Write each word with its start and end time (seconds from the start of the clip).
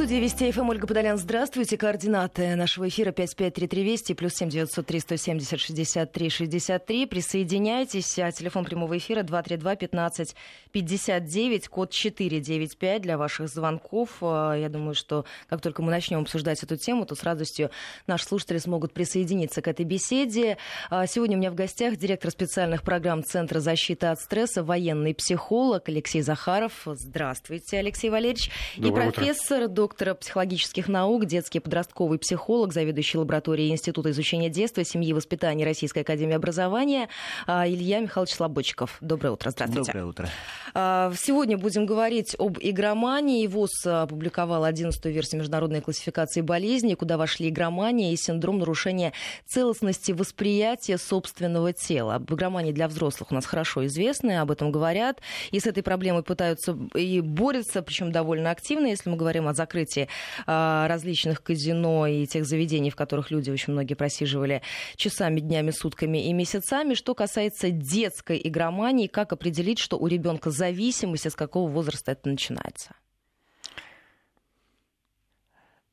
студии 0.00 0.16
Вести 0.16 0.50
ФМ 0.50 0.70
Ольга 0.70 0.86
Подолян. 0.86 1.18
Здравствуйте. 1.18 1.76
Координаты 1.76 2.56
нашего 2.56 2.88
эфира 2.88 3.12
5533 3.12 3.84
Вести 3.84 4.14
плюс 4.14 4.32
7 4.32 4.48
903 4.48 4.98
170 4.98 5.60
63 5.60 6.30
63. 6.30 7.04
Присоединяйтесь. 7.04 8.18
А 8.18 8.32
телефон 8.32 8.64
прямого 8.64 8.96
эфира 8.96 9.22
232 9.22 9.76
15 9.76 10.36
59, 10.72 11.68
код 11.68 11.90
495 11.90 13.02
для 13.02 13.18
ваших 13.18 13.48
звонков. 13.48 14.16
А, 14.22 14.54
я 14.54 14.70
думаю, 14.70 14.94
что 14.94 15.26
как 15.50 15.60
только 15.60 15.82
мы 15.82 15.90
начнем 15.90 16.20
обсуждать 16.20 16.62
эту 16.62 16.78
тему, 16.78 17.04
то 17.04 17.14
с 17.14 17.22
радостью 17.22 17.70
наши 18.06 18.24
слушатели 18.24 18.56
смогут 18.56 18.94
присоединиться 18.94 19.60
к 19.60 19.68
этой 19.68 19.84
беседе. 19.84 20.56
А, 20.88 21.06
сегодня 21.06 21.36
у 21.36 21.40
меня 21.40 21.50
в 21.50 21.54
гостях 21.54 21.96
директор 21.96 22.30
специальных 22.30 22.84
программ 22.84 23.22
Центра 23.22 23.60
защиты 23.60 24.06
от 24.06 24.18
стресса, 24.18 24.64
военный 24.64 25.14
психолог 25.14 25.90
Алексей 25.90 26.22
Захаров. 26.22 26.86
Здравствуйте, 26.86 27.80
Алексей 27.80 28.08
Валерьевич. 28.08 28.50
Доброе 28.78 29.10
и 29.10 29.12
профессор, 29.12 29.64
утро 29.64 29.89
доктора 29.90 30.14
психологических 30.14 30.86
наук, 30.86 31.26
детский 31.26 31.58
подростковый 31.58 32.20
психолог, 32.20 32.72
заведующий 32.72 33.18
лабораторией 33.18 33.72
Института 33.72 34.12
изучения 34.12 34.48
детства, 34.48 34.84
семьи 34.84 35.10
и 35.10 35.12
воспитания 35.12 35.64
Российской 35.64 36.00
Академии 36.00 36.36
Образования 36.36 37.08
а, 37.48 37.66
Илья 37.66 37.98
Михайлович 37.98 38.32
Слободчиков. 38.32 38.98
Доброе 39.00 39.32
утро, 39.32 39.50
здравствуйте. 39.50 39.90
Доброе 39.90 40.04
утро. 40.06 40.28
А, 40.74 41.12
сегодня 41.18 41.58
будем 41.58 41.86
говорить 41.86 42.36
об 42.38 42.58
игромании. 42.60 43.48
ВОЗ 43.48 43.84
опубликовал 43.84 44.64
11-ю 44.64 45.10
версию 45.10 45.40
международной 45.40 45.80
классификации 45.80 46.40
болезней, 46.40 46.94
куда 46.94 47.18
вошли 47.18 47.48
игромания 47.48 48.12
и 48.12 48.16
синдром 48.16 48.60
нарушения 48.60 49.12
целостности 49.48 50.12
восприятия 50.12 50.98
собственного 50.98 51.72
тела. 51.72 52.14
Об 52.14 52.32
игромании 52.32 52.70
для 52.70 52.86
взрослых 52.86 53.32
у 53.32 53.34
нас 53.34 53.44
хорошо 53.44 53.84
известны, 53.86 54.38
об 54.38 54.52
этом 54.52 54.70
говорят. 54.70 55.20
И 55.50 55.58
с 55.58 55.66
этой 55.66 55.82
проблемой 55.82 56.22
пытаются 56.22 56.78
и 56.94 57.20
борются, 57.20 57.82
причем 57.82 58.12
довольно 58.12 58.52
активно, 58.52 58.86
если 58.86 59.10
мы 59.10 59.16
говорим 59.16 59.48
о 59.48 59.52
закрытии 59.70 60.08
а, 60.46 60.88
различных 60.88 61.42
казино 61.42 62.06
и 62.06 62.26
тех 62.26 62.44
заведений, 62.44 62.90
в 62.90 62.96
которых 62.96 63.30
люди 63.30 63.50
очень 63.50 63.72
многие 63.72 63.94
просиживали 63.94 64.62
часами, 64.96 65.40
днями, 65.40 65.70
сутками 65.70 66.26
и 66.28 66.32
месяцами. 66.32 66.94
Что 66.94 67.14
касается 67.14 67.70
детской 67.70 68.40
игромании, 68.42 69.06
как 69.06 69.32
определить, 69.32 69.78
что 69.78 69.96
у 69.96 70.06
ребенка 70.06 70.50
зависимость, 70.50 71.30
с 71.30 71.34
какого 71.34 71.70
возраста 71.70 72.12
это 72.12 72.28
начинается? 72.28 72.94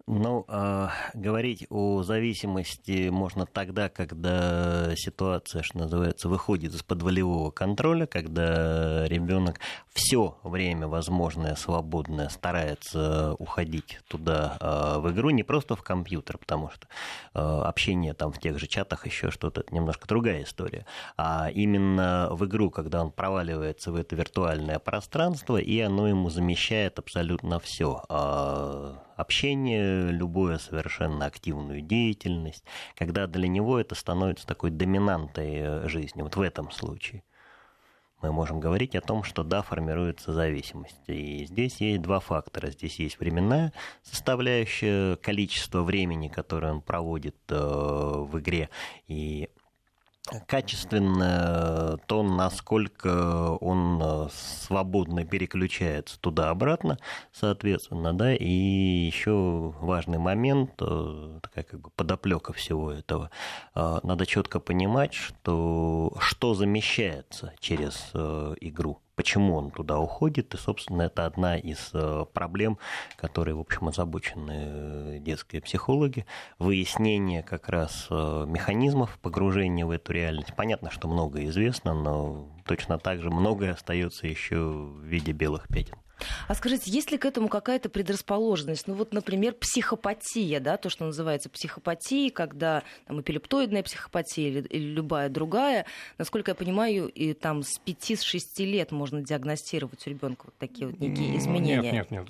Ну, 0.10 0.46
э, 0.48 0.88
говорить 1.16 1.68
о 1.70 2.02
зависимости 2.02 3.10
можно 3.10 3.46
тогда, 3.46 3.90
когда 3.90 4.96
ситуация, 4.96 5.64
что 5.64 5.80
называется, 5.80 6.30
выходит 6.30 6.74
из-под 6.74 7.02
волевого 7.02 7.52
контроля, 7.52 8.06
когда 8.06 9.06
ребенок 9.06 9.60
все 9.92 10.38
время 10.44 10.88
возможное, 10.88 11.56
свободное 11.56 12.30
старается 12.30 13.34
уходить 13.34 14.00
туда 14.08 14.58
э, 14.62 15.00
в 15.00 15.12
игру, 15.12 15.30
не 15.32 15.44
просто 15.44 15.76
в 15.76 15.84
компьютер, 15.84 16.38
потому 16.38 16.70
что 16.70 16.88
э, 17.34 17.40
общение 17.42 18.14
там 18.14 18.32
в 18.32 18.40
тех 18.40 18.60
же 18.60 18.68
чатах 18.68 19.06
еще 19.06 19.30
что-то, 19.30 19.66
немножко 19.72 20.08
другая 20.08 20.44
история, 20.44 20.86
а 21.18 21.50
именно 21.54 22.30
в 22.32 22.46
игру, 22.46 22.70
когда 22.70 23.02
он 23.02 23.12
проваливается 23.12 23.92
в 23.92 23.98
это 23.98 24.16
виртуальное 24.16 24.80
пространство, 24.80 25.58
и 25.58 25.78
оно 25.82 26.08
ему 26.08 26.30
замещает 26.30 26.98
абсолютно 26.98 27.60
все 27.60 28.04
общение, 29.18 30.12
любую 30.12 30.60
совершенно 30.60 31.26
активную 31.26 31.82
деятельность, 31.82 32.64
когда 32.96 33.28
для 33.28 33.48
него 33.48 33.80
это 33.80 33.96
становится 33.96 34.48
такой 34.48 34.72
доминантой 34.72 35.56
э, 35.56 35.88
жизни. 35.90 36.22
Вот 36.22 36.36
в 36.36 36.42
этом 36.42 36.72
случае 36.72 37.24
мы 38.22 38.32
можем 38.32 38.60
говорить 38.60 38.96
о 38.96 39.02
том, 39.02 39.24
что 39.24 39.44
да, 39.44 39.62
формируется 39.62 40.34
зависимость. 40.34 41.02
И 41.08 41.46
здесь 41.46 41.80
есть 41.82 42.02
два 42.02 42.20
фактора. 42.20 42.72
Здесь 42.72 43.00
есть 43.00 43.20
временная 43.20 43.74
составляющая, 44.04 45.18
количество 45.18 45.84
времени, 45.84 46.28
которое 46.28 46.74
он 46.74 46.82
проводит 46.82 47.36
э, 47.50 47.56
в 47.56 48.40
игре, 48.40 48.70
и 49.08 49.50
качественно 50.46 51.98
то, 52.06 52.24
насколько 52.24 53.52
он 53.62 54.02
э, 54.02 54.28
свободно 54.32 55.26
переключается 55.26 56.20
туда-обратно, 56.20 56.98
соответственно, 57.32 58.14
да, 58.14 58.36
и 58.36 58.50
еще 58.50 59.74
важный 59.80 60.18
момент, 60.18 60.72
э, 60.82 61.40
такая 61.42 61.64
как 61.64 61.82
бы 61.82 61.90
подоплека 61.92 62.54
всего 62.54 62.92
этого, 62.92 63.32
э, 63.76 64.00
надо 64.04 64.26
четко 64.26 64.60
понимать, 64.60 65.14
что 65.14 66.14
что 66.20 66.54
замещается 66.54 67.54
через 67.60 68.12
игру 68.62 69.02
почему 69.18 69.56
он 69.56 69.72
туда 69.72 70.00
уходит, 70.00 70.54
и, 70.54 70.58
собственно, 70.58 71.02
это 71.02 71.26
одна 71.26 71.58
из 71.58 71.90
э, 71.94 72.26
проблем, 72.34 72.78
которые, 73.18 73.56
в 73.56 73.60
общем, 73.60 73.88
озабочены 73.88 74.54
э, 74.56 75.20
детские 75.20 75.62
психологи, 75.62 76.26
выяснение 76.60 77.42
как 77.42 77.68
раз 77.68 78.08
э, 78.12 78.46
механизмов 78.48 79.18
погружения 79.20 79.86
в 79.86 79.92
эту 79.92 80.14
реальность. 80.14 80.56
Понятно, 80.56 80.92
что 80.92 81.08
многое 81.08 81.48
известно, 81.48 81.96
но 81.96 82.48
точно 82.66 83.00
так 83.00 83.22
же 83.22 83.32
многое 83.32 83.74
остается 83.74 84.28
еще 84.28 84.58
в 84.58 85.04
виде 85.04 85.32
белых 85.32 85.68
пятен. 85.68 85.98
А 86.48 86.56
скажите, 86.56 86.90
есть 86.92 87.12
ли 87.12 87.18
к 87.18 87.26
этому 87.26 87.48
какая-то 87.48 87.90
предрасположенность? 87.90 88.88
Ну 88.88 88.96
вот, 88.96 89.14
например, 89.14 89.54
психопатия, 89.54 90.60
да, 90.60 90.78
то, 90.78 90.90
что 90.90 91.06
называется 91.06 91.50
психопатией, 91.50 92.30
когда 92.30 92.84
там, 93.06 93.22
эпилептоидная 93.22 93.84
психопатия 93.84 94.50
или, 94.50 94.62
или 94.62 94.86
любая 94.86 95.30
другая, 95.30 95.86
насколько 96.18 96.52
я 96.52 96.56
понимаю, 96.56 97.08
и 97.08 97.34
там 97.34 97.64
с 97.64 97.80
5-6 97.86 98.40
лет 98.66 98.92
можно 98.92 99.22
диагностировать 99.22 100.06
у 100.08 100.10
ребенка 100.10 100.46
вот 100.46 100.56
такие 100.58 100.88
вот 100.88 101.00
некие 101.00 101.38
изменения. 101.38 101.92
Нет, 101.92 102.12
нет, 102.12 102.12
нет. 102.12 102.28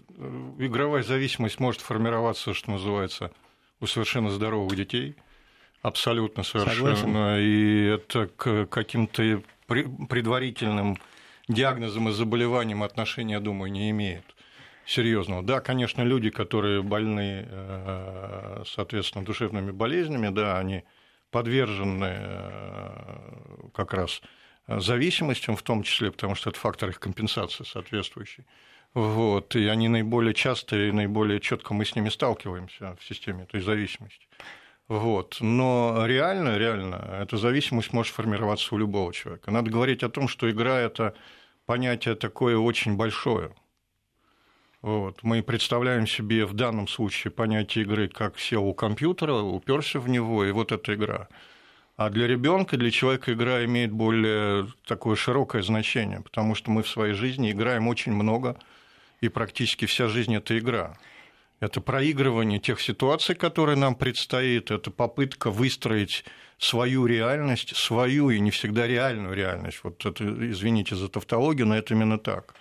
Игровая 0.58 1.04
зависимость 1.04 1.60
может 1.60 1.82
формироваться, 1.82 2.54
что 2.54 2.72
называется, 2.72 3.32
у 3.80 3.88
совершенно 3.88 4.30
здоровых 4.30 4.76
детей. 4.76 5.16
Абсолютно 5.82 6.44
совершенно. 6.44 6.96
Согласен. 6.96 7.38
И 7.40 7.86
это 7.86 8.28
к 8.28 8.66
каким-то 8.66 9.42
предварительным 9.68 10.98
диагнозом 11.48 12.10
и 12.10 12.12
заболеванием 12.12 12.84
отношения, 12.84 13.40
думаю, 13.40 13.72
не 13.72 13.90
имеет 13.92 14.26
серьезного. 14.86 15.44
Да, 15.44 15.60
конечно, 15.60 16.02
люди, 16.02 16.30
которые 16.30 16.82
больны, 16.82 17.46
э, 17.50 18.64
соответственно, 18.66 19.26
душевными 19.26 19.72
болезнями, 19.72 20.30
да, 20.30 20.58
они 20.58 20.84
подвержены 21.32 22.16
э, 22.20 23.70
как 23.74 23.94
раз 23.94 24.22
зависимостям, 24.68 25.56
в 25.56 25.62
том 25.62 25.84
числе, 25.84 26.12
потому 26.12 26.36
что 26.36 26.50
это 26.50 26.60
фактор 26.60 26.90
их 26.90 27.00
компенсации 27.00 27.64
соответствующий. 27.64 28.46
Вот, 28.94 29.56
и 29.56 29.68
они 29.68 29.90
наиболее 29.90 30.34
часто 30.34 30.88
и 30.88 30.92
наиболее 30.92 31.40
четко 31.40 31.74
мы 31.74 31.86
с 31.86 31.96
ними 31.96 32.10
сталкиваемся 32.10 32.96
в 33.00 33.06
системе 33.06 33.44
этой 33.44 33.62
зависимости. 33.62 34.28
Вот. 34.88 35.38
Но 35.42 36.06
реально, 36.06 36.58
реально, 36.58 37.20
эта 37.22 37.38
зависимость 37.38 37.92
может 37.92 38.14
формироваться 38.14 38.74
у 38.74 38.78
любого 38.78 39.14
человека. 39.14 39.52
Надо 39.52 39.70
говорить 39.70 40.04
о 40.04 40.10
том, 40.10 40.28
что 40.28 40.50
игра– 40.50 40.80
это 40.80 41.14
понятие 41.66 42.16
такое 42.16 42.58
очень 42.58 42.96
большое. 42.96 43.54
Вот. 44.82 45.24
Мы 45.24 45.44
представляем 45.44 46.08
себе 46.08 46.46
в 46.46 46.54
данном 46.54 46.88
случае 46.88 47.32
понятие 47.32 47.84
игры 47.84 48.08
как 48.08 48.40
сел 48.40 48.66
у 48.66 48.74
компьютера, 48.74 49.34
уперся 49.34 50.00
в 50.00 50.08
него, 50.08 50.46
и 50.46 50.52
вот 50.52 50.72
эта 50.72 50.94
игра. 50.94 51.28
А 51.98 52.10
для 52.10 52.28
ребенка, 52.28 52.78
для 52.78 52.92
человека 52.92 53.34
игра 53.34 53.66
имеет 53.66 53.92
более 53.92 54.68
такое 54.86 55.16
широкое 55.16 55.64
значение, 55.64 56.22
потому 56.22 56.54
что 56.56 56.72
мы 56.72 56.84
в 56.84 56.88
своей 56.88 57.14
жизни 57.14 57.52
играем 57.52 57.88
очень 57.88 58.14
много, 58.14 58.56
и 59.20 59.30
практически 59.30 59.86
вся 59.86 60.08
жизнь 60.08 60.34
это 60.36 60.58
игра. 60.58 60.96
Это 61.60 61.82
проигрывание 61.82 62.60
тех 62.60 62.80
ситуаций, 62.80 63.34
которые 63.34 63.78
нам 63.78 63.96
предстоит, 63.96 64.70
это 64.70 64.92
попытка 64.92 65.50
выстроить 65.50 66.24
свою 66.60 67.08
реальность, 67.08 67.76
свою 67.76 68.30
и 68.30 68.40
не 68.40 68.52
всегда 68.52 68.86
реальную 68.86 69.34
реальность. 69.34 69.80
Вот 69.84 70.06
это, 70.06 70.24
извините 70.52 70.96
за 70.96 71.10
тавтологию, 71.10 71.66
но 71.68 71.76
это 71.76 71.96
именно 71.96 72.20
так. 72.20 72.54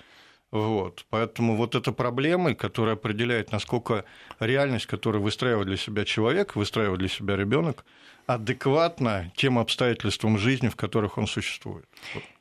Вот. 0.50 1.04
Поэтому 1.10 1.56
вот 1.56 1.74
эта 1.74 1.92
проблема, 1.92 2.54
которая 2.54 2.94
определяет, 2.94 3.52
насколько 3.52 4.04
реальность, 4.40 4.86
которую 4.86 5.22
выстраивает 5.22 5.66
для 5.66 5.76
себя 5.76 6.04
человек, 6.04 6.56
выстраивает 6.56 7.00
для 7.00 7.08
себя 7.08 7.36
ребенок, 7.36 7.84
адекватна 8.26 9.30
тем 9.36 9.58
обстоятельствам 9.58 10.38
жизни, 10.38 10.68
в 10.68 10.76
которых 10.76 11.18
он 11.18 11.26
существует. 11.26 11.86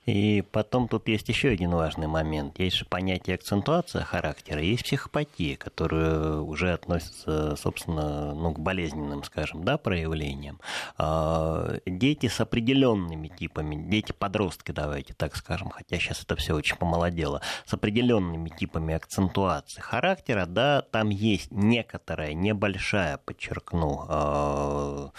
И 0.06 0.44
потом 0.52 0.88
тут 0.88 1.08
есть 1.08 1.30
еще 1.30 1.50
один 1.50 1.72
важный 1.72 2.06
момент. 2.06 2.60
Есть 2.60 2.78
же 2.78 2.86
понятие 2.86 3.36
акцентуация 3.36 4.04
характера, 4.04 4.62
есть 4.62 4.84
психопатия, 4.84 5.58
которая 5.58 6.38
уже 6.38 6.74
относится, 6.74 7.56
собственно, 7.56 8.36
ну, 8.36 8.54
к 8.54 8.60
болезненным, 8.60 9.24
скажем, 9.24 9.64
да, 9.64 9.80
проявлениям. 9.80 10.60
А, 10.98 11.80
дети 11.88 12.28
с 12.28 12.40
определенными 12.40 13.30
типами, 13.30 13.76
дети-подростки, 13.90 14.72
давайте 14.72 15.16
так 15.16 15.36
скажем, 15.36 15.70
хотя 15.70 15.98
сейчас 15.98 16.22
это 16.22 16.36
все 16.36 16.54
очень 16.54 16.78
помолодело, 16.78 17.42
с 17.66 17.74
определенными 17.74 18.50
типами 18.50 18.94
акцентуации 18.94 19.82
характера, 19.82 20.46
да, 20.46 20.84
там 20.84 21.10
есть 21.10 21.52
некоторая, 21.52 22.34
небольшая, 22.34 23.18
подчеркну, 23.18 24.06
а, 24.08 25.10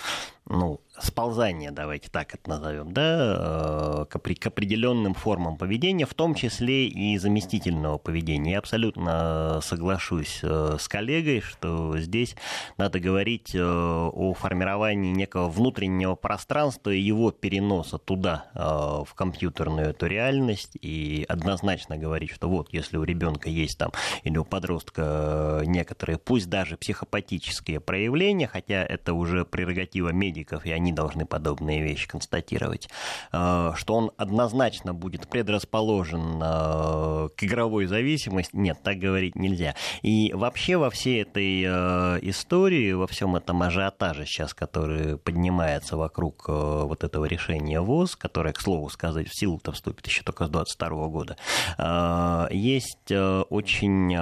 ну, 0.48 0.81
сползание, 1.00 1.70
давайте 1.70 2.08
так 2.10 2.34
это 2.34 2.48
назовем, 2.48 2.93
да, 2.93 4.06
к, 4.08 4.19
к 4.19 4.46
определенным 4.46 5.14
формам 5.14 5.56
поведения, 5.56 6.06
в 6.06 6.14
том 6.14 6.34
числе 6.34 6.87
и 6.88 7.19
заместительного 7.19 7.98
поведения. 7.98 8.52
Я 8.52 8.58
абсолютно 8.58 9.60
соглашусь 9.62 10.40
с 10.43 10.88
коллегой, 10.88 11.40
что 11.40 11.98
здесь 11.98 12.37
надо 12.78 13.00
говорить 13.00 13.54
о 13.54 14.34
формировании 14.34 15.12
некого 15.12 15.48
внутреннего 15.48 16.14
пространства 16.14 16.90
и 16.90 17.00
его 17.00 17.31
переноса 17.31 17.98
туда, 17.98 18.46
в 18.54 19.14
компьютерную 19.14 19.90
эту 19.90 20.06
реальность, 20.06 20.76
и 20.81 21.25
однозначно 21.28 21.96
говорить, 21.96 22.31
что 22.31 22.48
вот, 22.48 22.72
если 22.72 22.96
у 22.96 23.04
ребенка 23.04 23.48
есть 23.48 23.78
там 23.78 23.93
или 24.25 24.38
у 24.38 24.44
подростка 24.44 25.62
некоторые, 25.66 26.19
пусть 26.19 26.48
даже 26.48 26.76
психопатические 26.76 27.81
проявления, 27.81 28.46
хотя 28.46 28.84
это 28.84 29.14
уже 29.14 29.44
прерогатива 29.44 30.10
медиков, 30.10 30.64
и 30.66 30.70
они 30.70 30.85
должны 30.92 31.26
подобные 31.26 31.82
вещи 31.82 32.08
констатировать, 32.08 32.88
э, 33.32 33.72
что 33.74 33.94
он 33.94 34.10
однозначно 34.16 34.94
будет 34.94 35.28
предрасположен 35.28 36.40
э, 36.42 37.28
к 37.36 37.44
игровой 37.44 37.86
зависимости, 37.86 38.54
нет, 38.54 38.78
так 38.82 38.98
говорить 38.98 39.36
нельзя. 39.36 39.74
И 40.02 40.32
вообще 40.34 40.76
во 40.76 40.90
всей 40.90 41.22
этой 41.22 41.64
э, 41.66 42.18
истории, 42.22 42.92
во 42.92 43.06
всем 43.06 43.36
этом 43.36 43.62
ажиотаже 43.62 44.26
сейчас, 44.26 44.54
который 44.54 45.18
поднимается 45.18 45.96
вокруг 45.96 46.48
вот 46.48 47.04
этого 47.04 47.24
решения 47.24 47.80
ВОЗ, 47.80 48.16
которое, 48.16 48.52
к 48.52 48.60
слову 48.60 48.88
сказать, 48.88 49.28
в 49.28 49.38
силу-то 49.38 49.72
вступит 49.72 50.06
еще 50.06 50.22
только 50.22 50.46
с 50.46 50.50
2022 50.50 51.08
года, 51.08 52.48
есть 52.50 53.10
очень 53.10 54.16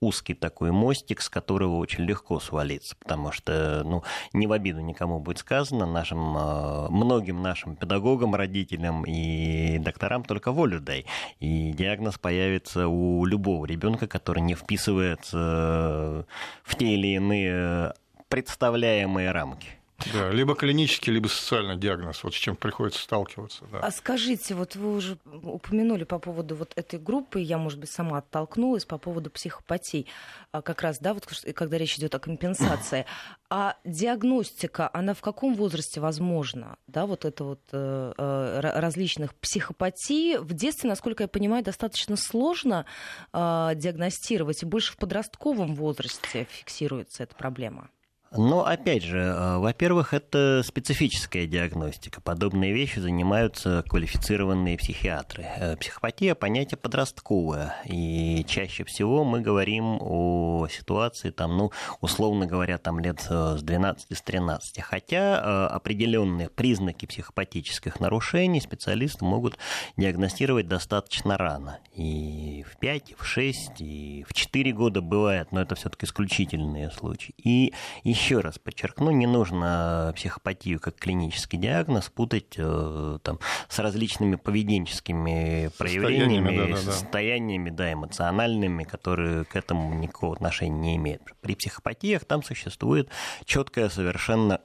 узкий 0.00 0.34
такой 0.34 0.70
мостик, 0.70 1.20
с 1.20 1.28
которого 1.28 1.76
очень 1.76 2.04
легко 2.04 2.40
свалиться, 2.40 2.96
потому 2.96 3.32
что, 3.32 3.82
ну, 3.84 4.02
не 4.32 4.46
в 4.46 4.52
обиду 4.52 4.80
никому 4.80 5.20
будет 5.20 5.38
сказано, 5.38 5.86
нашим, 5.86 6.36
а, 6.36 6.88
многим 6.90 7.42
нашим 7.42 7.76
педагогам, 7.76 8.34
родителям 8.34 9.04
и 9.04 9.78
докторам 9.78 10.24
только 10.24 10.52
волю 10.52 10.80
дай, 10.80 11.06
и 11.40 11.72
диагноз 11.72 12.18
появится 12.18 12.88
у 12.88 13.24
любого 13.24 13.66
ребенка, 13.66 14.06
который 14.06 14.40
не 14.40 14.54
вписывается 14.54 16.26
в 16.62 16.76
те 16.76 16.94
или 16.94 17.08
иные 17.08 17.94
представляемые 18.28 19.32
рамки. 19.32 19.77
Да, 20.12 20.30
либо 20.30 20.54
клинический, 20.54 21.12
либо 21.12 21.26
социальный 21.26 21.76
диагноз, 21.76 22.22
вот 22.22 22.32
с 22.32 22.36
чем 22.36 22.54
приходится 22.54 23.02
сталкиваться. 23.02 23.64
Да. 23.72 23.80
А 23.80 23.90
скажите, 23.90 24.54
вот 24.54 24.76
вы 24.76 24.94
уже 24.94 25.18
упомянули 25.24 26.04
по 26.04 26.20
поводу 26.20 26.54
вот 26.54 26.72
этой 26.76 27.00
группы, 27.00 27.40
я, 27.40 27.58
может 27.58 27.80
быть, 27.80 27.90
сама 27.90 28.18
оттолкнулась 28.18 28.84
по 28.84 28.96
поводу 28.96 29.28
психопатий, 29.28 30.06
а 30.52 30.62
как 30.62 30.82
раз, 30.82 30.98
да, 31.00 31.14
вот 31.14 31.26
когда 31.54 31.78
речь 31.78 31.98
идет 31.98 32.14
о 32.14 32.18
компенсации. 32.18 33.06
А 33.50 33.76
диагностика, 33.82 34.90
она 34.92 35.14
в 35.14 35.22
каком 35.22 35.54
возрасте 35.54 36.02
возможна, 36.02 36.76
да, 36.86 37.06
вот 37.06 37.24
это 37.24 37.44
вот 37.44 37.60
э, 37.72 38.12
э 38.18 38.60
различных 38.60 39.34
психопатий? 39.36 40.36
В 40.36 40.52
детстве, 40.52 40.90
насколько 40.90 41.24
я 41.24 41.28
понимаю, 41.28 41.64
достаточно 41.64 42.16
сложно 42.16 42.84
э, 43.32 43.70
диагностировать, 43.74 44.62
и 44.62 44.66
больше 44.66 44.92
в 44.92 44.98
подростковом 44.98 45.74
возрасте 45.74 46.46
фиксируется 46.50 47.22
эта 47.22 47.34
проблема. 47.34 47.88
Но, 48.30 48.66
опять 48.66 49.02
же, 49.02 49.18
э, 49.18 49.58
во-первых, 49.58 50.12
это 50.12 50.62
специфическая 50.64 51.46
диагностика. 51.46 52.20
Подобные 52.20 52.74
вещи 52.74 52.98
занимаются 52.98 53.82
квалифицированные 53.88 54.76
психиатры. 54.76 55.46
Э, 55.56 55.76
психопатия– 55.76 56.34
понятие 56.36 56.76
подростковое, 56.76 57.74
и 57.86 58.44
чаще 58.46 58.84
всего 58.84 59.24
мы 59.24 59.40
говорим 59.40 59.98
о 60.00 60.68
ситуации, 60.70 61.30
там, 61.30 61.56
ну, 61.56 61.72
условно 62.02 62.46
говоря, 62.46 62.76
там 62.76 63.00
лет 63.00 63.26
э, 63.30 63.56
с 63.58 63.62
12 63.62 64.16
с 64.16 64.20
13. 64.20 64.82
Хотя 64.82 65.68
определенные 65.68 66.50
признаки 66.50 67.06
психопатических 67.06 68.00
нарушений 68.00 68.60
специалисты 68.60 69.24
могут 69.24 69.56
диагностировать 69.96 70.68
достаточно 70.68 71.38
рано. 71.38 71.78
И 71.94 72.64
в 72.70 72.76
5, 72.78 73.10
и 73.10 73.14
в 73.14 73.24
6, 73.24 73.80
и 73.80 74.24
в 74.28 74.34
4 74.34 74.72
года 74.72 75.00
бывает, 75.00 75.50
но 75.52 75.62
это 75.62 75.74
все-таки 75.74 76.04
исключительные 76.06 76.90
случаи. 76.90 77.34
И 77.38 77.72
еще 78.18 78.40
раз 78.40 78.58
подчеркну, 78.58 79.12
не 79.12 79.26
нужно 79.26 80.12
психопатию 80.16 80.80
как 80.80 80.96
клинический 80.96 81.56
диагноз 81.56 82.08
путать 82.08 82.54
э, 82.56 83.18
там, 83.22 83.38
с 83.68 83.78
различными 83.78 84.34
поведенческими 84.34 85.70
проявлениями, 85.78 86.56
да, 86.56 86.66
да, 86.66 86.70
да. 86.72 86.92
состояниями 86.92 87.70
да, 87.70 87.92
эмоциональными, 87.92 88.82
которые 88.82 89.44
к 89.44 89.54
этому 89.54 89.94
никакого 89.94 90.34
отношения 90.34 90.78
не 90.78 90.96
имеют. 90.96 91.22
При 91.40 91.54
психопатиях 91.54 92.24
там 92.24 92.42
существует 92.42 93.08
четкое 93.44 93.88
совершенно 93.88 94.60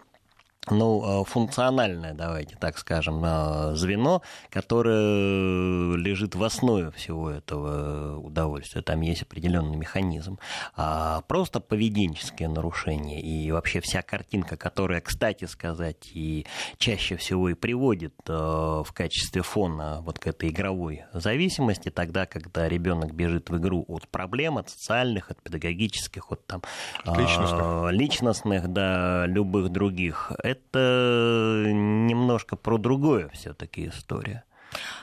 ну, 0.70 1.22
э, 1.22 1.26
функциональное, 1.26 2.14
давайте 2.14 2.56
так 2.56 2.78
скажем, 2.78 3.22
э, 3.24 3.76
звено, 3.76 4.22
которое 4.50 5.96
лежит 5.98 6.36
в 6.36 6.44
основе 6.44 6.92
всего 6.92 7.30
этого 7.30 8.18
удовольствия. 8.20 8.82
Там 8.82 9.02
есть 9.02 9.24
определенный 9.24 9.76
механизм. 9.76 10.40
А 10.76 11.22
просто 11.28 11.60
поведенческие 11.60 12.48
нарушения 12.48 13.22
и 13.22 13.52
вообще 13.52 13.82
вся 13.82 14.02
картинка, 14.02 14.56
которая, 14.56 15.02
кстати 15.02 15.46
сказать, 15.46 16.10
и 16.14 16.46
чаще 16.78 17.18
всего 17.18 17.50
и 17.50 17.56
приводит 17.56 18.16
э, 18.28 18.34
в 18.34 18.92
качестве 18.94 19.42
фона 19.42 20.00
вот 20.02 20.20
к 20.20 20.28
этой 20.28 20.50
игровой 20.50 21.04
зависимости, 21.14 21.90
тогда, 21.90 22.26
когда 22.26 22.70
ребенок 22.70 23.14
бежит 23.14 23.50
в 23.50 23.58
игру 23.58 23.84
от 23.90 24.08
проблем, 24.08 24.58
от 24.58 24.70
социальных, 24.70 25.30
от 25.30 25.42
педагогических, 25.42 26.32
от 26.32 26.46
там, 26.48 26.62
личностных, 27.06 27.92
личностных 27.92 28.68
да, 28.72 29.26
любых 29.26 29.70
других, 29.70 30.32
это 30.54 31.64
немножко 31.68 32.56
про 32.56 32.78
другое 32.78 33.30
все-таки 33.30 33.88
история. 33.88 34.44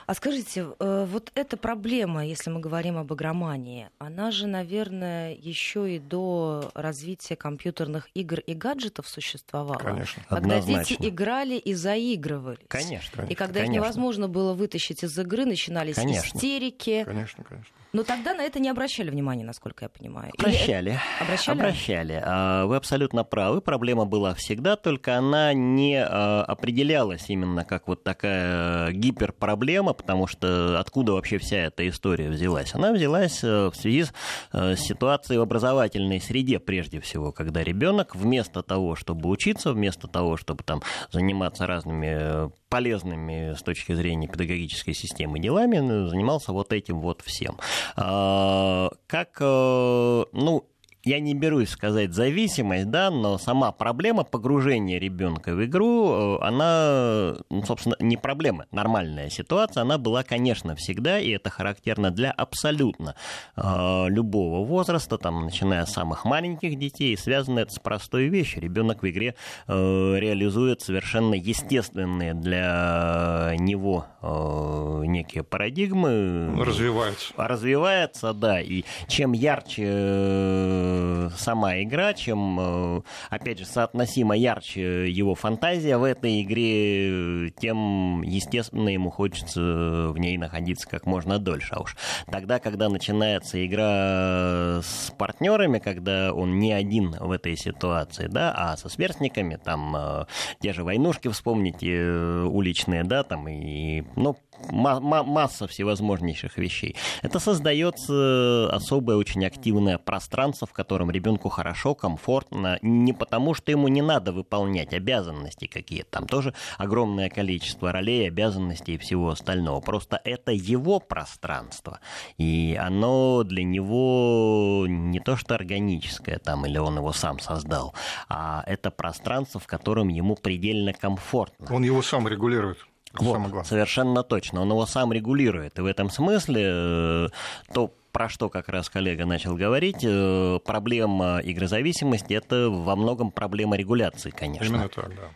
А 0.05 0.13
скажите, 0.13 0.67
э, 0.79 1.05
вот 1.07 1.31
эта 1.35 1.55
проблема, 1.55 2.25
если 2.25 2.49
мы 2.49 2.59
говорим 2.59 2.97
об 2.97 3.13
игромании, 3.13 3.89
она 3.99 4.31
же, 4.31 4.47
наверное, 4.47 5.33
еще 5.33 5.95
и 5.95 5.99
до 5.99 6.71
развития 6.73 7.35
компьютерных 7.35 8.09
игр 8.13 8.39
и 8.39 8.53
гаджетов 8.53 9.07
существовала. 9.07 9.77
Конечно. 9.77 10.23
Когда 10.27 10.57
Однозначно. 10.57 10.97
дети 10.97 11.09
играли 11.09 11.55
и 11.55 11.73
заигрывались. 11.73 12.65
Конечно. 12.67 13.21
И 13.23 13.35
когда 13.35 13.61
конечно. 13.61 13.71
их 13.71 13.75
невозможно 13.77 14.27
было 14.27 14.53
вытащить 14.53 15.03
из 15.03 15.17
игры, 15.17 15.45
начинались 15.45 15.95
конечно. 15.95 16.37
истерики. 16.37 17.03
Конечно, 17.05 17.43
конечно. 17.43 17.73
Но 17.93 18.03
тогда 18.03 18.33
на 18.33 18.41
это 18.41 18.59
не 18.59 18.69
обращали 18.69 19.09
внимания, 19.09 19.43
насколько 19.43 19.85
я 19.85 19.89
понимаю. 19.89 20.31
Обращали. 20.37 20.99
Обращали? 21.19 21.57
Обращали. 21.57 22.23
А, 22.23 22.65
вы 22.65 22.77
абсолютно 22.77 23.23
правы. 23.23 23.61
Проблема 23.61 24.05
была 24.05 24.33
всегда, 24.33 24.77
только 24.77 25.17
она 25.17 25.53
не 25.53 25.97
а, 25.97 26.43
определялась 26.43 27.25
именно 27.29 27.65
как 27.65 27.87
вот 27.87 28.03
такая 28.03 28.91
гиперпроблема, 28.91 29.93
потому 29.93 30.27
что 30.27 30.79
откуда 30.79 31.13
вообще 31.13 31.37
вся 31.37 31.57
эта 31.57 31.87
история 31.87 32.29
взялась? 32.29 32.73
Она 32.73 32.93
взялась 32.93 33.43
э, 33.43 33.69
в 33.69 33.75
связи 33.75 34.05
с 34.05 34.13
э, 34.53 34.75
ситуацией 34.77 35.39
в 35.39 35.41
образовательной 35.41 36.21
среде 36.21 36.59
прежде 36.59 37.01
всего, 37.01 37.31
когда 37.31 37.63
ребенок 37.63 38.15
вместо 38.15 38.63
того, 38.63 38.95
чтобы 38.95 39.29
учиться, 39.29 39.73
вместо 39.73 40.07
того, 40.07 40.37
чтобы 40.37 40.63
там 40.63 40.81
заниматься 41.11 41.67
разными 41.67 42.07
э, 42.09 42.49
полезными 42.71 43.53
с 43.53 43.61
точки 43.61 43.93
зрения 43.93 44.29
педагогической 44.29 44.93
системы 44.93 45.39
делами, 45.39 46.07
занимался 46.07 46.53
вот 46.53 46.71
этим 46.71 47.01
вот 47.01 47.21
всем. 47.21 47.57
А, 47.95 48.89
как, 49.07 49.39
ну, 49.39 50.70
я 51.03 51.19
не 51.19 51.33
берусь 51.33 51.69
сказать 51.69 52.13
зависимость, 52.13 52.89
да, 52.89 53.09
но 53.09 53.37
сама 53.37 53.71
проблема 53.71 54.23
погружения 54.23 54.99
ребенка 54.99 55.53
в 55.53 55.65
игру, 55.65 56.11
э, 56.11 56.37
она, 56.41 57.35
ну, 57.49 57.63
собственно, 57.65 57.95
не 57.99 58.17
проблема, 58.17 58.65
нормальная 58.71 59.29
ситуация, 59.29 59.81
она 59.81 59.97
была, 59.97 60.23
конечно, 60.23 60.75
всегда, 60.75 61.19
и 61.19 61.31
это 61.31 61.49
характерно 61.49 62.11
для 62.11 62.31
абсолютно 62.31 63.15
э, 63.55 64.05
любого 64.09 64.65
возраста, 64.65 65.17
там, 65.17 65.45
начиная 65.45 65.85
с 65.85 65.93
самых 65.93 66.25
маленьких 66.25 66.77
детей, 66.77 67.17
связано 67.17 67.59
это 67.59 67.71
с 67.71 67.79
простой 67.79 68.27
вещью. 68.27 68.61
Ребенок 68.61 69.03
в 69.03 69.09
игре 69.09 69.35
э, 69.67 69.73
реализует 70.17 70.81
совершенно 70.81 71.33
естественные 71.33 72.33
для 72.33 73.53
него 73.57 74.05
э, 74.21 75.03
некие 75.05 75.43
парадигмы. 75.43 76.53
Развивается. 76.57 77.33
Развивается, 77.37 78.33
да, 78.33 78.61
и 78.61 78.83
чем 79.07 79.33
ярче 79.33 80.90
э, 80.91 81.11
Э, 81.11 81.29
сама 81.35 81.81
игра, 81.81 82.13
чем, 82.13 82.59
э, 82.59 83.01
опять 83.29 83.59
же, 83.59 83.65
соотносимо 83.65 84.35
ярче 84.35 85.09
его 85.09 85.35
фантазия 85.35 85.97
в 85.97 86.03
этой 86.03 86.41
игре, 86.41 87.51
тем, 87.51 88.21
естественно, 88.21 88.89
ему 88.89 89.09
хочется 89.09 89.61
в 89.61 90.17
ней 90.17 90.37
находиться 90.37 90.87
как 90.87 91.05
можно 91.05 91.39
дольше. 91.39 91.73
А 91.73 91.81
уж 91.81 91.95
тогда, 92.29 92.59
когда 92.59 92.89
начинается 92.89 93.63
игра 93.65 94.81
с 94.81 95.11
партнерами, 95.17 95.79
когда 95.79 96.33
он 96.33 96.59
не 96.59 96.71
один 96.71 97.11
в 97.11 97.31
этой 97.31 97.55
ситуации, 97.55 98.27
да, 98.27 98.53
а 98.55 98.77
со 98.77 98.89
сверстниками, 98.89 99.57
там, 99.63 99.95
э, 99.95 100.25
те 100.59 100.73
же 100.73 100.83
войнушки 100.83 101.27
вспомните, 101.27 102.05
уличные, 102.45 103.03
да, 103.03 103.23
там, 103.23 103.47
и, 103.47 104.03
ну, 104.15 104.37
масса 104.69 105.67
всевозможнейших 105.67 106.57
вещей. 106.57 106.95
Это 107.21 107.39
создается 107.39 108.69
особое 108.71 109.15
очень 109.17 109.45
активное 109.45 109.97
пространство, 109.97 110.67
в 110.67 110.73
котором 110.73 111.11
ребенку 111.11 111.49
хорошо, 111.49 111.95
комфортно, 111.95 112.77
не 112.81 113.13
потому 113.13 113.53
что 113.53 113.71
ему 113.71 113.87
не 113.87 114.01
надо 114.01 114.31
выполнять 114.31 114.93
обязанности 114.93 115.65
какие-то, 115.67 116.11
там 116.11 116.27
тоже 116.27 116.53
огромное 116.77 117.29
количество 117.29 117.91
ролей, 117.91 118.27
обязанностей 118.27 118.95
и 118.95 118.97
всего 118.97 119.29
остального. 119.29 119.79
Просто 119.81 120.19
это 120.23 120.51
его 120.51 120.99
пространство, 120.99 121.99
и 122.37 122.77
оно 122.79 123.43
для 123.43 123.63
него 123.63 124.85
не 124.87 125.19
то 125.19 125.37
что 125.37 125.55
органическое 125.55 126.39
там, 126.39 126.65
или 126.65 126.77
он 126.77 126.97
его 126.97 127.13
сам 127.13 127.39
создал, 127.39 127.93
а 128.29 128.63
это 128.65 128.91
пространство, 128.91 129.59
в 129.59 129.67
котором 129.67 130.09
ему 130.09 130.35
предельно 130.35 130.93
комфортно. 130.93 131.73
Он 131.73 131.83
его 131.83 132.01
сам 132.01 132.27
регулирует. 132.27 132.77
Вот, 133.13 133.67
совершенно 133.67 134.23
точно. 134.23 134.61
Он 134.61 134.69
его 134.69 134.85
сам 134.85 135.11
регулирует. 135.11 135.77
И 135.79 135.81
в 135.81 135.85
этом 135.85 136.09
смысле 136.09 136.63
э, 136.65 137.27
то, 137.73 137.93
про 138.11 138.29
что 138.29 138.49
как 138.49 138.69
раз 138.69 138.89
коллега 138.89 139.25
начал 139.25 139.55
говорить, 139.55 140.03
э, 140.03 140.59
проблема 140.65 141.39
игрозависимости– 141.43 142.33
это 142.35 142.69
во 142.69 142.95
многом 142.95 143.31
проблема 143.31 143.75
регуляции, 143.75 144.29
конечно. 144.29 144.65
Именно 144.65 144.89
так, 144.89 145.09
да. 145.15 145.29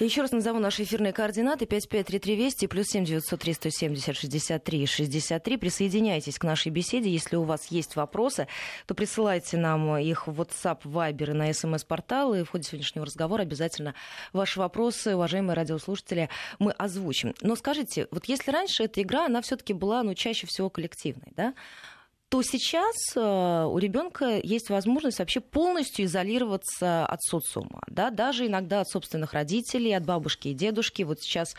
Еще 0.00 0.22
раз 0.22 0.32
назову 0.32 0.58
наши 0.58 0.82
эфирные 0.82 1.12
координаты. 1.12 1.66
553320 1.66 2.68
плюс 2.68 2.86
7903 2.88 3.52
170 3.54 4.16
63 4.16 4.86
63. 4.86 5.56
Присоединяйтесь 5.56 6.38
к 6.38 6.44
нашей 6.44 6.70
беседе. 6.70 7.10
Если 7.10 7.36
у 7.36 7.42
вас 7.42 7.66
есть 7.68 7.96
вопросы, 7.96 8.48
то 8.86 8.94
присылайте 8.94 9.56
нам 9.56 9.96
их 9.96 10.26
в 10.26 10.40
WhatsApp, 10.40 10.82
Viber 10.84 11.30
и 11.30 11.32
на 11.32 11.52
смс-портал. 11.52 12.34
И 12.34 12.42
в 12.42 12.50
ходе 12.50 12.64
сегодняшнего 12.64 13.06
разговора 13.06 13.42
обязательно 13.42 13.94
ваши 14.32 14.58
вопросы, 14.58 15.14
уважаемые 15.14 15.54
радиослушатели, 15.54 16.28
мы 16.58 16.72
озвучим. 16.72 17.34
Но 17.40 17.56
скажите, 17.56 18.08
вот 18.10 18.26
если 18.26 18.50
раньше 18.50 18.84
эта 18.84 19.02
игра, 19.02 19.26
она 19.26 19.40
все-таки 19.40 19.72
была, 19.72 20.02
ну, 20.02 20.14
чаще 20.14 20.46
всего 20.46 20.70
коллективной, 20.70 21.32
да? 21.36 21.54
То 22.36 22.42
сейчас 22.42 22.94
э, 23.14 23.64
у 23.66 23.78
ребенка 23.78 24.38
есть 24.42 24.68
возможность 24.68 25.20
вообще 25.20 25.40
полностью 25.40 26.04
изолироваться 26.04 27.06
от 27.06 27.22
социума, 27.22 27.80
да, 27.86 28.10
даже 28.10 28.46
иногда 28.46 28.82
от 28.82 28.90
собственных 28.90 29.32
родителей, 29.32 29.96
от 29.96 30.04
бабушки 30.04 30.48
и 30.48 30.52
дедушки. 30.52 31.02
Вот 31.02 31.22
сейчас 31.22 31.54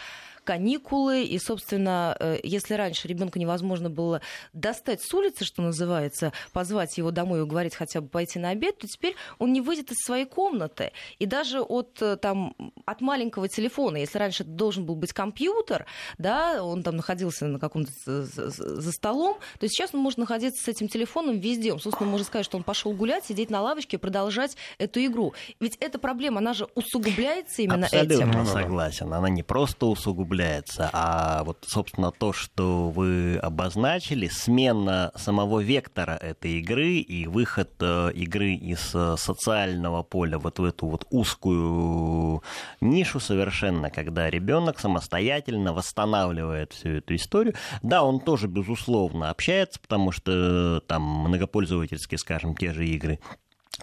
каникулы, 0.48 1.26
и, 1.26 1.38
собственно, 1.40 2.16
э, 2.18 2.40
если 2.42 2.74
раньше 2.76 3.10
ребенка 3.10 3.38
невозможно 3.38 3.90
было 3.90 4.22
достать 4.54 5.02
с 5.02 5.14
улицы, 5.14 5.44
что 5.44 5.62
называется, 5.62 6.32
позвать 6.54 6.98
его 6.98 7.12
домой 7.12 7.40
и 7.40 7.42
уговорить 7.42 7.76
хотя 7.76 8.00
бы 8.00 8.08
пойти 8.08 8.40
на 8.40 8.52
обед, 8.52 8.78
то 8.78 8.88
теперь 8.88 9.18
он 9.40 9.52
не 9.52 9.60
выйдет 9.60 9.92
из 9.92 9.98
своей 10.06 10.24
комнаты. 10.24 10.94
И 11.20 11.26
даже 11.26 11.60
от, 11.60 12.02
э, 12.02 12.16
там, 12.16 12.56
от 12.86 13.02
маленького 13.02 13.50
телефона, 13.50 13.98
если 13.98 14.18
раньше 14.18 14.44
это 14.44 14.52
должен 14.54 14.86
был 14.86 14.96
быть 14.96 15.12
компьютер, 15.12 15.86
да, 16.18 16.64
он 16.64 16.82
там 16.82 16.96
находился 16.96 17.46
на 17.46 17.60
каком-то 17.60 17.92
за 18.06 18.92
столом, 18.94 19.40
то 19.60 19.68
сейчас 19.68 19.94
он 19.94 20.00
может 20.00 20.18
находиться 20.18 20.64
с 20.64 20.68
этим 20.70 20.88
телефоном 20.88 21.40
везде. 21.40 21.74
Он, 21.74 21.82
собственно, 21.82 22.10
может 22.10 22.28
сказать, 22.28 22.46
что 22.46 22.56
он 22.56 22.64
пошел 22.64 22.94
гулять, 22.94 23.26
сидеть 23.26 23.50
на 23.50 23.62
лавочке 23.62 23.98
и 23.98 24.00
продолжать 24.00 24.56
эту 24.78 25.04
игру. 25.06 25.34
Ведь 25.60 25.76
эта 25.82 26.00
проблема, 26.00 26.38
она 26.38 26.54
же 26.54 26.68
усугубляется 26.74 27.64
именно 27.64 27.88
Абсолютно 27.88 28.14
этим. 28.14 28.30
Абсолютно 28.30 28.62
согласен. 28.62 29.14
Она 29.14 29.30
не 29.30 29.44
просто 29.44 29.88
усугубляется, 29.88 30.37
усугубляется, 30.38 30.90
а 30.94 31.44
вот, 31.44 31.66
собственно, 31.68 32.12
то, 32.12 32.34
что 32.34 32.90
вы 32.90 33.38
обозначили, 33.38 34.28
смена 34.28 35.12
самого 35.16 35.60
вектора 35.60 36.12
этой 36.12 36.60
игры 36.60 36.98
и 36.98 37.28
выход 37.28 37.72
э, 37.80 38.12
игры 38.14 38.54
из 38.54 38.94
э, 38.94 39.16
социального 39.18 40.04
поля 40.04 40.38
вот 40.38 40.60
в 40.60 40.64
эту 40.64 40.88
вот 40.88 41.06
узкую 41.10 42.44
нишу 42.82 43.20
совершенно, 43.20 43.90
когда 43.90 44.30
ребенок 44.30 44.80
самостоятельно 44.80 45.74
восстанавливает 45.74 46.74
всю 46.74 46.90
эту 46.90 47.16
историю. 47.16 47.56
Да, 47.82 48.04
он 48.04 48.20
тоже, 48.20 48.48
безусловно, 48.48 49.30
общается, 49.30 49.80
потому 49.80 50.12
что 50.12 50.82
там 50.88 51.02
многопользовательские, 51.02 52.18
скажем, 52.18 52.56
те 52.56 52.74
же 52.74 52.88
игры 52.88 53.20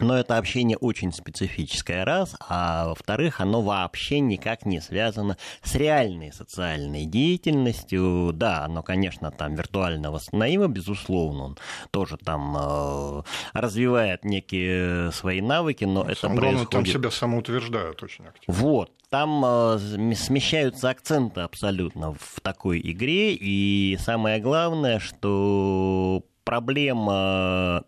но 0.00 0.18
это 0.18 0.38
общение 0.38 0.76
очень 0.76 1.12
специфическое, 1.12 2.04
раз, 2.04 2.34
а 2.40 2.88
во-вторых, 2.88 3.40
оно 3.40 3.62
вообще 3.62 4.20
никак 4.20 4.66
не 4.66 4.80
связано 4.80 5.36
с 5.62 5.74
реальной 5.74 6.32
социальной 6.32 7.04
деятельностью. 7.04 8.32
Да, 8.34 8.64
оно, 8.64 8.82
конечно, 8.82 9.30
там 9.30 9.54
виртуально 9.54 10.10
восстановимо, 10.10 10.68
безусловно, 10.68 11.44
он 11.44 11.58
тоже 11.90 12.16
там 12.16 12.56
э, 12.58 13.22
развивает 13.52 14.24
некие 14.24 15.12
свои 15.12 15.40
навыки, 15.40 15.84
но 15.84 16.04
ну, 16.04 16.10
это 16.10 16.20
Самое 16.20 16.40
происходит... 16.40 16.70
Главное, 16.70 16.84
там 16.84 17.00
себя 17.00 17.10
самоутверждают 17.10 18.02
очень 18.02 18.26
активно. 18.26 18.54
Вот, 18.60 18.90
там 19.10 19.44
э, 19.44 20.14
смещаются 20.16 20.90
акценты 20.90 21.42
абсолютно 21.42 22.14
в 22.14 22.40
такой 22.42 22.80
игре, 22.80 23.34
и 23.34 23.96
самое 24.00 24.40
главное, 24.40 24.98
что 24.98 26.24
проблема 26.44 27.84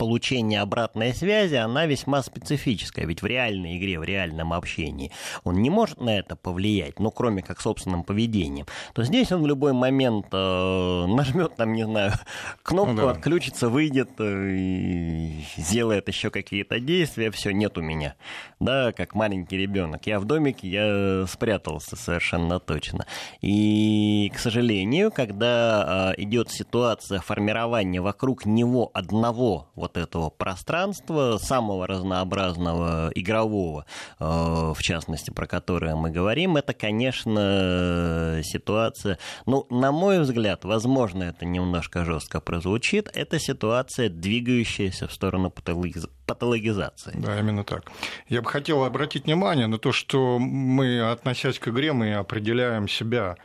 получения 0.00 0.62
обратной 0.62 1.12
связи, 1.12 1.56
она 1.56 1.84
весьма 1.84 2.22
специфическая. 2.22 3.04
Ведь 3.04 3.20
в 3.20 3.26
реальной 3.26 3.76
игре, 3.76 4.00
в 4.00 4.02
реальном 4.02 4.54
общении 4.54 5.12
он 5.44 5.56
не 5.56 5.68
может 5.68 6.00
на 6.00 6.18
это 6.18 6.36
повлиять, 6.36 6.98
ну, 6.98 7.10
кроме 7.10 7.42
как 7.42 7.60
собственным 7.60 8.02
поведением. 8.02 8.64
То 8.94 9.04
здесь 9.04 9.30
он 9.30 9.42
в 9.42 9.46
любой 9.46 9.74
момент 9.74 10.24
э, 10.32 11.06
нажмет, 11.06 11.54
там, 11.56 11.74
не 11.74 11.84
знаю, 11.84 12.12
кнопку, 12.62 12.94
ну, 12.94 13.02
да. 13.02 13.10
отключится, 13.10 13.68
выйдет 13.68 14.08
э, 14.20 14.48
и 14.52 15.44
сделает 15.58 16.08
еще 16.08 16.30
какие-то 16.30 16.80
действия. 16.80 17.30
Все, 17.30 17.50
нет 17.50 17.76
у 17.76 17.82
меня. 17.82 18.14
Да, 18.58 18.92
как 18.92 19.14
маленький 19.14 19.58
ребенок. 19.58 20.06
Я 20.06 20.18
в 20.18 20.24
домике, 20.24 20.66
я 20.66 21.26
спрятался 21.26 21.96
совершенно 21.96 22.58
точно. 22.58 23.04
И, 23.42 24.32
к 24.34 24.38
сожалению, 24.38 25.12
когда 25.12 26.14
э, 26.16 26.22
идет 26.22 26.50
ситуация 26.50 27.20
формирования 27.20 28.00
вокруг 28.00 28.46
него 28.46 28.90
одного 28.94 29.68
вот 29.74 29.89
вот 29.90 29.96
этого 29.96 30.30
пространства, 30.30 31.38
самого 31.38 31.86
разнообразного 31.86 33.10
игрового, 33.14 33.86
э, 34.18 34.24
в 34.24 34.78
частности, 34.80 35.30
про 35.30 35.46
которое 35.46 35.96
мы 35.96 36.10
говорим, 36.10 36.56
это, 36.56 36.72
конечно, 36.72 38.40
ситуация, 38.44 39.18
ну, 39.46 39.66
на 39.70 39.92
мой 39.92 40.20
взгляд, 40.20 40.64
возможно, 40.64 41.24
это 41.24 41.44
немножко 41.44 42.04
жестко 42.04 42.40
прозвучит, 42.40 43.10
это 43.14 43.38
ситуация, 43.38 44.08
двигающаяся 44.08 45.08
в 45.08 45.12
сторону 45.12 45.50
патологизации. 45.50 47.12
Да, 47.14 47.38
именно 47.38 47.64
так. 47.64 47.90
Я 48.28 48.42
бы 48.42 48.50
хотел 48.50 48.84
обратить 48.84 49.24
внимание 49.24 49.66
на 49.66 49.78
то, 49.78 49.92
что 49.92 50.38
мы, 50.38 51.00
относясь 51.10 51.58
к 51.58 51.68
игре, 51.68 51.92
мы 51.92 52.14
определяем 52.14 52.88
себя 52.88 53.36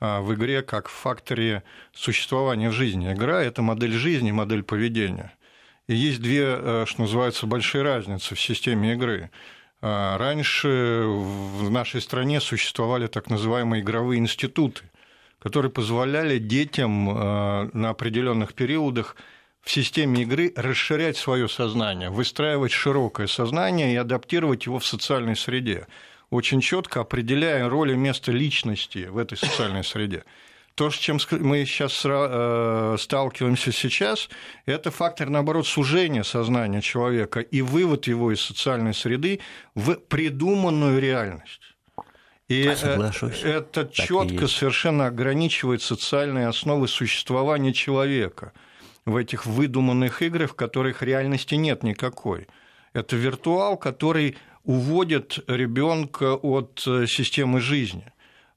а, 0.00 0.20
в 0.20 0.34
игре 0.34 0.62
как 0.62 0.88
в 0.88 0.92
факторе 0.92 1.62
существования 1.94 2.70
в 2.70 2.72
жизни. 2.72 3.12
Игра– 3.12 3.40
это 3.44 3.62
модель 3.62 3.92
жизни, 3.92 4.32
модель 4.32 4.64
поведения. 4.64 5.32
И 5.88 5.94
есть 5.94 6.20
две, 6.22 6.44
э, 6.44 6.84
что 6.86 7.02
называется, 7.02 7.46
большие 7.46 7.82
разницы 7.82 8.34
в 8.34 8.40
системе 8.40 8.92
игры. 8.92 9.30
А, 9.80 10.16
раньше 10.16 11.02
в 11.04 11.68
нашей 11.70 12.00
стране 12.00 12.40
существовали 12.40 13.08
так 13.08 13.28
называемые 13.28 13.82
игровые 13.82 14.20
институты, 14.20 14.82
которые 15.40 15.72
позволяли 15.72 16.38
детям 16.38 17.10
э, 17.10 17.70
на 17.72 17.90
определенных 17.90 18.54
периодах 18.54 19.16
в 19.60 19.70
системе 19.70 20.22
игры 20.22 20.52
расширять 20.54 21.16
свое 21.16 21.48
сознание, 21.48 22.10
выстраивать 22.10 22.72
широкое 22.72 23.26
сознание 23.26 23.92
и 23.92 23.96
адаптировать 23.96 24.66
его 24.66 24.78
в 24.78 24.86
социальной 24.86 25.34
среде, 25.34 25.88
очень 26.30 26.60
четко 26.60 27.00
определяя 27.00 27.68
роль 27.68 27.92
и 27.92 27.96
место 27.96 28.30
личности 28.30 29.06
в 29.10 29.18
этой 29.18 29.36
социальной 29.36 29.82
среде. 29.82 30.24
То, 30.74 30.90
с 30.90 30.94
чем 30.94 31.18
мы 31.40 31.66
сейчас 31.66 32.00
э, 32.04 32.96
сталкиваемся 32.98 33.72
сейчас, 33.72 34.30
это 34.64 34.90
фактор, 34.90 35.28
наоборот, 35.28 35.66
сужения 35.66 36.22
сознания 36.22 36.80
человека 36.80 37.40
и 37.40 37.60
вывод 37.60 38.06
его 38.06 38.32
из 38.32 38.40
социальной 38.40 38.94
среды 38.94 39.40
в 39.74 39.96
придуманную 39.96 40.98
реальность. 40.98 41.60
И 42.48 42.66
э, 42.66 42.76
Соглашусь. 42.76 43.42
это 43.42 43.86
четко 43.92 44.48
совершенно 44.48 45.06
ограничивает 45.06 45.82
социальные 45.82 46.48
основы 46.48 46.88
существования 46.88 47.74
человека 47.74 48.52
в 49.04 49.16
этих 49.16 49.44
выдуманных 49.44 50.22
играх, 50.22 50.52
в 50.52 50.54
которых 50.54 51.02
реальности 51.02 51.54
нет 51.54 51.82
никакой. 51.82 52.46
Это 52.94 53.16
виртуал, 53.16 53.76
который 53.76 54.36
уводит 54.64 55.38
ребенка 55.48 56.34
от 56.34 56.82
э, 56.86 57.06
системы 57.06 57.60
жизни 57.60 58.12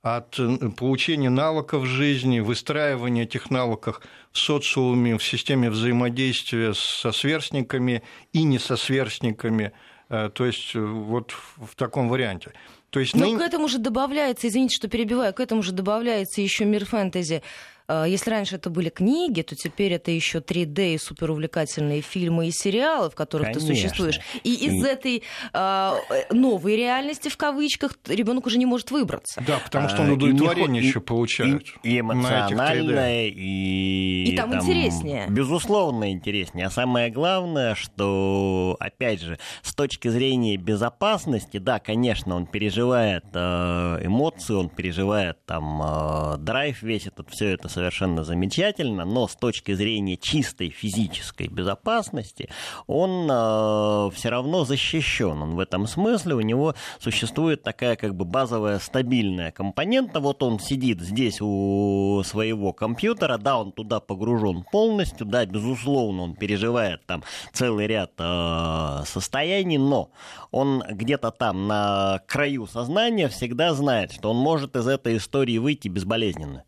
от 0.05 0.37
э, 0.37 0.69
получения 0.77 1.31
навыков 1.31 1.85
жизни, 1.85 2.39
выстраивания 2.39 3.23
этих 3.23 3.49
навыков 3.49 4.01
в 4.31 4.37
социуме, 4.37 5.17
в 5.17 5.23
системе 5.23 5.71
взаимодействия 5.71 6.75
со 6.75 7.11
сверстниками 7.11 8.03
и 8.31 8.43
не 8.43 8.59
со 8.59 8.77
сверстниками. 8.77 9.71
Э, 10.09 10.29
то 10.31 10.45
есть 10.45 10.75
э, 10.75 10.79
вот 10.79 11.31
в 11.57 11.75
таком 11.75 12.07
варианте. 12.07 12.53
То 12.91 12.99
есть, 12.99 13.15
Но 13.15 13.25
ны... 13.25 13.39
к 13.39 13.41
этому 13.41 13.67
же 13.67 13.79
добавляется, 13.79 14.47
извините, 14.47 14.75
что 14.75 14.87
перебиваю, 14.87 15.33
к 15.33 15.39
этому 15.39 15.63
же 15.63 15.71
добавляется 15.71 16.39
еще 16.39 16.65
мир 16.65 16.85
фэнтези 16.85 17.41
если 17.87 18.29
раньше 18.29 18.55
это 18.55 18.69
были 18.69 18.89
книги, 18.89 19.41
то 19.41 19.55
теперь 19.55 19.93
это 19.93 20.11
еще 20.11 20.39
3D 20.39 20.95
и 20.95 20.97
суперувлекательные 20.97 22.01
фильмы 22.01 22.47
и 22.47 22.51
сериалы, 22.51 23.09
в 23.09 23.15
которых 23.15 23.47
Конечно. 23.47 23.67
ты 23.67 23.75
существуешь. 23.75 24.19
И 24.43 24.53
из 24.53 24.73
и... 24.73 24.87
этой 24.87 25.23
э, 25.53 25.91
новой 26.31 26.75
реальности, 26.75 27.29
в 27.29 27.37
кавычках, 27.37 27.97
ребенок 28.07 28.45
уже 28.45 28.57
не 28.57 28.65
может 28.65 28.91
выбраться. 28.91 29.43
Да, 29.45 29.59
потому 29.63 29.89
что 29.89 30.01
он 30.01 30.11
удовлетворение 30.11 30.81
а, 30.81 30.85
еще 30.85 30.99
получает. 30.99 31.63
И, 31.83 31.95
и 31.95 31.99
эмоциональное, 31.99 33.27
и... 33.27 34.25
И 34.25 34.35
там, 34.35 34.51
там 34.51 34.61
интереснее. 34.61 35.27
Безусловно, 35.29 36.11
интереснее. 36.11 36.67
А 36.67 36.69
самое 36.69 37.09
главное, 37.09 37.75
что, 37.75 38.77
опять 38.79 39.21
же, 39.21 39.39
с 39.61 39.73
точки 39.73 40.07
зрения 40.07 40.57
безопасности, 40.57 41.57
да, 41.57 41.79
конечно, 41.79 42.35
он 42.35 42.45
переживает 42.45 43.25
э, 43.33 43.99
эмоции, 44.03 44.53
он 44.53 44.69
переживает 44.69 45.45
там 45.45 45.81
э, 45.81 46.37
драйв 46.37 46.81
весь 46.81 47.07
этот, 47.07 47.29
все 47.29 47.49
это 47.49 47.69
совершенно 47.75 48.23
замечательно, 48.23 49.03
но 49.03 49.27
с 49.27 49.35
точки 49.35 49.73
зрения 49.73 50.15
чистой 50.15 50.69
физической 50.69 51.47
безопасности 51.47 52.49
он 52.87 53.27
э, 53.29 54.09
все 54.15 54.29
равно 54.29 54.63
защищен. 54.63 55.41
Он 55.41 55.55
в 55.55 55.59
этом 55.59 55.85
смысле, 55.85 56.35
у 56.35 56.41
него 56.41 56.73
существует 56.99 57.63
такая 57.63 57.97
как 57.97 58.15
бы 58.15 58.23
базовая 58.23 58.79
стабильная 58.79 59.51
компонента. 59.51 60.21
Вот 60.21 60.41
он 60.41 60.59
сидит 60.59 61.01
здесь 61.01 61.39
у 61.41 62.21
своего 62.25 62.71
компьютера, 62.71 63.37
да, 63.37 63.59
он 63.59 63.73
туда 63.73 63.99
погружен 63.99 64.63
полностью, 64.71 65.25
да, 65.25 65.45
безусловно, 65.45 66.23
он 66.23 66.35
переживает 66.35 67.05
там 67.05 67.23
целый 67.51 67.87
ряд 67.87 68.13
э, 68.17 69.03
состояний, 69.05 69.77
но 69.77 70.11
он 70.51 70.81
где-то 70.89 71.31
там 71.31 71.67
на 71.67 72.21
краю 72.25 72.67
сознания 72.67 73.27
всегда 73.27 73.73
знает, 73.73 74.13
что 74.13 74.31
он 74.31 74.37
может 74.37 74.77
из 74.77 74.87
этой 74.87 75.17
истории 75.17 75.57
выйти 75.57 75.89
безболезненно. 75.89 76.63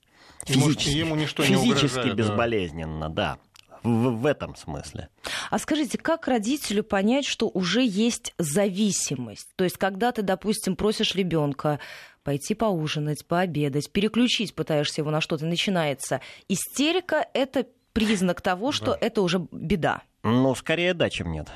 Физически, 0.48 0.98
ему 0.98 1.16
ничто 1.16 1.44
не 1.44 1.56
физически 1.56 2.00
угрожает, 2.00 2.16
безболезненно, 2.16 3.10
да. 3.10 3.38
да. 3.70 3.80
В, 3.84 4.22
в 4.22 4.26
этом 4.26 4.56
смысле. 4.56 5.10
А 5.50 5.60
скажите, 5.60 5.98
как 5.98 6.28
родителю 6.28 6.84
понять, 6.84 7.26
что 7.26 7.48
уже 7.48 7.86
есть 7.86 8.34
зависимость? 8.38 9.48
То 9.56 9.64
есть, 9.64 9.78
когда 9.78 10.12
ты, 10.12 10.24
допустим, 10.24 10.76
просишь 10.76 11.16
ребенка 11.16 11.80
пойти 12.24 12.56
поужинать, 12.56 13.26
пообедать, 13.26 13.92
переключить 13.92 14.54
пытаешься 14.54 15.02
его 15.02 15.12
на 15.12 15.22
что-то, 15.22 15.46
начинается 15.46 16.22
истерика, 16.50 17.26
это 17.34 17.66
признак 17.94 18.42
того, 18.42 18.72
что 18.72 18.92
да. 18.92 18.98
это 19.00 19.22
уже 19.22 19.48
беда. 19.52 20.02
Ну, 20.24 20.54
скорее 20.56 20.94
да, 20.94 21.10
чем 21.10 21.32
нет. 21.32 21.48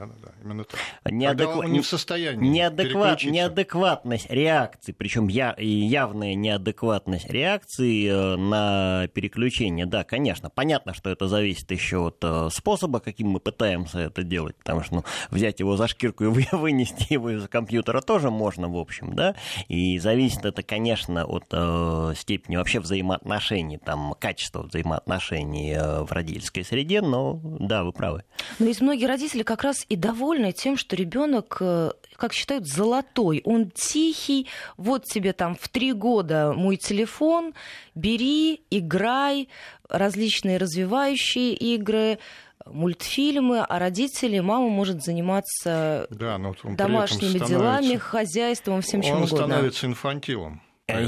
Да, 0.00 0.06
да, 0.06 0.14
да, 0.22 0.32
именно 0.42 0.64
так. 0.64 0.80
Неадеква... 1.10 1.58
он 1.58 1.72
не 1.72 1.80
в 1.80 1.86
состоянии 1.86 2.48
Неадекват... 2.48 3.22
Неадекватность 3.22 4.30
реакции, 4.30 4.92
причем 4.92 5.28
я... 5.28 5.54
явная 5.58 6.34
неадекватность 6.34 7.28
реакции 7.28 8.08
э, 8.08 8.36
на 8.36 9.08
переключение, 9.08 9.84
да, 9.84 10.04
конечно. 10.04 10.48
Понятно, 10.48 10.94
что 10.94 11.10
это 11.10 11.28
зависит 11.28 11.70
еще 11.70 11.98
от 11.98 12.16
э, 12.22 12.48
способа, 12.50 13.00
каким 13.00 13.28
мы 13.28 13.40
пытаемся 13.40 13.98
это 13.98 14.22
делать, 14.22 14.56
потому 14.56 14.82
что 14.82 14.94
ну, 14.96 15.04
взять 15.30 15.60
его 15.60 15.76
за 15.76 15.86
шкирку 15.86 16.24
и 16.24 16.28
вынести 16.52 17.12
его 17.12 17.30
из 17.30 17.46
компьютера 17.48 18.00
тоже 18.00 18.30
можно, 18.30 18.68
в 18.68 18.78
общем, 18.78 19.14
да, 19.14 19.34
и 19.68 19.98
зависит 19.98 20.46
это, 20.46 20.62
конечно, 20.62 21.26
от 21.26 21.44
э, 21.52 22.14
степени 22.16 22.56
вообще 22.56 22.80
взаимоотношений, 22.80 23.76
там, 23.76 24.14
качества 24.18 24.62
взаимоотношений 24.62 25.76
в 25.78 26.10
родительской 26.10 26.64
среде, 26.64 27.02
но 27.02 27.38
да, 27.42 27.84
вы 27.84 27.92
правы. 27.92 28.24
Но 28.58 28.66
есть 28.66 28.80
многие 28.80 29.04
родители 29.04 29.42
как 29.42 29.62
раз 29.62 29.84
и 29.90 29.96
довольны 29.96 30.52
тем, 30.52 30.76
что 30.76 30.94
ребенок, 30.94 31.58
э, 31.60 31.90
как 32.14 32.32
считают, 32.32 32.66
золотой. 32.66 33.42
Он 33.44 33.70
тихий, 33.70 34.46
вот 34.76 35.04
тебе 35.04 35.32
там 35.32 35.56
в 35.60 35.68
три 35.68 35.92
года 35.92 36.52
мой 36.56 36.76
телефон, 36.76 37.54
бери, 37.96 38.62
играй, 38.70 39.48
различные 39.88 40.58
развивающие 40.58 41.54
игры, 41.54 42.20
мультфильмы, 42.66 43.64
а 43.68 43.78
родители, 43.80 44.38
мама 44.38 44.68
может 44.68 45.02
заниматься 45.02 46.06
да, 46.10 46.38
но 46.38 46.54
вот 46.62 46.76
домашними 46.76 47.44
делами, 47.44 47.96
хозяйством, 47.96 48.82
всем 48.82 49.02
чем 49.02 49.22
угодно. 49.22 49.36
Он 49.38 49.50
становится 49.50 49.86
инфантилом. 49.86 50.62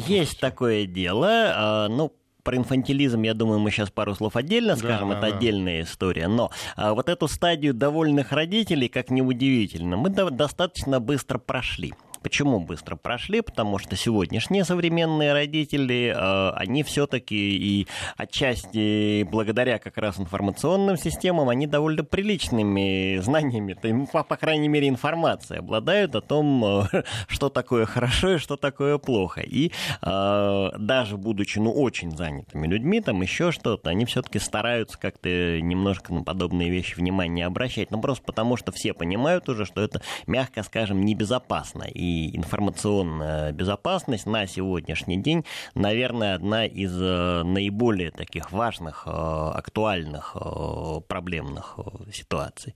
Есть 0.07 0.41
такое 0.41 0.87
дело. 0.87 1.53
А, 1.55 1.89
ну, 1.89 2.13
про 2.43 2.57
инфантилизм, 2.57 3.23
я 3.23 3.35
думаю, 3.35 3.61
мы 3.61 3.71
сейчас 3.71 3.91
пару 3.91 4.15
слов 4.15 4.37
отдельно 4.37 4.77
скажем, 4.77 5.11
да, 5.11 5.19
это 5.19 5.31
да. 5.31 5.37
отдельная 5.37 5.83
история. 5.83 6.29
Но 6.29 6.51
а, 6.77 6.95
вот 6.95 7.09
эту 7.09 7.29
стадию 7.29 7.75
довольных 7.75 8.33
родителей, 8.33 8.89
как 8.89 9.11
ни 9.11 9.21
удивительно, 9.21 9.97
мы 9.97 10.11
до- 10.11 10.31
достаточно 10.31 11.01
быстро 11.01 11.39
прошли. 11.39 11.95
Почему 12.23 12.61
быстро 12.61 12.97
прошли? 12.97 13.41
Потому 13.41 13.79
что 13.79 13.97
сегодняшние 13.97 14.65
современные 14.65 15.33
родители, 15.33 16.15
э, 16.17 16.51
они 16.57 16.83
все-таки 16.83 17.37
и 17.37 17.87
отчасти 18.17 19.25
благодаря 19.25 19.79
как 19.79 19.97
раз 19.99 20.19
информационным 20.21 20.97
системам, 20.97 21.49
они 21.49 21.67
довольно 21.67 22.05
приличными 22.05 23.19
знаниями, 23.19 24.07
по, 24.13 24.23
по 24.23 24.37
крайней 24.37 24.69
мере, 24.69 24.89
информацией 24.89 25.59
обладают 25.59 26.15
о 26.15 26.21
том, 26.21 26.65
э, 26.65 27.03
что 27.29 27.49
такое 27.49 27.87
хорошо 27.87 28.35
и 28.35 28.39
что 28.39 28.57
такое 28.57 28.99
плохо. 28.99 29.41
И 29.41 29.73
э, 30.03 30.69
даже 30.79 31.17
будучи 31.17 31.59
ну, 31.59 31.73
очень 31.73 32.17
занятыми 32.17 32.67
людьми, 32.67 33.01
там 33.01 33.21
еще 33.23 33.53
что-то, 33.53 33.91
они 33.91 34.05
все-таки 34.05 34.39
стараются 34.39 34.99
как-то 34.99 35.61
немножко 35.61 36.15
на 36.15 36.23
подобные 36.23 36.71
вещи 36.71 36.95
внимание 36.95 37.47
обращать. 37.47 37.91
Ну, 37.91 38.01
просто 38.01 38.25
потому 38.25 38.57
что 38.57 38.71
все 38.73 38.95
понимают 38.95 39.49
уже, 39.49 39.65
что 39.65 39.81
это, 39.81 40.03
мягко 40.27 40.63
скажем, 40.63 41.05
небезопасно. 41.05 41.85
И 41.85 42.12
информационная 42.35 43.53
безопасность 43.53 44.27
на 44.27 44.47
сегодняшний 44.47 45.17
день, 45.17 45.45
наверное, 45.75 46.35
одна 46.35 46.67
из 46.67 46.93
э, 47.01 47.43
наиболее 47.43 48.11
таких 48.11 48.53
важных, 48.53 49.05
э, 49.07 49.11
актуальных, 49.11 50.37
э, 50.37 51.01
проблемных 51.07 51.79
ситуаций. 52.13 52.75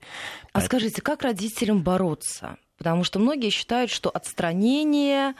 А 0.53 0.61
скажите, 0.61 1.01
как 1.01 1.23
родителям 1.23 1.81
бороться? 1.81 2.57
Потому 2.77 3.03
что 3.03 3.19
многие 3.19 3.49
считают, 3.49 3.89
что 3.89 4.09
отстранение 4.09 5.33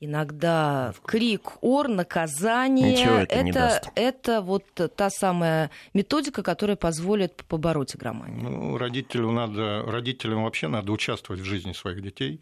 иногда 0.00 0.94
крик, 1.04 1.52
ор, 1.60 1.88
наказание. 1.88 2.92
Ничего 2.92 3.14
это, 3.16 3.34
это, 3.34 3.44
не 3.44 3.52
даст. 3.52 3.90
это 3.94 4.40
вот 4.40 4.64
та 4.96 5.10
самая 5.10 5.70
методика, 5.94 6.42
которая 6.42 6.76
позволит 6.76 7.44
побороть 7.46 7.94
игроманию. 7.94 8.42
Ну, 8.42 8.78
родителю 8.78 9.30
надо, 9.30 9.82
родителям 9.82 10.44
вообще 10.44 10.68
надо 10.68 10.90
участвовать 10.90 11.42
в 11.42 11.44
жизни 11.44 11.72
своих 11.72 12.02
детей 12.02 12.40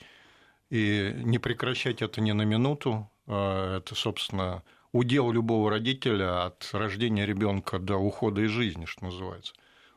и 0.70 1.12
не 1.16 1.38
прекращать 1.38 2.02
это 2.02 2.20
ни 2.20 2.32
на 2.32 2.42
минуту. 2.42 3.10
А 3.26 3.78
это, 3.78 3.94
собственно, 3.94 4.62
удел 4.92 5.30
любого 5.30 5.70
родителя 5.70 6.46
от 6.46 6.68
рождения 6.72 7.26
ребенка 7.26 7.78
до 7.78 7.96
ухода 7.96 8.42
из 8.42 8.50
жизни, 8.50 8.84
что 8.84 9.04
называется. 9.04 9.54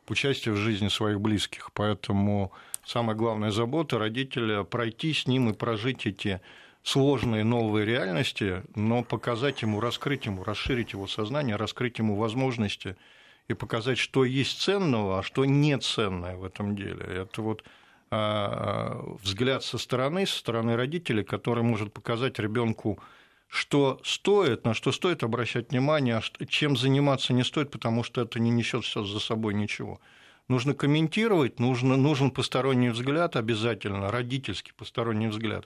Участие 0.08 0.54
в 0.54 0.58
жизни 0.58 0.90
своих 0.90 1.22
близких. 1.22 1.72
Поэтому 1.74 2.52
самая 2.86 3.16
главная 3.16 3.52
забота 3.52 3.98
родителя 3.98 4.64
пройти 4.64 5.14
с 5.14 5.28
ним 5.28 5.50
и 5.50 5.54
прожить 5.54 6.06
эти 6.06 6.42
сложные 6.84 7.44
новые 7.44 7.86
реальности, 7.86 8.64
но 8.76 9.04
показать 9.04 9.62
ему, 9.62 9.80
раскрыть 9.80 10.26
ему, 10.26 10.44
расширить 10.44 10.94
его 10.94 11.08
сознание, 11.08 11.56
раскрыть 11.56 12.00
ему 12.00 12.16
возможности 12.16 12.98
и 13.48 13.54
показать, 13.54 13.98
что 13.98 14.26
есть 14.26 14.60
ценного, 14.62 15.20
а 15.20 15.24
что 15.24 15.46
не 15.46 15.78
ценное 15.78 16.36
в 16.36 16.44
этом 16.44 16.76
деле. 16.76 17.06
Это 17.06 17.42
вот 17.42 17.64
взгляд 18.12 19.64
со 19.64 19.78
стороны, 19.78 20.26
со 20.26 20.38
стороны 20.38 20.76
родителей, 20.76 21.24
который 21.24 21.64
может 21.64 21.94
показать 21.94 22.40
ребенку, 22.40 23.00
что 23.48 24.02
стоит, 24.04 24.66
на 24.66 24.74
что 24.74 24.92
стоит 24.92 25.24
обращать 25.24 25.72
внимание, 25.72 26.18
а 26.18 26.46
чем 26.46 26.76
заниматься 26.76 27.32
не 27.32 27.44
стоит, 27.44 27.72
потому 27.72 28.04
что 28.04 28.22
это 28.22 28.40
не 28.40 28.50
несет 28.50 28.86
за 28.86 29.20
собой 29.20 29.54
ничего. 29.54 30.02
Нужно 30.50 30.74
комментировать, 30.74 31.60
нужно, 31.60 31.96
нужен 31.96 32.32
посторонний 32.32 32.90
взгляд 32.90 33.38
обязательно, 33.38 34.12
родительский 34.12 34.74
посторонний 34.74 35.28
взгляд, 35.28 35.66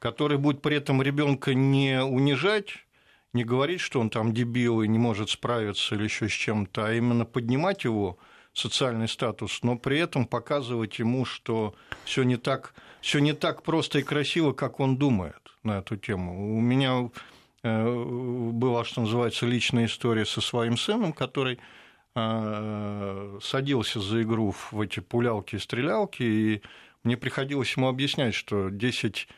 который 0.00 0.38
будет 0.38 0.62
при 0.62 0.76
этом 0.76 1.00
ребенка 1.00 1.54
не 1.54 2.02
унижать, 2.02 2.84
не 3.32 3.44
говорить, 3.44 3.80
что 3.80 4.00
он 4.00 4.10
там 4.10 4.34
дебил 4.34 4.82
и 4.82 4.88
не 4.88 4.98
может 4.98 5.30
справиться 5.30 5.94
или 5.94 6.04
еще 6.04 6.28
с 6.28 6.32
чем-то, 6.32 6.86
а 6.86 6.92
именно 6.92 7.24
поднимать 7.24 7.84
его– 7.84 8.18
социальный 8.54 9.08
статус, 9.08 9.62
но 9.62 9.76
при 9.76 9.98
этом 9.98 10.26
показывать 10.26 10.98
ему, 11.00 11.24
что 11.24 11.74
все 12.04 12.22
не 12.22 12.36
так, 12.36 12.72
все 13.00 13.18
не 13.18 13.34
так 13.34 13.62
просто 13.62 13.98
и 13.98 14.02
красиво, 14.02 14.52
как 14.52 14.80
он 14.80 14.96
думает 14.96 15.36
на 15.64 15.78
эту 15.78 15.96
тему. 15.96 16.56
У 16.56 16.60
меня 16.60 17.10
э, 17.62 18.04
была, 18.52 18.84
что 18.84 19.02
называется, 19.02 19.44
личная 19.44 19.86
история 19.86 20.24
со 20.24 20.40
своим 20.40 20.76
сыном, 20.76 21.12
который 21.12 21.58
э, 22.14 23.38
садился 23.42 24.00
за 24.00 24.22
игру 24.22 24.54
в 24.70 24.80
эти 24.80 25.00
пулялки 25.00 25.56
и 25.56 25.58
стрелялки, 25.58 26.22
и 26.22 26.62
мне 27.02 27.16
приходилось 27.16 27.76
ему 27.76 27.88
объяснять, 27.88 28.34
что 28.34 28.68
10 28.68 29.28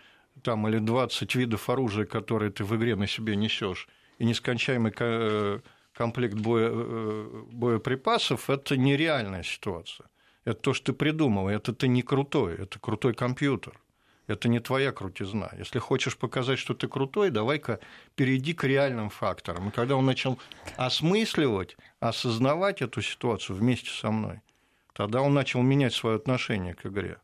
там, 0.43 0.69
или 0.69 0.79
20 0.79 1.35
видов 1.35 1.71
оружия, 1.71 2.05
которые 2.05 2.51
ты 2.51 2.65
в 2.65 2.77
игре 2.77 2.97
на 2.97 3.07
себе 3.07 3.35
несешь, 3.35 3.89
и 4.19 4.27
нескончаемый 4.27 4.93
э, 4.99 5.61
комплект 5.97 6.35
боя, 6.35 6.71
э, 6.71 7.43
боеприпасов, 7.51 8.51
это 8.51 8.77
нереальная 8.77 9.43
ситуация. 9.43 10.07
Это 10.45 10.61
то, 10.61 10.75
что 10.75 10.87
ты 10.87 10.93
придумал, 10.93 11.49
это 11.49 11.73
ты 11.73 11.89
не 11.89 12.03
крутой, 12.03 12.55
это 12.55 12.79
крутой 12.79 13.15
компьютер. 13.15 13.81
Это 14.29 14.49
не 14.49 14.59
твоя 14.59 14.91
крутизна. 14.91 15.51
Если 15.57 15.79
хочешь 15.79 16.17
показать, 16.17 16.59
что 16.59 16.75
ты 16.75 16.89
крутой, 16.89 17.31
давай-ка 17.31 17.79
перейди 18.17 18.55
к 18.55 18.65
реальным 18.65 19.09
факторам. 19.09 19.69
И 19.69 19.71
когда 19.71 19.95
он 19.95 20.05
начал 20.05 20.39
осмысливать, 20.77 21.77
осознавать 22.01 22.83
эту 22.83 23.03
ситуацию 23.03 23.57
вместе 23.57 23.91
со 23.91 24.11
мной, 24.11 24.41
тогда 24.95 25.23
он 25.23 25.33
начал 25.33 25.63
менять 25.63 25.95
свое 25.95 26.17
отношение 26.17 26.75
к 26.75 26.87
игре. 26.87 27.19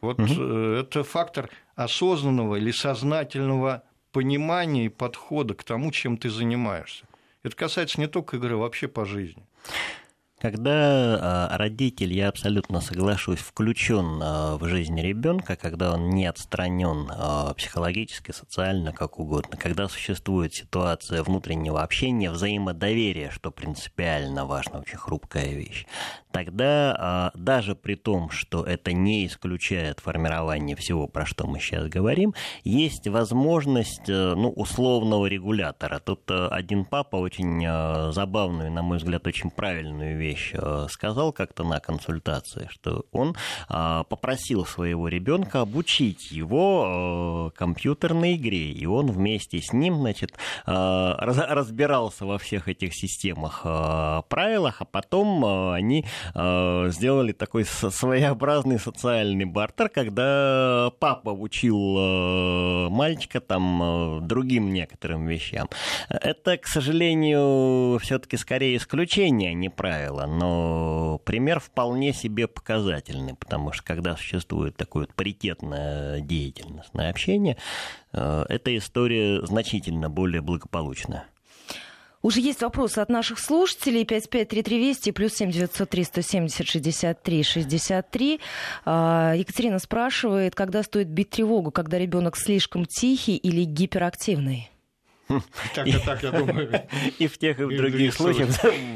Вот 0.00 0.18
угу. 0.18 0.32
это 0.32 1.04
фактор 1.04 1.50
осознанного 1.74 2.56
или 2.56 2.70
сознательного 2.70 3.82
понимания 4.10 4.86
и 4.86 4.88
подхода 4.88 5.54
к 5.54 5.62
тому, 5.62 5.92
чем 5.92 6.16
ты 6.16 6.30
занимаешься. 6.30 7.04
Это 7.42 7.56
касается 7.56 8.00
не 8.00 8.06
только 8.06 8.36
игры, 8.36 8.54
а 8.54 8.58
вообще 8.58 8.88
по 8.88 9.04
жизни. 9.04 9.46
Когда 10.40 11.50
а, 11.52 11.58
родитель, 11.58 12.14
я 12.14 12.28
абсолютно 12.28 12.80
соглашусь, 12.80 13.40
включен 13.40 14.20
а, 14.22 14.56
в 14.56 14.66
жизнь 14.68 14.98
ребенка, 14.98 15.54
когда 15.54 15.92
он 15.92 16.08
не 16.08 16.24
отстранен 16.24 17.10
а, 17.10 17.52
психологически, 17.52 18.32
социально, 18.32 18.90
как 18.90 19.18
угодно, 19.18 19.58
когда 19.58 19.86
существует 19.86 20.54
ситуация 20.54 21.22
внутреннего 21.22 21.82
общения, 21.82 22.30
взаимодоверия, 22.30 23.30
что 23.30 23.50
принципиально 23.50 24.46
важно, 24.46 24.80
очень 24.80 24.96
хрупкая 24.96 25.50
вещь, 25.52 25.84
тогда 26.32 27.32
даже 27.34 27.74
при 27.74 27.96
том, 27.96 28.30
что 28.30 28.64
это 28.64 28.94
не 28.94 29.26
исключает 29.26 30.00
формирование 30.00 30.74
всего, 30.74 31.06
про 31.06 31.26
что 31.26 31.46
мы 31.46 31.60
сейчас 31.60 31.86
говорим, 31.88 32.34
есть 32.64 33.06
возможность 33.08 34.08
э, 34.08 34.34
ну, 34.34 34.50
условного 34.50 35.26
регулятора. 35.26 35.98
Тут 35.98 36.30
э, 36.30 36.48
один 36.48 36.84
папа 36.84 37.16
очень 37.16 37.60
забавную, 38.12 38.70
на 38.70 38.82
мой 38.82 38.98
взгляд, 38.98 39.26
очень 39.26 39.50
правильную 39.50 40.16
вещь 40.16 40.29
вещь 40.30 40.52
э, 40.54 40.86
сказал 40.90 41.32
как-то 41.32 41.64
на 41.64 41.80
консультации, 41.80 42.68
что 42.70 43.04
он 43.12 43.36
а, 43.68 44.04
попросил 44.04 44.64
своего 44.64 45.08
ребенка 45.08 45.60
обучить 45.60 46.30
его 46.30 47.50
э, 47.52 47.58
компьютерной 47.58 48.36
игре, 48.36 48.70
и 48.70 48.86
он 48.86 49.10
вместе 49.10 49.60
с 49.60 49.72
ним, 49.72 49.96
значит, 49.96 50.32
э, 50.66 51.14
разбирался 51.20 52.26
во 52.26 52.38
всех 52.38 52.68
этих 52.68 52.94
системах 52.94 53.62
правилах, 54.28 54.80
а 54.80 54.84
потом 54.84 55.44
они 55.72 56.04
сделали 56.34 57.32
такой 57.32 57.64
своеобразный 57.64 58.78
социальный 58.78 59.44
бартер, 59.44 59.88
когда 59.88 60.90
папа 60.98 61.30
учил 61.30 62.90
мальчика 62.90 63.40
там 63.40 64.26
другим 64.26 64.72
некоторым 64.72 65.26
вещам. 65.26 65.68
Это, 66.08 66.56
к 66.56 66.66
сожалению, 66.66 67.98
все-таки 67.98 68.36
скорее 68.36 68.76
исключение, 68.76 69.50
а 69.50 69.54
не 69.54 69.68
правило 69.68 70.19
дело, 70.20 70.26
но 70.26 71.18
пример 71.24 71.60
вполне 71.60 72.12
себе 72.12 72.46
показательный, 72.46 73.34
потому 73.34 73.72
что 73.72 73.84
когда 73.84 74.16
существует 74.16 74.76
такое 74.76 75.04
вот 75.06 75.14
паритетное 75.14 76.20
деятельностное 76.20 77.10
общение, 77.10 77.56
э, 78.12 78.44
эта 78.48 78.76
история 78.76 79.44
значительно 79.44 80.08
более 80.08 80.40
благополучная. 80.40 81.24
Уже 82.22 82.40
есть 82.40 82.60
вопросы 82.60 82.98
от 82.98 83.08
наших 83.08 83.38
слушателей. 83.38 84.04
553320 84.04 85.14
плюс 85.14 85.32
7903 85.32 86.04
170 86.04 86.68
63 86.68 87.42
63. 87.42 88.40
Екатерина 88.84 89.78
спрашивает, 89.78 90.54
когда 90.54 90.82
стоит 90.82 91.08
бить 91.08 91.30
тревогу, 91.30 91.70
когда 91.70 91.98
ребенок 91.98 92.36
слишком 92.36 92.84
тихий 92.84 93.36
или 93.36 93.64
гиперактивный? 93.64 94.69
Так 95.74 95.86
и 95.86 95.92
так, 95.92 96.22
я 96.22 96.30
думаю. 96.30 96.82
И 97.18 97.26
в 97.26 97.38
тех, 97.38 97.58
и 97.60 97.64
в 97.64 97.76
других 97.76 98.14
случаях, 98.14 98.50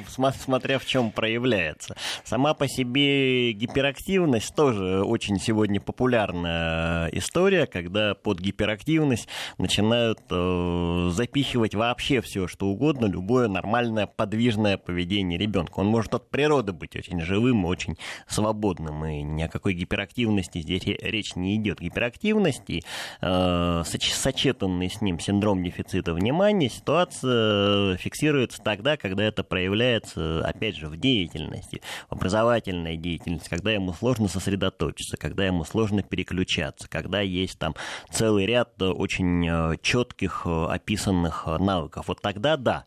смотря 0.41 0.79
в 0.79 0.87
чем 0.87 1.11
проявляется. 1.11 1.97
Сама 2.25 2.55
по 2.55 2.67
себе 2.69 3.53
гиперактивность 3.53 4.55
тоже 4.55 5.05
очень 5.05 5.39
сегодня 5.39 5.81
популярная 5.81 7.09
история, 7.09 7.67
когда 7.67 8.15
под 8.15 8.41
гиперактивность 8.41 9.29
начинают 9.59 10.21
э, 10.31 11.11
запихивать 11.13 11.75
вообще 11.75 12.21
все, 12.21 12.49
что 12.49 12.67
угодно, 12.67 13.07
любое 13.07 13.49
нормальное 13.49 14.07
подвижное 14.07 14.77
поведение 14.77 15.39
ребенка. 15.39 15.81
Он 15.81 15.87
может 15.87 16.15
от 16.15 16.31
природы 16.31 16.73
быть 16.73 16.97
очень 16.97 17.21
живым, 17.21 17.65
очень 17.65 17.97
свободным, 18.27 19.05
и 19.05 19.23
ни 19.23 19.43
о 19.43 19.49
какой 19.49 19.75
гиперактивности 19.75 20.61
здесь 20.61 20.83
речь 20.85 21.37
не 21.37 21.57
идет. 21.57 21.81
Гиперактивность 21.81 22.69
и 22.69 22.83
э, 23.21 23.83
сочетанный 23.85 24.91
с 24.91 25.01
ним 25.01 25.21
синдром 25.21 25.63
дефицита 25.63 26.13
внимания 26.13 26.24
ситуация 26.69 27.97
фиксируется 27.97 28.63
тогда, 28.63 28.97
когда 28.97 29.25
это 29.25 29.45
проявляется, 29.45 30.45
опять 30.47 30.77
же, 30.77 30.89
в 30.89 30.97
деятельности, 30.97 31.83
в 32.09 32.13
образовательной 32.13 32.97
деятельности, 32.97 33.49
когда 33.49 33.73
ему 33.73 33.93
сложно 33.93 34.29
сосредоточиться, 34.29 35.17
когда 35.17 35.47
ему 35.47 35.65
сложно 35.65 36.03
переключаться, 36.03 36.89
когда 36.89 37.21
есть 37.21 37.59
там 37.59 37.75
целый 38.11 38.47
ряд 38.47 38.81
очень 38.81 39.47
э, 39.49 39.77
четких 39.83 40.43
э, 40.45 40.67
описанных 40.67 41.47
навыков. 41.47 42.07
Вот 42.09 42.21
тогда 42.21 42.57
да 42.57 42.85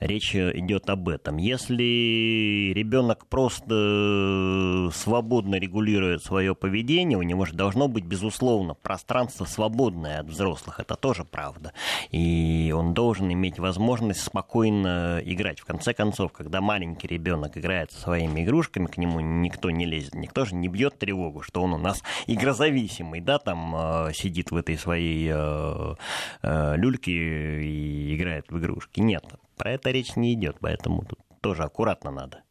речь 0.00 0.34
идет 0.34 0.88
об 0.90 1.08
этом. 1.08 1.36
Если 1.36 2.72
ребенок 2.72 3.26
просто 3.26 4.90
свободно 4.92 5.56
регулирует 5.56 6.22
свое 6.22 6.54
поведение, 6.54 7.18
у 7.18 7.22
него 7.22 7.44
же 7.44 7.54
должно 7.54 7.88
быть, 7.88 8.04
безусловно, 8.04 8.74
пространство 8.74 9.44
свободное 9.44 10.20
от 10.20 10.26
взрослых. 10.26 10.80
Это 10.80 10.94
тоже 10.96 11.24
правда. 11.24 11.72
И 12.10 12.72
он 12.76 12.94
должен 12.94 13.32
иметь 13.32 13.58
возможность 13.58 14.22
спокойно 14.22 15.20
играть. 15.24 15.60
В 15.60 15.64
конце 15.64 15.92
концов, 15.94 16.32
когда 16.32 16.60
маленький 16.60 17.08
ребенок 17.08 17.56
играет 17.56 17.92
со 17.92 18.00
своими 18.00 18.44
игрушками, 18.44 18.86
к 18.86 18.96
нему 18.96 19.20
никто 19.20 19.70
не 19.70 19.86
лезет, 19.86 20.14
никто 20.14 20.44
же 20.44 20.54
не 20.54 20.68
бьет 20.68 20.98
тревогу, 20.98 21.42
что 21.42 21.62
он 21.62 21.72
у 21.74 21.78
нас 21.78 22.02
игрозависимый, 22.26 23.20
да, 23.20 23.38
там 23.38 23.74
э, 23.76 24.12
сидит 24.14 24.50
в 24.50 24.56
этой 24.56 24.78
своей 24.78 25.30
э, 25.32 25.94
э, 26.42 26.76
люльке 26.76 27.12
и 27.12 28.16
играет 28.16 28.46
в 28.50 28.58
игрушки. 28.58 29.00
Нет, 29.00 29.24
про 29.58 29.72
это 29.72 29.90
речь 29.90 30.16
не 30.16 30.32
идет, 30.32 30.56
поэтому 30.60 31.04
тут 31.04 31.18
тоже 31.40 31.64
аккуратно 31.64 32.10
надо. 32.10 32.42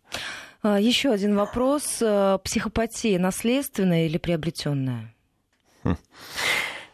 А, 0.61 0.79
Еще 0.79 1.11
один 1.11 1.35
вопрос. 1.35 2.01
Э, 2.01 2.39
психопатия 2.43 3.19
наследственная 3.19 4.05
или 4.05 4.17
приобретенная? 4.17 5.13
Хм. 5.83 5.95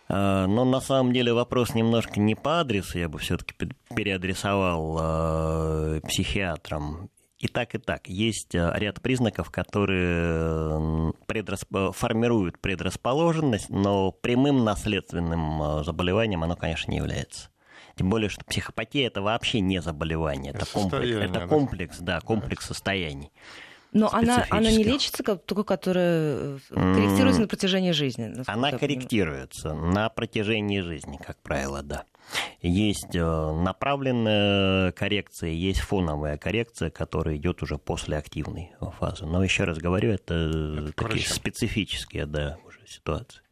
А, 0.09 0.47
но 0.47 0.65
на 0.65 0.81
самом 0.81 1.13
деле 1.13 1.33
вопрос 1.33 1.73
немножко 1.73 2.19
не 2.19 2.35
по 2.35 2.59
адресу, 2.59 2.99
я 2.99 3.09
бы 3.09 3.19
все-таки 3.19 3.55
переадресовал 3.95 4.99
э, 5.01 6.01
психиатрам. 6.07 7.09
И 7.39 7.47
так, 7.47 7.75
и 7.75 7.77
так. 7.77 8.07
Есть 8.07 8.55
э, 8.55 8.71
ряд 8.75 9.01
признаков, 9.01 9.49
которые 9.49 11.13
предрасп... 11.25 11.67
формируют 11.93 12.59
предрасположенность, 12.59 13.69
но 13.69 14.11
прямым 14.11 14.63
наследственным 14.63 15.83
заболеванием 15.83 16.43
оно, 16.43 16.55
конечно, 16.55 16.91
не 16.91 16.97
является. 16.97 17.49
Тем 17.95 18.09
более, 18.09 18.29
что 18.29 18.43
психопатия 18.45 19.07
это 19.07 19.21
вообще 19.21 19.59
не 19.59 19.81
заболевание, 19.81 20.53
это, 20.53 20.65
комплекс, 20.65 21.09
это 21.09 21.47
комплекс, 21.47 21.97
да, 21.99 22.21
комплекс 22.21 22.65
состояний. 22.65 23.31
Но 23.93 24.09
она, 24.11 24.45
она 24.49 24.71
не 24.71 24.83
лечится, 24.83 25.23
как, 25.23 25.43
только 25.43 25.63
которая 25.63 26.35
э, 26.35 26.57
корректируется 26.71 27.41
на 27.41 27.47
протяжении 27.47 27.91
жизни. 27.91 28.33
Она 28.47 28.71
корректируется 28.71 29.75
на 29.75 30.09
протяжении 30.09 30.79
жизни, 30.81 31.17
как 31.17 31.37
правило, 31.43 31.83
да. 31.83 32.05
Есть 32.61 33.15
э, 33.15 33.19
направленная 33.19 34.93
коррекция, 34.93 35.51
есть 35.51 35.81
фоновая 35.81 36.37
коррекция, 36.37 36.89
которая 36.89 37.35
идет 37.35 37.61
уже 37.61 37.77
после 37.77 38.17
активной 38.17 38.71
фазы. 38.99 39.27
Но 39.27 39.43
еще 39.43 39.65
раз 39.65 39.77
говорю, 39.77 40.11
это, 40.11 40.33
это 40.33 40.93
такие 40.93 41.27
специфические 41.27 42.25
да, 42.25 42.57
уже 42.65 42.79
ситуации. 42.87 43.42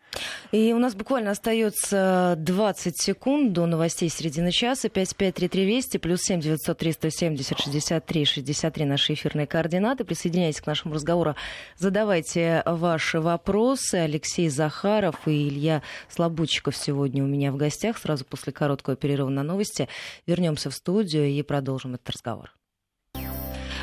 И 0.51 0.73
у 0.73 0.79
нас 0.79 0.95
буквально 0.95 1.31
остается 1.31 2.35
20 2.37 3.01
секунд 3.01 3.53
до 3.53 3.65
новостей 3.65 4.09
середины 4.09 4.51
часа. 4.51 4.89
553320 4.89 6.01
плюс 6.01 6.21
7 6.21 6.41
903 6.41 6.91
170 6.91 7.59
63 7.59 8.25
63 8.25 8.85
наши 8.85 9.13
эфирные 9.13 9.47
координаты. 9.47 10.03
Присоединяйтесь 10.03 10.61
к 10.61 10.67
нашему 10.67 10.95
разговору. 10.95 11.35
Задавайте 11.77 12.63
ваши 12.65 13.19
вопросы. 13.19 13.95
Алексей 13.95 14.49
Захаров 14.49 15.27
и 15.27 15.47
Илья 15.47 15.81
Слабучиков 16.09 16.75
сегодня 16.75 17.23
у 17.23 17.27
меня 17.27 17.51
в 17.51 17.57
гостях. 17.57 17.97
Сразу 17.97 18.25
после 18.25 18.51
короткого 18.51 18.95
перерыва 18.95 19.29
на 19.29 19.43
новости 19.43 19.87
вернемся 20.27 20.69
в 20.69 20.73
студию 20.73 21.27
и 21.27 21.41
продолжим 21.43 21.95
этот 21.95 22.09
разговор. 22.09 22.51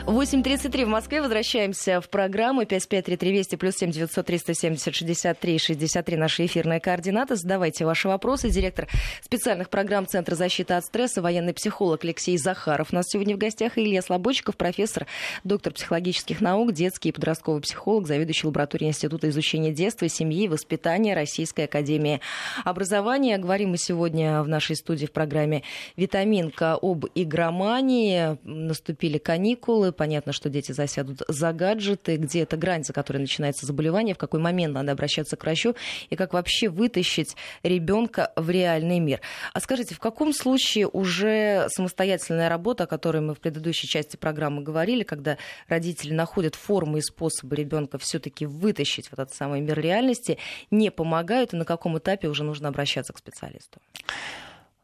8.33 0.08 0.86
в 0.86 0.88
Москве. 0.88 1.20
Возвращаемся 1.20 2.00
в 2.00 2.08
программу 2.08 2.64
553320 2.64 3.58
плюс 3.58 3.74
7 3.76 3.90
903 3.90 4.38
170 4.38 4.94
63 4.94 5.58
63 5.58 6.16
наши 6.16 6.46
эфирные 6.46 6.80
координаты. 6.80 7.36
Задавайте 7.36 7.84
ваши 7.84 8.08
вопросы. 8.08 8.48
Директор 8.48 8.88
специальных 9.20 9.68
программ 9.68 10.06
Центра 10.06 10.34
защиты 10.34 10.72
от 10.72 10.86
стресса, 10.86 11.20
военный 11.20 11.52
психолог 11.52 12.04
Алексей 12.04 12.38
Захаров. 12.38 12.88
У 12.90 12.94
нас 12.94 13.04
сегодня 13.06 13.36
в 13.36 13.38
гостях 13.38 13.76
Илья 13.76 14.00
Слободчиков, 14.00 14.56
профессор, 14.56 15.06
доктор 15.44 15.74
психологических 15.74 16.40
наук, 16.40 16.72
детский 16.72 17.10
и 17.10 17.12
подростковый 17.12 17.60
психолог, 17.60 18.06
заведующий 18.06 18.46
лабораторией 18.46 18.88
Института 18.88 19.28
изучения 19.28 19.72
детства, 19.72 20.08
семьи 20.08 20.44
и 20.44 20.48
воспитания 20.48 21.14
Российской 21.14 21.66
Академии 21.66 22.22
образования. 22.64 23.36
Говорим 23.36 23.72
мы 23.72 23.76
сегодня 23.76 24.42
в 24.42 24.48
нашей 24.48 24.76
студии 24.76 25.04
в 25.04 25.12
программе 25.12 25.64
«Витаминка» 25.96 26.78
об 26.80 27.04
игромании. 27.14 28.38
Наступили 28.44 29.18
каникулы, 29.18 29.92
Понятно, 29.98 30.32
что 30.32 30.48
дети 30.48 30.70
засядут 30.70 31.22
за 31.26 31.52
гаджеты, 31.52 32.16
где 32.16 32.42
эта 32.42 32.56
грань, 32.56 32.84
за 32.84 32.92
которой 32.92 33.18
начинается 33.18 33.66
заболевание, 33.66 34.14
в 34.14 34.18
какой 34.18 34.38
момент 34.38 34.72
надо 34.72 34.92
обращаться 34.92 35.36
к 35.36 35.42
врачу 35.42 35.74
и 36.08 36.14
как 36.14 36.34
вообще 36.34 36.68
вытащить 36.68 37.34
ребенка 37.64 38.32
в 38.36 38.48
реальный 38.48 39.00
мир. 39.00 39.20
А 39.52 39.58
скажите, 39.58 39.96
в 39.96 39.98
каком 39.98 40.32
случае 40.32 40.86
уже 40.86 41.66
самостоятельная 41.70 42.48
работа, 42.48 42.84
о 42.84 42.86
которой 42.86 43.22
мы 43.22 43.34
в 43.34 43.40
предыдущей 43.40 43.88
части 43.88 44.16
программы 44.16 44.62
говорили, 44.62 45.02
когда 45.02 45.36
родители 45.66 46.14
находят 46.14 46.54
формы 46.54 47.00
и 47.00 47.02
способы 47.02 47.56
ребенка 47.56 47.98
все-таки 47.98 48.46
вытащить 48.46 49.08
в 49.08 49.14
этот 49.14 49.34
самый 49.34 49.60
мир 49.60 49.80
реальности, 49.80 50.38
не 50.70 50.92
помогают, 50.92 51.54
и 51.54 51.56
на 51.56 51.64
каком 51.64 51.98
этапе 51.98 52.28
уже 52.28 52.44
нужно 52.44 52.68
обращаться 52.68 53.12
к 53.12 53.18
специалисту? 53.18 53.80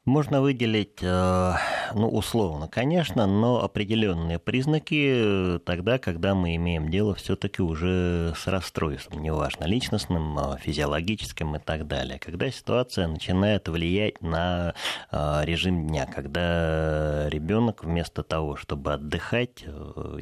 Можно 0.07 0.43
выделить, 0.43 0.99
э, 1.01 1.53
ну, 1.95 2.09
условно, 2.11 2.69
конечно, 2.69 3.27
но 3.27 3.65
определенные 3.65 4.39
признаки 4.39 5.59
тогда, 5.65 5.97
когда 5.97 6.35
мы 6.35 6.57
имеем 6.57 6.91
дело 6.91 7.15
все-таки 7.15 7.63
уже 7.63 8.35
с 8.37 8.47
расстройством, 8.47 9.23
неважно, 9.23 9.65
личностным, 9.65 10.39
э, 10.39 10.59
физиологическим 10.59 11.57
и 11.57 11.59
так 11.59 11.87
далее. 11.87 12.19
Когда 12.19 12.51
ситуация 12.51 13.09
начинает 13.09 13.67
влиять 13.67 14.21
на 14.21 14.75
э, 15.11 15.41
режим 15.45 15.87
дня, 15.87 16.05
когда 16.05 17.27
ребенок 17.31 17.83
вместо 17.83 18.23
того, 18.23 18.57
чтобы 18.57 18.93
отдыхать, 18.93 19.65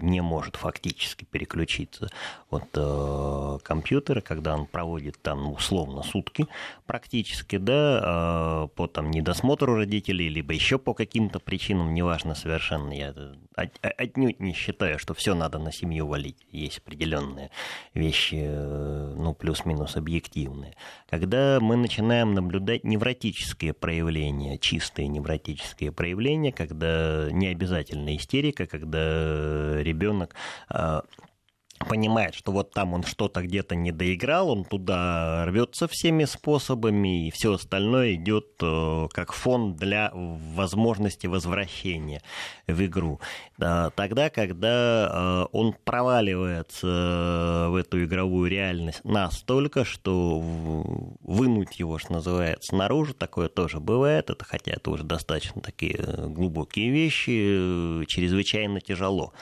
не 0.01 0.21
может 0.21 0.55
фактически 0.55 1.25
переключиться 1.25 2.09
от 2.51 3.63
компьютера, 3.65 4.21
когда 4.21 4.55
он 4.55 4.67
проводит 4.67 5.21
там 5.21 5.53
условно 5.53 6.05
сутки 6.05 6.47
практически, 6.87 7.57
да, 7.57 8.69
по 8.77 8.87
там 8.87 9.11
недосмотру 9.11 9.72
у 9.73 9.77
родителей, 9.77 10.29
либо 10.29 10.55
еще 10.55 10.79
по 10.79 10.95
каким-то 10.95 11.41
причинам, 11.41 11.95
неважно 11.95 12.35
совершенно. 12.35 12.93
Я 12.93 13.15
отнюдь 13.55 14.41
не 14.41 14.53
считаю, 14.53 14.99
что 14.99 15.15
все 15.15 15.35
надо 15.35 15.59
на 15.59 15.73
семью 15.73 16.07
валить. 16.07 16.39
Есть 16.51 16.79
определенные 16.79 17.51
вещи, 17.95 18.37
э, 18.39 19.15
ну, 19.17 19.35
плюс-минус 19.35 19.97
объективные. 19.97 20.75
Когда 21.09 21.59
мы 21.61 21.77
начинаем 21.77 22.35
наблюдать 22.35 22.85
невротические 22.85 23.73
проявления, 23.73 24.59
чистые 24.59 25.09
невротические 25.09 25.93
проявления, 25.93 26.53
когда 26.53 27.29
не 27.31 27.49
обязательно 27.49 28.17
истерика, 28.17 28.67
когда 28.67 29.83
ребенок 29.83 30.35
а, 30.69 31.03
понимает, 31.85 32.35
что 32.35 32.53
вот 32.53 32.73
там 32.73 32.95
он 32.95 33.03
что-то 33.03 33.43
где-то 33.43 33.75
не 33.75 33.93
доиграл, 33.93 34.51
он 34.51 34.65
туда 34.65 35.45
рвется 35.47 35.89
всеми 35.89 36.25
способами, 36.25 37.29
и 37.29 37.31
все 37.31 37.55
остальное 37.55 38.15
идет 38.15 38.47
э, 38.61 39.09
как 39.13 39.33
фон 39.33 39.75
для 39.75 40.11
возможности 40.13 41.27
возвращения 41.27 42.23
в 42.67 42.85
игру. 42.85 43.21
Тогда, 43.59 44.31
когда 44.31 45.09
э, 45.11 45.47
он 45.53 45.75
проваливается 45.85 46.87
э, 46.87 47.69
в 47.71 47.77
эту 47.77 48.05
игровую 48.05 48.51
реальность 48.51 49.01
настолько, 49.05 49.85
что 49.85 50.41
вынуть 50.41 51.79
его, 51.79 51.99
что 51.99 52.15
называется, 52.15 52.75
наружу, 52.75 53.15
такое 53.15 53.49
тоже 53.49 53.81
бывает, 53.81 54.31
это 54.31 54.45
хотя 54.45 54.73
это 54.73 54.91
уже 54.91 55.05
достаточно 55.05 55.61
такие 55.61 55.97
глубокие 55.97 56.91
вещи, 56.91 58.05
чрезвычайно 58.07 58.81
тяжело. 58.81 59.33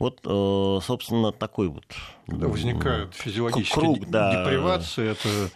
Вот, 0.00 0.20
э, 0.24 0.78
собственно, 0.82 1.30
такой 1.30 1.68
вот... 1.68 1.84
Когда 2.26 2.48
возникают 2.48 3.14
физиологические 3.14 3.74
круг, 3.74 4.08
да. 4.08 4.44
депривации, 4.44 5.10
это 5.10 5.50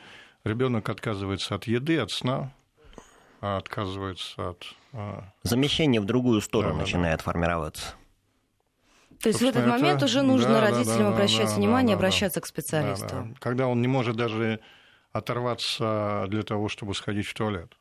ребенок 0.44 0.86
отказывается 0.90 1.54
от 1.54 1.66
еды, 1.66 1.98
от 1.98 2.10
сна, 2.10 2.52
а 3.40 3.56
отказывается 3.56 4.50
от... 4.50 4.64
А, 4.92 5.32
Замещение 5.44 5.98
в 5.98 6.04
другую 6.04 6.42
сторону 6.42 6.74
да, 6.74 6.80
начинает 6.80 7.18
да. 7.20 7.24
формироваться. 7.24 7.94
То 9.22 9.30
есть 9.30 9.40
в 9.40 9.44
этот 9.44 9.66
момент 9.66 10.02
уже 10.02 10.20
нужно 10.20 10.50
да, 10.50 10.60
родителям 10.60 10.98
да, 10.98 11.08
да, 11.08 11.14
обращать 11.14 11.48
да, 11.48 11.54
внимание, 11.54 11.96
да, 11.96 12.00
обращаться 12.00 12.42
к 12.42 12.46
специалисту. 12.46 13.08
Да, 13.08 13.22
да. 13.22 13.34
Когда 13.40 13.66
он 13.66 13.80
не 13.80 13.88
может 13.88 14.14
даже 14.14 14.60
оторваться 15.12 16.26
для 16.28 16.42
того, 16.42 16.68
чтобы 16.68 16.94
сходить 16.94 17.26
в 17.26 17.32
туалет. 17.32 17.72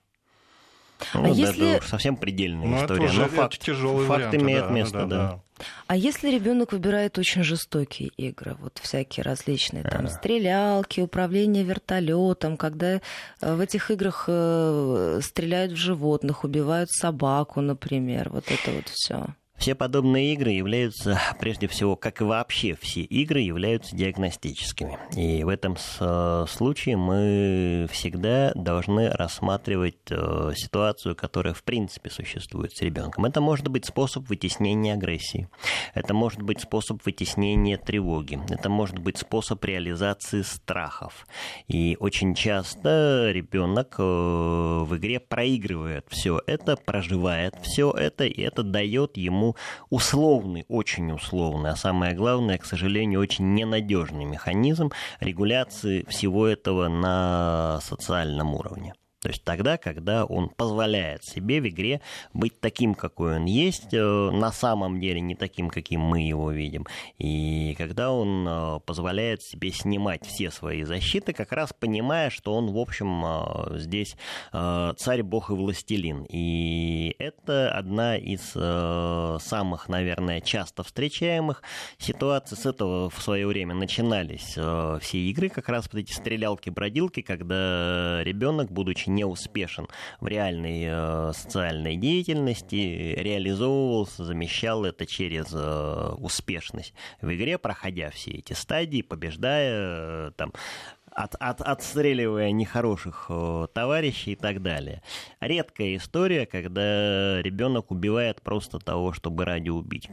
Ну, 1.13 1.25
а 1.25 1.29
если... 1.29 1.75
это 1.75 1.88
совсем 1.88 2.15
предельная 2.15 2.67
ну, 2.67 2.77
история. 2.77 3.06
Это 3.06 3.13
Но 3.13 3.27
факт, 3.27 3.60
тяжелый 3.60 4.06
факт 4.06 4.25
вариант, 4.25 4.36
имеет 4.36 4.67
да, 4.67 4.69
место, 4.69 4.97
да. 4.99 5.06
да. 5.06 5.17
да. 5.17 5.39
А 5.88 5.95
если 5.95 6.29
ребенок 6.29 6.71
выбирает 6.71 7.17
очень 7.17 7.43
жестокие 7.43 8.10
игры, 8.17 8.56
вот 8.60 8.79
всякие 8.82 9.23
различные, 9.23 9.84
там, 9.84 10.08
стрелялки, 10.08 10.99
управление 10.99 11.63
вертолетом, 11.63 12.58
когда 12.58 12.95
э, 12.95 12.99
в 13.41 13.60
этих 13.60 13.91
играх 13.91 14.25
э, 14.27 15.19
стреляют 15.21 15.73
в 15.73 15.77
животных, 15.77 16.43
убивают 16.43 16.89
собаку, 16.91 17.62
например, 17.62 18.29
вот 18.29 18.45
это 18.51 18.71
вот 18.71 18.89
все. 18.89 19.27
Все 19.63 19.76
подобные 19.76 20.34
игры 20.34 20.49
являются, 20.49 21.17
прежде 21.39 21.69
всего, 21.69 21.95
как 21.95 22.19
и 22.19 22.26
вообще 22.26 22.76
все 22.82 22.99
игры, 22.99 23.39
являются 23.39 23.95
диагностическими. 23.95 24.99
И 25.15 25.41
в 25.45 25.47
этом 25.47 25.78
э, 26.02 26.45
случае 26.49 26.97
мы 26.97 27.88
всегда 27.89 28.52
должны 28.56 29.10
рассматривать 29.10 29.95
э, 30.10 30.52
ситуацию, 30.58 31.15
которая 31.15 31.54
в 31.54 31.63
принципе 31.63 32.10
существует 32.10 32.76
с 32.76 32.82
ребенком. 32.82 33.23
Это 33.23 33.39
может 33.39 33.69
быть 33.69 33.86
способ 33.86 34.28
вытеснения 34.28 34.95
агрессии, 34.95 35.47
это 35.93 36.13
может 36.13 36.41
быть 36.41 36.60
способ 36.60 37.02
вытеснения 37.06 37.78
тревоги, 37.78 38.41
это 38.49 38.67
может 38.67 38.99
быть 38.99 39.17
способ 39.17 39.63
реализации 39.63 40.41
страхов. 40.41 41.26
И 41.69 41.95
очень 42.02 42.36
часто 42.36 43.30
ребенок 43.32 43.95
э, 43.97 44.04
в 44.04 44.97
игре 44.97 45.21
проигрывает 45.21 46.06
все 46.10 46.41
это, 46.47 46.76
проживает 46.76 47.56
все 47.62 47.91
это, 47.91 48.26
и 48.26 48.41
это 48.41 48.63
дает 48.63 49.15
ему 49.15 49.53
условный, 49.89 50.66
очень 50.68 51.12
условный, 51.12 51.72
а 51.72 51.76
самое 51.76 52.16
главное, 52.16 52.58
к 52.58 52.66
сожалению, 52.66 53.22
очень 53.22 53.54
ненадежный 53.54 54.26
механизм 54.26 54.92
регуляции 55.20 56.06
всего 56.10 56.48
этого 56.48 56.88
на 56.88 57.80
социальном 57.82 58.56
уровне. 58.56 58.94
То 59.23 59.29
есть 59.29 59.43
тогда, 59.45 59.77
когда 59.77 60.25
он 60.25 60.49
позволяет 60.49 61.23
себе 61.23 61.62
в 61.62 61.69
игре 61.69 62.01
быть 62.33 62.59
таким, 62.59 62.93
какой 62.93 63.38
он 63.38 63.45
есть, 63.45 63.93
э, 63.93 64.01
на 64.03 64.51
самом 64.51 64.99
деле 64.99 65.21
не 65.21 65.33
таким, 65.33 65.69
каким 65.69 66.01
мы 66.01 66.27
его 66.27 66.51
видим. 66.51 66.86
И 67.19 67.73
когда 67.77 68.12
он 68.12 68.45
э, 68.45 68.79
позволяет 68.86 69.41
себе 69.41 69.71
снимать 69.71 70.25
все 70.25 70.51
свои 70.51 70.83
защиты, 70.83 71.31
как 71.31 71.53
раз 71.53 71.71
понимая, 71.71 72.31
что 72.31 72.53
он, 72.53 72.73
в 72.73 72.77
общем, 72.77 73.23
э, 73.25 73.79
здесь 73.79 74.17
царь, 74.51 75.23
бог 75.23 75.49
и 75.51 75.53
властелин. 75.53 76.25
И 76.29 77.15
это 77.17 77.71
одна 77.71 78.17
из 78.17 78.51
самых, 79.43 79.88
наверное, 79.88 80.41
часто 80.41 80.83
встречаемых 80.83 81.62
ситуаций. 81.97 82.57
С 82.57 82.65
этого 82.65 83.09
в 83.09 83.21
свое 83.21 83.47
время 83.47 83.73
начинались 83.73 84.57
все 85.01 85.17
игры, 85.17 85.49
как 85.49 85.69
раз 85.69 85.88
вот 85.91 85.99
эти 85.99 86.12
стрелялки-бродилки, 86.12 87.21
когда 87.21 88.21
ребенок, 88.23 88.71
будучи 88.71 89.09
не 89.13 89.26
успешен 89.26 89.88
в 90.19 90.28
реальной 90.28 90.86
э, 90.88 91.32
социальной 91.34 91.95
деятельности, 91.95 93.15
реализовывался, 93.17 94.26
замещал 94.26 94.86
это 94.86 95.06
через 95.06 95.47
э, 95.54 96.13
успешность 96.17 96.93
в 97.21 97.34
игре, 97.34 97.58
проходя 97.58 98.10
все 98.10 98.32
эти 98.32 98.54
стадии, 98.54 99.02
побеждая, 99.02 99.71
э, 99.71 100.32
там, 100.36 100.54
от, 101.12 101.36
от, 101.36 101.62
отстреливая 101.62 102.52
нехороших 102.52 103.28
э, 103.30 103.67
товарищей 103.73 104.32
и 104.32 104.36
так 104.36 104.62
далее. 104.62 105.02
Редкая 105.39 105.95
история, 105.97 106.45
когда 106.45 107.41
ребенок 107.41 107.91
убивает 107.91 108.41
просто 108.41 108.80
того, 108.80 109.13
чтобы 109.13 109.45
ради 109.45 109.69
убить. 109.69 110.10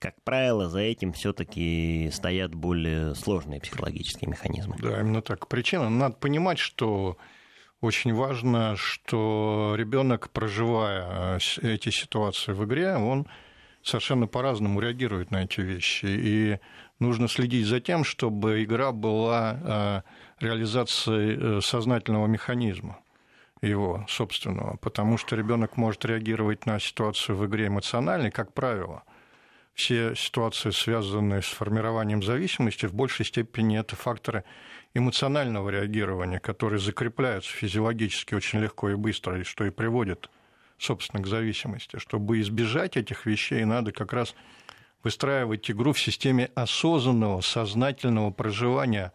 Как 0.00 0.14
правило, 0.22 0.66
за 0.70 0.80
этим 0.80 1.12
все-таки 1.12 2.08
стоят 2.10 2.54
более 2.54 3.14
сложные 3.14 3.60
психологические 3.60 4.30
механизмы. 4.30 4.74
Да, 4.78 4.98
именно 4.98 5.20
так. 5.20 5.46
Причина, 5.46 5.90
надо 5.90 6.14
понимать, 6.14 6.58
что 6.58 7.18
очень 7.82 8.14
важно, 8.14 8.76
что 8.76 9.74
ребенок, 9.76 10.30
проживая 10.30 11.38
э, 11.38 11.74
эти 11.74 11.90
ситуации 11.90 12.52
в 12.52 12.64
игре, 12.64 12.96
он 12.96 13.26
совершенно 13.82 14.26
по-разному 14.26 14.80
реагирует 14.80 15.30
на 15.32 15.44
эти 15.44 15.60
вещи. 15.60 16.06
И 16.06 16.58
нужно 16.98 17.28
следить 17.28 17.66
за 17.66 17.80
тем, 17.80 18.04
чтобы 18.04 18.64
игра 18.64 18.92
была 18.92 20.04
э, 20.40 20.42
реализацией 20.42 21.58
э, 21.58 21.60
сознательного 21.60 22.26
механизма 22.26 23.00
его 23.60 24.06
собственного, 24.08 24.78
потому 24.78 25.18
что 25.18 25.36
ребенок 25.36 25.76
может 25.76 26.06
реагировать 26.06 26.64
на 26.64 26.80
ситуацию 26.80 27.36
в 27.36 27.44
игре 27.44 27.66
эмоционально, 27.66 28.30
как 28.30 28.54
правило– 28.54 29.02
все 29.80 30.14
ситуации, 30.14 30.70
связанные 30.70 31.40
с 31.40 31.46
формированием 31.46 32.22
зависимости, 32.22 32.84
в 32.84 32.92
большей 32.92 33.24
степени 33.24 33.78
это 33.78 33.96
факторы 33.96 34.44
эмоционального 34.92 35.70
реагирования, 35.70 36.38
которые 36.38 36.78
закрепляются 36.78 37.50
физиологически 37.50 38.34
очень 38.34 38.60
легко 38.60 38.90
и 38.90 38.94
быстро, 38.94 39.40
и 39.40 39.42
что 39.42 39.64
и 39.64 39.70
приводит, 39.70 40.28
собственно, 40.78 41.22
к 41.22 41.26
зависимости. 41.26 41.98
Чтобы 41.98 42.40
избежать 42.40 42.98
этих 42.98 43.24
вещей, 43.24 43.64
надо 43.64 43.90
как 43.90 44.12
раз 44.12 44.34
выстраивать 45.02 45.70
игру 45.70 45.94
в 45.94 46.00
системе 46.00 46.50
осознанного, 46.54 47.40
сознательного 47.40 48.32
проживания 48.32 49.12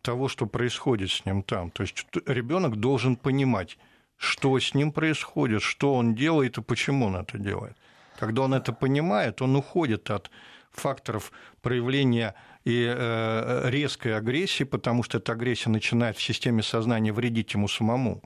того, 0.00 0.28
что 0.28 0.46
происходит 0.46 1.10
с 1.10 1.26
ним 1.26 1.42
там. 1.42 1.70
То 1.70 1.82
есть 1.82 2.06
ребенок 2.24 2.76
должен 2.76 3.16
понимать, 3.16 3.76
что 4.16 4.58
с 4.58 4.72
ним 4.72 4.92
происходит, 4.92 5.60
что 5.60 5.94
он 5.94 6.14
делает 6.14 6.56
и 6.56 6.62
почему 6.62 7.06
он 7.06 7.16
это 7.16 7.36
делает. 7.36 7.76
Когда 8.18 8.42
он 8.42 8.54
это 8.54 8.72
понимает, 8.72 9.42
он 9.42 9.56
уходит 9.56 10.10
от 10.10 10.30
факторов 10.70 11.32
проявления 11.62 12.34
и 12.64 12.84
э, 12.86 13.70
резкой 13.70 14.16
агрессии, 14.16 14.64
потому 14.64 15.02
что 15.02 15.18
эта 15.18 15.32
агрессия 15.32 15.70
начинает 15.70 16.16
в 16.16 16.22
системе 16.22 16.62
сознания 16.62 17.12
вредить 17.12 17.54
ему 17.54 17.68
самому. 17.68 18.22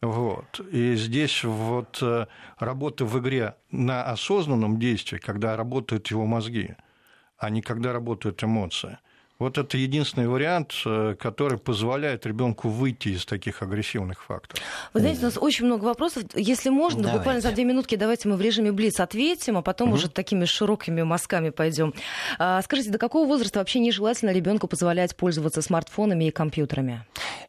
Вот. 0.00 0.60
И 0.70 0.94
здесь 0.96 1.44
вот 1.44 1.98
э, 2.02 2.26
работа 2.58 3.04
в 3.04 3.18
игре 3.18 3.54
на 3.70 4.04
осознанном 4.04 4.78
действии, 4.78 5.18
когда 5.18 5.56
работают 5.56 6.08
его 6.08 6.26
мозги, 6.26 6.74
а 7.38 7.50
не 7.50 7.62
когда 7.62 7.92
работают 7.92 8.42
эмоции– 8.42 8.98
вот 9.42 9.58
это 9.58 9.76
единственный 9.76 10.28
вариант, 10.28 10.72
э, 10.86 11.14
который 11.18 11.58
позволяет 11.58 12.26
ребенку 12.26 12.68
выйти 12.68 13.10
из 13.10 13.24
таких 13.24 13.62
агрессивных 13.62 14.22
факторов. 14.24 14.62
Вы 14.94 15.00
знаете, 15.00 15.20
у 15.20 15.24
нас 15.24 15.38
очень 15.38 15.66
много 15.66 15.84
вопросов. 15.84 16.24
Если 16.34 16.70
можно, 16.70 17.02
давайте. 17.02 17.18
буквально 17.18 17.40
за 17.40 17.52
две 17.52 17.64
минутки 17.64 17.96
давайте 17.96 18.28
мы 18.28 18.36
в 18.36 18.40
режиме 18.40 18.72
Блиц 18.72 19.00
ответим, 19.00 19.58
а 19.58 19.62
потом 19.62 19.88
угу. 19.88 19.96
уже 19.96 20.08
такими 20.08 20.44
широкими 20.44 21.02
мазками 21.02 21.50
пойдем. 21.50 21.92
А, 22.38 22.62
скажите, 22.62 22.90
до 22.90 22.98
какого 22.98 23.26
возраста 23.26 23.58
вообще 23.58 23.80
нежелательно 23.80 24.30
ребенку 24.30 24.66
позволять 24.68 25.16
пользоваться 25.16 25.62
смартфонами 25.62 26.26
и 26.26 26.30
компьютерами? 26.30 27.04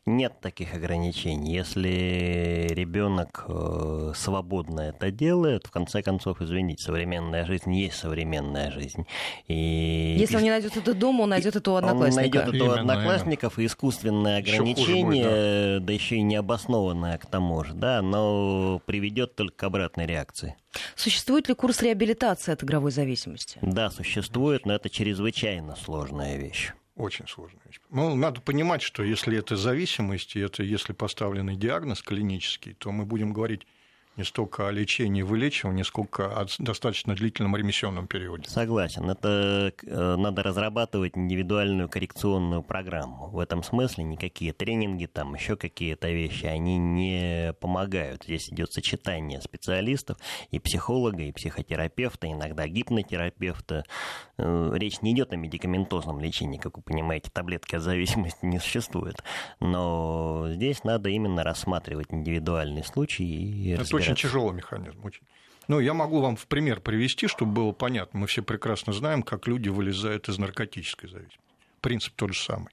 Нет 0.05 0.33
таких 0.41 0.73
ограничений. 0.73 1.53
Если 1.53 2.67
ребенок 2.71 3.45
э, 3.47 4.11
свободно 4.15 4.81
это 4.81 5.11
делает, 5.11 5.67
в 5.67 5.71
конце 5.71 6.01
концов, 6.01 6.41
извините, 6.41 6.83
современная 6.83 7.45
жизнь 7.45 7.73
есть 7.73 7.95
современная 7.95 8.71
жизнь. 8.71 9.05
И... 9.47 10.15
Если 10.19 10.35
он 10.35 10.43
не 10.43 10.49
найдет 10.49 10.75
это 10.75 10.93
дома, 10.93 11.21
он 11.21 11.29
найдет 11.29 11.55
это 11.55 11.71
одноклассника. 11.83 12.37
Он 12.37 12.45
найдет 12.45 12.55
это 12.55 12.63
у 12.63 12.71
одноклассников, 12.71 13.59
и 13.59 13.65
искусственное 13.65 14.39
ограничение, 14.39 15.03
будет, 15.03 15.79
да. 15.81 15.85
да 15.87 15.93
еще 15.93 16.15
и 16.15 16.21
необоснованное 16.21 17.17
к 17.17 17.25
тому 17.25 17.63
же, 17.63 17.73
да, 17.73 18.01
но 18.01 18.81
приведет 18.85 19.35
только 19.35 19.55
к 19.55 19.63
обратной 19.63 20.05
реакции. 20.05 20.55
Существует 20.95 21.47
ли 21.49 21.55
курс 21.55 21.81
реабилитации 21.81 22.51
от 22.51 22.63
игровой 22.63 22.91
зависимости? 22.91 23.59
Да, 23.61 23.89
существует, 23.89 24.65
но 24.65 24.73
это 24.73 24.89
чрезвычайно 24.89 25.75
сложная 25.75 26.37
вещь. 26.37 26.73
Очень 26.95 27.27
сложная 27.27 27.61
вещь. 27.65 27.79
Ну, 27.89 28.15
надо 28.15 28.39
понимать, 28.41 28.83
что 28.83 29.03
если 29.03 29.37
это 29.37 29.55
зависимость, 29.55 30.35
и 30.35 30.39
это 30.39 30.61
если 30.61 30.93
поставленный 30.93 31.55
диагноз 31.55 32.03
клинический, 32.03 32.73
то 32.73 32.91
мы 32.91 33.05
будем 33.05 33.33
говорить 33.33 33.65
не 34.17 34.23
столько 34.23 34.67
о 34.67 34.71
лечении 34.71 35.21
и 35.21 35.23
вылечивании, 35.23 35.83
сколько 35.83 36.39
о 36.39 36.45
достаточно 36.59 37.15
длительном 37.15 37.55
ремиссионном 37.55 38.07
периоде. 38.07 38.47
Согласен. 38.49 39.09
Это 39.09 39.73
э, 39.81 40.15
надо 40.17 40.43
разрабатывать 40.43 41.17
индивидуальную 41.17 41.89
коррекционную 41.89 42.61
программу. 42.61 43.29
В 43.29 43.39
этом 43.39 43.63
смысле 43.63 44.03
никакие 44.03 44.53
тренинги, 44.53 45.07
там 45.07 45.33
еще 45.33 45.55
какие-то 45.55 46.09
вещи, 46.09 46.45
они 46.45 46.77
не 46.77 47.53
помогают. 47.59 48.23
Здесь 48.23 48.49
идет 48.49 48.71
сочетание 48.71 49.41
специалистов 49.41 50.17
и 50.51 50.59
психолога, 50.59 51.23
и 51.23 51.31
психотерапевта, 51.31 52.31
иногда 52.31 52.67
гипнотерапевта. 52.67 53.83
Э, 54.37 54.71
речь 54.75 55.01
не 55.01 55.13
идет 55.13 55.33
о 55.33 55.37
медикаментозном 55.37 56.19
лечении, 56.19 56.59
как 56.59 56.77
вы 56.77 56.83
понимаете, 56.83 57.31
таблетки 57.31 57.75
от 57.75 57.81
зависимости 57.81 58.45
не 58.45 58.59
существует. 58.59 59.23
Но 59.59 60.49
здесь 60.51 60.83
надо 60.83 61.09
именно 61.09 61.43
рассматривать 61.43 62.07
индивидуальный 62.11 62.83
случай 62.83 63.23
и 63.23 63.69
Это 63.69 63.85
очень 64.11 64.15
тяжелый 64.15 64.53
механизм. 64.53 65.03
Очень. 65.03 65.23
Ну, 65.67 65.79
я 65.79 65.93
могу 65.93 66.19
вам 66.19 66.35
в 66.35 66.47
пример 66.47 66.81
привести, 66.81 67.27
чтобы 67.27 67.53
было 67.53 67.71
понятно. 67.71 68.19
Мы 68.19 68.27
все 68.27 68.41
прекрасно 68.41 68.93
знаем, 68.93 69.23
как 69.23 69.47
люди 69.47 69.69
вылезают 69.69 70.27
из 70.27 70.37
наркотической 70.37 71.09
зависимости. 71.09 71.39
Принцип 71.79 72.13
тот 72.15 72.33
же 72.33 72.41
самый. 72.41 72.69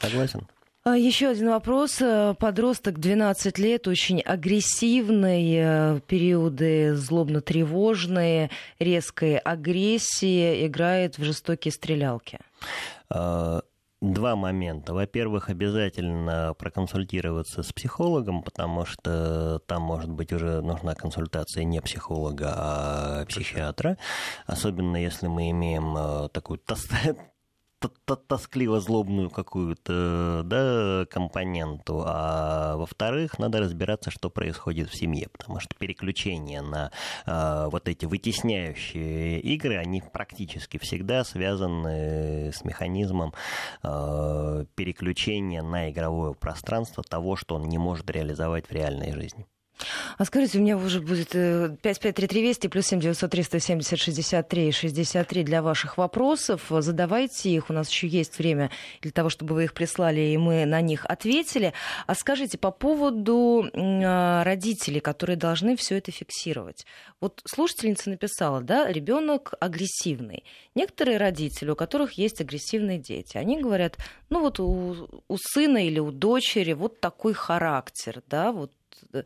Согласен. 0.00 0.46
А, 0.82 0.96
Еще 0.96 1.28
один 1.28 1.50
вопрос. 1.50 2.00
Э, 2.00 2.34
подросток 2.38 2.98
12 2.98 3.58
лет, 3.58 3.86
очень 3.86 4.20
агрессивный, 4.20 5.54
э, 5.56 6.00
периоды 6.06 6.94
злобно-тревожные, 6.94 8.50
резкой 8.78 9.36
агрессии, 9.36 10.66
играет 10.66 11.18
в 11.18 11.24
жестокие 11.24 11.72
стрелялки. 11.72 12.38
Два 14.00 14.34
момента. 14.34 14.94
Во-первых, 14.94 15.50
обязательно 15.50 16.54
проконсультироваться 16.58 17.62
с 17.62 17.70
психологом, 17.70 18.42
потому 18.42 18.86
что 18.86 19.58
там, 19.66 19.82
может 19.82 20.08
быть, 20.08 20.32
уже 20.32 20.62
нужна 20.62 20.94
консультация 20.94 21.64
не 21.64 21.82
психолога, 21.82 22.54
а 22.56 23.26
психиатра. 23.26 23.98
Особенно 24.46 24.96
если 24.96 25.26
мы 25.26 25.50
имеем 25.50 25.94
э, 25.98 26.28
такую 26.30 26.60
тоскливо-злобную 28.06 29.30
какую-то 29.30 30.42
да, 30.44 31.06
компоненту, 31.10 32.02
а 32.06 32.76
во-вторых, 32.76 33.38
надо 33.38 33.60
разбираться, 33.60 34.10
что 34.10 34.30
происходит 34.30 34.90
в 34.90 34.94
семье, 34.94 35.28
потому 35.30 35.60
что 35.60 35.74
переключение 35.76 36.62
на 36.62 36.90
э, 37.26 37.68
вот 37.70 37.88
эти 37.88 38.04
вытесняющие 38.04 39.40
игры, 39.40 39.76
они 39.76 40.02
практически 40.02 40.78
всегда 40.78 41.24
связаны 41.24 42.52
с 42.52 42.64
механизмом 42.64 43.32
э, 43.82 44.64
переключения 44.74 45.62
на 45.62 45.90
игровое 45.90 46.34
пространство 46.34 47.02
того, 47.02 47.36
что 47.36 47.54
он 47.56 47.68
не 47.68 47.78
может 47.78 48.10
реализовать 48.10 48.68
в 48.68 48.72
реальной 48.72 49.12
жизни. 49.12 49.46
А 50.18 50.24
скажите, 50.24 50.58
у 50.58 50.62
меня 50.62 50.76
уже 50.76 51.00
будет 51.00 51.30
553320 51.30 52.70
плюс 52.70 52.86
7 52.86 53.00
903 53.00 53.42
170 53.42 53.98
63 53.98 54.72
63 54.72 55.42
для 55.44 55.62
ваших 55.62 55.98
вопросов. 55.98 56.66
Задавайте 56.68 57.50
их, 57.50 57.70
у 57.70 57.72
нас 57.72 57.88
еще 57.90 58.06
есть 58.06 58.38
время 58.38 58.70
для 59.00 59.12
того, 59.12 59.28
чтобы 59.28 59.54
вы 59.54 59.64
их 59.64 59.74
прислали, 59.74 60.20
и 60.20 60.36
мы 60.36 60.64
на 60.66 60.80
них 60.80 61.06
ответили. 61.06 61.72
А 62.06 62.14
скажите, 62.14 62.58
по 62.58 62.70
поводу 62.70 63.68
а, 63.74 64.44
родителей, 64.44 65.00
которые 65.00 65.36
должны 65.36 65.76
все 65.76 65.98
это 65.98 66.12
фиксировать. 66.12 66.86
Вот 67.20 67.42
слушательница 67.44 68.10
написала, 68.10 68.60
да, 68.60 68.90
ребенок 68.90 69.54
агрессивный. 69.60 70.44
Некоторые 70.74 71.18
родители, 71.18 71.70
у 71.70 71.76
которых 71.76 72.12
есть 72.12 72.40
агрессивные 72.40 72.98
дети, 72.98 73.36
они 73.36 73.60
говорят, 73.60 73.96
ну 74.30 74.40
вот 74.40 74.60
у, 74.60 75.22
у 75.28 75.36
сына 75.36 75.84
или 75.86 75.98
у 75.98 76.10
дочери 76.10 76.72
вот 76.72 77.00
такой 77.00 77.34
характер, 77.34 78.22
да, 78.26 78.52
вот 78.52 78.72
э, 79.12 79.24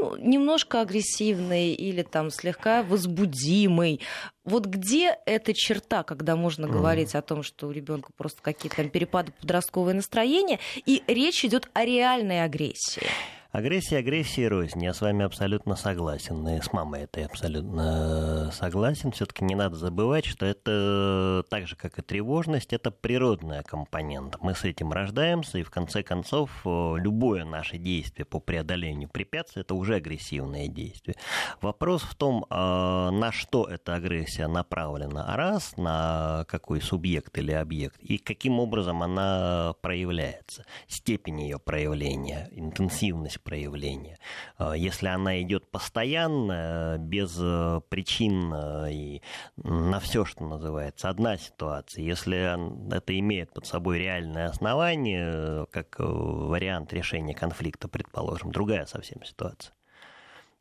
ну, 0.00 0.16
немножко 0.16 0.80
агрессивный 0.80 1.72
или 1.72 2.02
там 2.02 2.30
слегка 2.30 2.82
возбудимый. 2.82 4.00
Вот 4.44 4.66
где 4.66 5.18
эта 5.26 5.52
черта, 5.54 6.02
когда 6.02 6.36
можно 6.36 6.66
mm. 6.66 6.70
говорить 6.70 7.14
о 7.14 7.22
том, 7.22 7.42
что 7.42 7.66
у 7.66 7.70
ребенка 7.70 8.10
просто 8.16 8.40
какие-то 8.42 8.84
перепады 8.88 9.32
подростковое 9.40 9.94
настроение, 9.94 10.58
и 10.86 11.02
речь 11.06 11.44
идет 11.44 11.68
о 11.74 11.84
реальной 11.84 12.44
агрессии? 12.44 13.06
Агрессия, 13.50 13.96
агрессия 13.96 14.46
рознь. 14.46 14.84
Я 14.84 14.92
с 14.92 15.00
вами 15.00 15.24
абсолютно 15.24 15.74
согласен. 15.74 16.46
И 16.48 16.60
с 16.60 16.70
мамой 16.74 17.04
это 17.04 17.20
я 17.20 17.26
абсолютно 17.26 18.50
согласен. 18.52 19.10
Все-таки 19.10 19.42
не 19.42 19.54
надо 19.54 19.74
забывать, 19.74 20.26
что 20.26 20.44
это 20.44 21.42
так 21.48 21.66
же, 21.66 21.74
как 21.74 21.98
и 21.98 22.02
тревожность, 22.02 22.74
это 22.74 22.90
природная 22.90 23.62
компонент. 23.62 24.36
Мы 24.42 24.54
с 24.54 24.64
этим 24.64 24.92
рождаемся, 24.92 25.56
и 25.56 25.62
в 25.62 25.70
конце 25.70 26.02
концов 26.02 26.50
любое 26.64 27.46
наше 27.46 27.78
действие 27.78 28.26
по 28.26 28.38
преодолению 28.38 29.08
препятствий 29.08 29.62
это 29.62 29.74
уже 29.74 29.94
агрессивное 29.94 30.68
действие. 30.68 31.16
Вопрос 31.62 32.02
в 32.02 32.14
том, 32.16 32.44
на 32.50 33.30
что 33.32 33.64
эта 33.64 33.94
агрессия 33.94 34.46
направлена. 34.46 35.34
Раз, 35.34 35.74
на 35.78 36.44
какой 36.48 36.82
субъект 36.82 37.38
или 37.38 37.52
объект, 37.52 37.98
и 38.00 38.18
каким 38.18 38.60
образом 38.60 39.02
она 39.02 39.72
проявляется. 39.80 40.66
Степень 40.86 41.40
ее 41.40 41.58
проявления, 41.58 42.50
интенсивность 42.52 43.37
возможность 43.38 43.42
проявления. 43.42 44.18
А, 44.56 44.72
если 44.74 45.08
она 45.08 45.40
идет 45.42 45.70
постоянно, 45.70 46.96
без 46.98 47.36
э, 47.40 47.80
причин 47.88 48.52
э, 48.52 48.92
и 48.92 49.22
на 49.56 50.00
все, 50.00 50.24
что 50.24 50.44
называется, 50.44 51.08
одна 51.08 51.36
ситуация. 51.36 52.04
Если 52.04 52.94
это 52.94 53.18
имеет 53.18 53.52
под 53.52 53.66
собой 53.66 53.98
реальное 53.98 54.48
основание, 54.48 55.66
как 55.70 55.96
э, 56.00 56.04
вариант 56.04 56.92
решения 56.92 57.34
конфликта, 57.34 57.88
предположим, 57.88 58.52
другая 58.52 58.86
совсем 58.86 59.24
ситуация. 59.24 59.74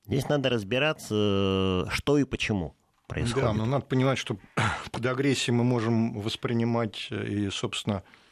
Здесь 0.05 0.29
надо 0.29 0.49
разбираться, 0.49 1.87
что 1.89 2.17
и 2.17 2.23
почему 2.23 2.75
происходит. 3.07 3.49
Да, 3.49 3.53
но 3.53 3.65
надо 3.65 3.85
понимать, 3.85 4.17
что 4.17 4.37
под 4.91 5.05
агрессией 5.05 5.55
мы 5.55 5.63
можем 5.63 6.21
воспринимать 6.21 7.09
и, 7.11 7.49
собственно, 7.49 8.03
Э, 8.03 8.26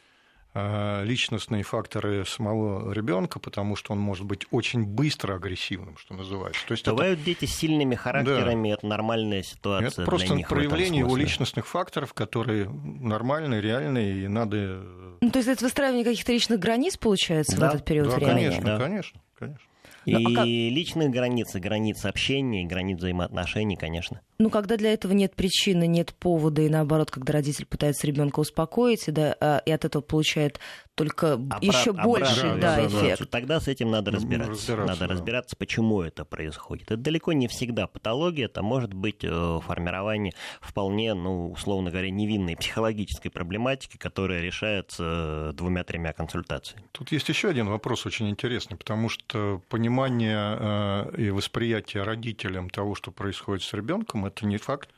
личностные 0.55 1.63
факторы 1.63 2.25
самого 2.25 2.91
ребенка, 2.93 3.39
потому 3.39 3.75
что 3.75 3.91
он 3.91 3.99
может 3.99 4.25
быть 4.25 4.45
очень 4.51 4.85
быстро 4.85 5.35
агрессивным, 5.35 5.97
что 5.97 6.13
называется. 6.13 6.61
То 6.67 6.71
есть 6.71 6.87
Бывают 6.87 7.19
это... 7.19 7.25
дети 7.25 7.45
с 7.45 7.53
сильными 7.53 7.95
характерами, 7.95 8.69
да. 8.69 8.75
это 8.75 8.87
нормальная 8.87 9.43
ситуация. 9.43 9.89
Это 9.89 10.05
просто 10.05 10.27
для 10.27 10.35
них 10.37 10.47
проявление 10.47 10.99
его 11.01 11.17
личностных 11.17 11.67
факторов, 11.67 12.13
которые 12.13 12.69
нормальные, 12.69 13.61
реальные, 13.61 14.23
и 14.23 14.27
надо. 14.27 14.81
Ну, 15.21 15.29
то 15.29 15.39
есть 15.39 15.49
это 15.49 15.65
выстраивание 15.65 16.05
каких-то 16.05 16.31
личных 16.31 16.59
границ 16.59 16.97
получается 16.97 17.57
да. 17.57 17.71
в 17.71 17.73
этот 17.73 17.85
период 17.85 18.09
да, 18.09 18.15
времени. 18.15 18.33
Конечно, 18.33 18.65
да. 18.65 18.77
конечно, 18.77 19.21
конечно. 19.37 19.65
И 20.05 20.15
ну, 20.15 20.31
а 20.31 20.35
как... 20.35 20.45
личных 20.45 21.09
границ, 21.09 21.55
и 21.55 21.59
границ 21.59 22.05
общения, 22.05 22.63
и 22.63 22.65
границ 22.67 22.99
взаимоотношений, 22.99 23.75
конечно. 23.75 24.21
Ну, 24.37 24.49
когда 24.49 24.77
для 24.77 24.93
этого 24.93 25.13
нет 25.13 25.35
причины, 25.35 25.87
нет 25.87 26.13
повода, 26.13 26.61
и 26.61 26.69
наоборот, 26.69 27.09
когда 27.09 27.33
родитель 27.33 27.65
пытается 27.65 28.05
ребенка 28.05 28.39
успокоить, 28.39 29.07
и, 29.07 29.11
да, 29.11 29.35
а, 29.39 29.61
и 29.65 29.71
от 29.71 29.85
этого 29.85 30.01
получает 30.01 30.59
только 30.95 31.33
Обра- 31.33 31.59
еще 31.61 31.91
больше 31.91 32.55
да, 32.59 32.77
да, 32.77 32.87
эффект. 32.87 33.29
Тогда 33.29 33.59
с 33.59 33.67
этим 33.67 33.91
надо 33.91 34.11
разбираться. 34.11 34.51
разбираться 34.51 34.87
надо 34.87 34.99
да. 34.99 35.07
разбираться, 35.07 35.55
почему 35.57 36.01
это 36.01 36.23
происходит. 36.23 36.91
Это 36.91 36.97
далеко 36.97 37.33
не 37.33 37.47
всегда 37.47 37.85
патология, 37.85 38.45
это 38.45 38.63
может 38.63 38.93
быть 38.93 39.23
э, 39.23 39.59
формирование 39.65 40.33
вполне, 40.61 41.13
ну, 41.13 41.51
условно 41.51 41.91
говоря, 41.91 42.09
невинной 42.09 42.55
психологической 42.55 43.29
проблематики, 43.29 43.97
которая 43.97 44.41
решается 44.41 45.51
двумя-тремя 45.53 46.13
консультациями. 46.13 46.85
Тут 46.93 47.11
есть 47.11 47.27
еще 47.27 47.49
один 47.49 47.67
вопрос 47.67 48.05
очень 48.05 48.29
интересный, 48.29 48.77
потому 48.77 49.09
что 49.09 49.61
понимание 49.69 50.57
э, 50.59 51.15
и 51.17 51.29
восприятие 51.29 52.03
родителям 52.03 52.69
того, 52.69 52.95
что 52.95 53.11
происходит 53.11 53.63
с 53.63 53.73
ребенком, 53.73 54.25
это 54.25 54.45
не 54.45 54.57
факт, 54.57 54.89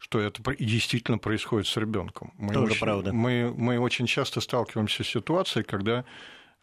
что 0.00 0.18
это 0.18 0.42
действительно 0.58 1.18
происходит 1.18 1.66
с 1.68 1.76
ребенком. 1.76 2.32
Мы 2.38 2.54
Тоже 2.54 2.72
очень, 2.72 2.80
правда. 2.80 3.12
Мы, 3.12 3.54
мы 3.56 3.78
очень 3.78 4.06
часто 4.06 4.40
сталкиваемся 4.40 5.04
с 5.04 5.08
ситуацией, 5.08 5.62
когда 5.62 5.98
э, 5.98 6.02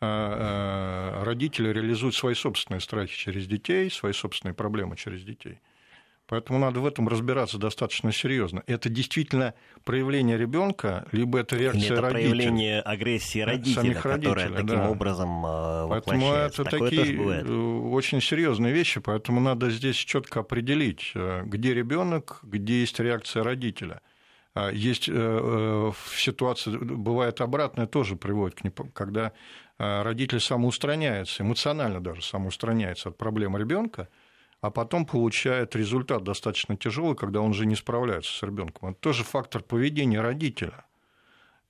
э, 0.01 1.23
родители 1.23 1.69
реализуют 1.69 2.15
свои 2.15 2.33
собственные 2.33 2.81
страхи 2.81 3.15
через 3.15 3.47
детей, 3.47 3.91
свои 3.91 4.11
собственные 4.11 4.55
проблемы 4.55 4.97
через 4.97 5.23
детей. 5.23 5.59
Поэтому 6.28 6.59
надо 6.59 6.82
в 6.82 6.86
этом 6.86 7.07
разбираться 7.07 7.57
достаточно 7.57 8.11
серьезно. 8.11 8.61
Это 8.67 8.89
действительно 8.89 9.53
проявление 9.86 10.38
ребенка, 10.38 11.07
либо 11.13 11.39
это 11.39 11.55
реакция 11.55 11.93
это 11.93 12.01
родителя. 12.01 12.32
проявление 12.32 12.82
агрессии 12.82 13.39
родителя, 13.39 13.82
самих 13.82 14.01
которая 14.01 14.49
таким 14.49 14.67
да. 14.67 14.89
образом 14.89 15.45
э, 15.45 15.88
Поэтому 15.89 16.34
это 16.34 16.63
Такое 16.65 16.89
такие 16.89 17.15
э, 17.15 17.49
очень 17.49 18.19
серьезные 18.19 18.73
вещи, 18.73 18.99
поэтому 18.99 19.39
надо 19.39 19.69
здесь 19.69 19.95
четко 19.95 20.41
определить, 20.41 21.13
э, 21.15 21.43
где 21.45 21.73
ребенок, 21.73 22.39
где 22.43 22.82
есть 22.82 22.99
реакция 22.99 23.43
родителя. 23.43 24.01
А 24.53 24.71
есть 24.71 25.07
в 25.07 25.95
ситуации, 26.15 26.75
бывает 26.75 27.41
обратное, 27.41 27.86
тоже 27.86 28.15
приводит 28.15 28.55
к 28.59 28.63
ним, 28.63 28.73
когда 28.91 29.32
родитель 29.78 30.39
самоустраняется, 30.39 31.43
эмоционально 31.43 32.01
даже 32.01 32.23
самоустраняется 32.23 33.09
от 33.09 33.17
проблемы 33.17 33.59
ребенка, 33.59 34.09
а 34.62 34.72
потом 34.72 35.05
получает 35.05 35.76
результат 35.76 36.24
достаточно 36.24 36.76
тяжелый, 36.76 37.16
когда 37.16 37.41
он 37.41 37.53
же 37.53 37.66
не 37.66 37.76
справляется 37.76 38.34
с 38.34 38.43
ребенком. 38.43 38.89
Это 38.89 38.99
тоже 38.99 39.24
фактор 39.24 39.62
поведения 39.62 40.20
родителя. 40.22 40.86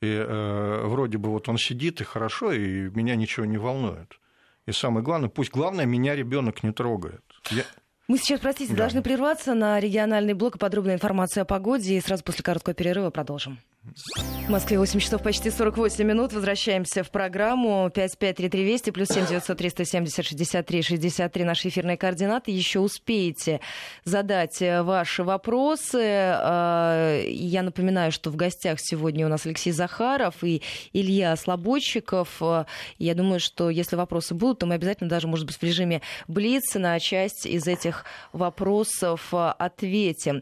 И 0.02 0.08
э, 0.08 0.82
вроде 0.86 1.18
бы 1.18 1.30
вот 1.30 1.50
он 1.50 1.58
сидит 1.58 2.02
и 2.02 2.04
хорошо, 2.04 2.52
и 2.52 2.90
меня 2.90 3.16
ничего 3.16 3.46
не 3.46 3.58
волнует. 3.58 4.20
И 4.68 4.72
самое 4.72 5.04
главное, 5.04 5.30
пусть 5.30 5.52
главное, 5.52 5.86
меня 5.86 6.16
ребенок 6.16 6.64
не 6.64 6.72
трогает. 6.72 7.24
Я... 7.50 7.64
Мы 8.08 8.18
сейчас, 8.18 8.40
простите, 8.40 8.74
да. 8.74 8.80
должны 8.80 9.02
прерваться 9.02 9.54
на 9.54 9.80
региональный 9.80 10.34
блок 10.34 10.56
и 10.56 10.60
подробная 10.60 10.96
информация 10.96 11.42
о 11.42 11.46
погоде, 11.46 11.98
и 11.98 12.02
сразу 12.02 12.24
после 12.24 12.44
короткого 12.44 12.74
перерыва 12.74 13.10
продолжим. 13.10 13.60
В 13.96 14.50
Москве 14.50 14.80
8 14.80 15.00
часов 15.00 15.22
почти 15.24 15.50
48 15.50 16.06
минут. 16.06 16.34
Возвращаемся 16.34 17.04
в 17.04 17.12
программу 17.12 17.90
553320 17.94 18.94
плюс 18.94 19.08
7 19.10 19.28
900 19.28 19.58
370 19.58 20.26
63 20.26 20.82
63 20.82 21.44
наши 21.44 21.68
эфирные 21.70 21.98
координаты. 21.98 22.52
Еще 22.52 22.80
успеете 22.80 23.60
задать 24.04 24.62
э, 24.62 24.84
ваши 24.84 25.24
вопросы. 25.24 26.02
А, 26.04 27.22
я 27.26 27.62
напоминаю, 27.62 28.12
что 28.12 28.30
в 28.30 28.36
гостях 28.36 28.80
сегодня 28.80 29.26
у 29.26 29.30
нас 29.30 29.46
Алексей 29.46 29.72
Захаров 29.72 30.44
и 30.44 30.62
Илья 30.94 31.36
Слободчиков. 31.36 32.38
А, 32.42 32.66
я 33.00 33.16
думаю, 33.16 33.40
что 33.40 33.70
если 33.70 33.96
вопросы 33.96 34.34
будут, 34.34 34.60
то 34.60 34.66
мы 34.66 34.76
обязательно 34.76 35.10
даже, 35.10 35.28
может 35.28 35.46
быть, 35.46 35.58
в 35.58 35.64
режиме 35.64 36.02
Блиц 36.28 36.76
на 36.76 37.00
часть 37.00 37.46
из 37.46 37.68
этих 37.68 38.06
вопросов 38.32 39.34
а, 39.34 39.52
ответим. 39.52 40.42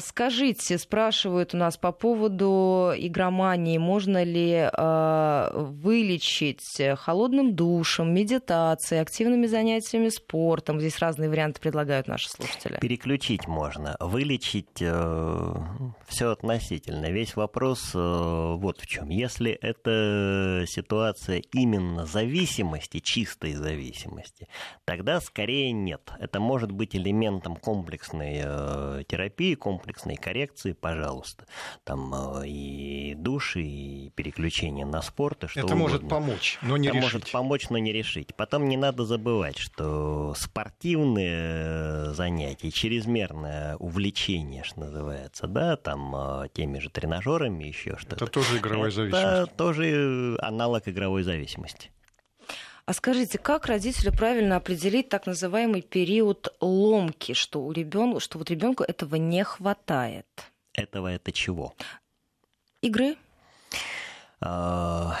Скажите, 0.00 0.78
спрашивают 0.78 1.54
у 1.54 1.56
нас 1.56 1.76
по 1.76 1.92
поводу 1.92 2.85
игромании 2.96 3.78
можно 3.78 4.22
ли 4.22 4.68
э, 4.70 5.50
вылечить 5.54 6.80
холодным 6.96 7.54
душем, 7.54 8.14
медитацией, 8.14 9.02
активными 9.02 9.46
занятиями 9.46 10.08
спортом? 10.08 10.80
Здесь 10.80 10.98
разные 10.98 11.28
варианты 11.28 11.60
предлагают 11.60 12.08
наши 12.08 12.28
слушатели. 12.28 12.78
Переключить 12.80 13.46
можно. 13.46 13.96
Вылечить 14.00 14.80
э, 14.80 15.54
все 16.06 16.30
относительно. 16.30 17.10
Весь 17.10 17.36
вопрос 17.36 17.92
э, 17.94 17.98
вот 17.98 18.80
в 18.80 18.86
чем. 18.86 19.08
Если 19.08 19.52
это 19.52 20.64
ситуация 20.66 21.42
именно 21.52 22.06
зависимости, 22.06 23.00
чистой 23.00 23.54
зависимости, 23.54 24.48
тогда 24.84 25.20
скорее 25.20 25.72
нет. 25.72 26.10
Это 26.18 26.40
может 26.40 26.70
быть 26.70 26.94
элементом 26.96 27.56
комплексной 27.56 28.42
э, 28.44 29.02
терапии, 29.08 29.54
комплексной 29.54 30.16
коррекции, 30.16 30.72
пожалуйста. 30.72 31.46
Там 31.84 32.14
э, 32.14 32.46
и 32.48 32.65
и 32.66 33.14
душ, 33.14 33.56
и 33.56 34.10
переключение 34.14 34.84
на 34.84 35.02
спорт, 35.02 35.44
и 35.44 35.46
что 35.46 35.60
Это 35.60 35.66
угодно. 35.66 35.82
может 35.82 36.08
помочь, 36.08 36.58
но 36.62 36.76
не 36.76 36.88
Это 36.88 36.96
решить. 36.96 37.12
может 37.12 37.30
помочь, 37.30 37.70
но 37.70 37.78
не 37.78 37.92
решить. 37.92 38.34
Потом 38.34 38.68
не 38.68 38.76
надо 38.76 39.04
забывать, 39.04 39.58
что 39.58 40.34
спортивные 40.36 42.08
э, 42.08 42.12
занятия, 42.12 42.70
чрезмерное 42.70 43.76
увлечение, 43.76 44.64
что 44.64 44.80
называется, 44.80 45.46
да, 45.46 45.76
там 45.76 46.14
э, 46.16 46.48
теми 46.52 46.78
же 46.78 46.90
тренажерами, 46.90 47.64
еще 47.64 47.96
что-то. 47.98 48.16
Это 48.16 48.26
тоже 48.26 48.58
игровая 48.58 48.88
это 48.88 48.96
зависимость. 48.96 49.24
Это 49.24 49.46
тоже 49.56 50.36
аналог 50.40 50.88
игровой 50.88 51.22
зависимости. 51.22 51.90
А 52.86 52.92
скажите, 52.92 53.38
как 53.38 53.66
родителю 53.66 54.12
правильно 54.12 54.56
определить 54.56 55.08
так 55.08 55.26
называемый 55.26 55.82
период 55.82 56.54
ломки, 56.60 57.32
что 57.34 57.62
у 57.64 57.72
ребенка, 57.72 58.20
что 58.20 58.38
вот 58.38 58.48
ребенку 58.48 58.84
этого 58.84 59.16
не 59.16 59.42
хватает? 59.42 60.26
Этого 60.72 61.08
это 61.08 61.32
чего? 61.32 61.74
Игры? 62.82 63.16
А, 64.40 65.16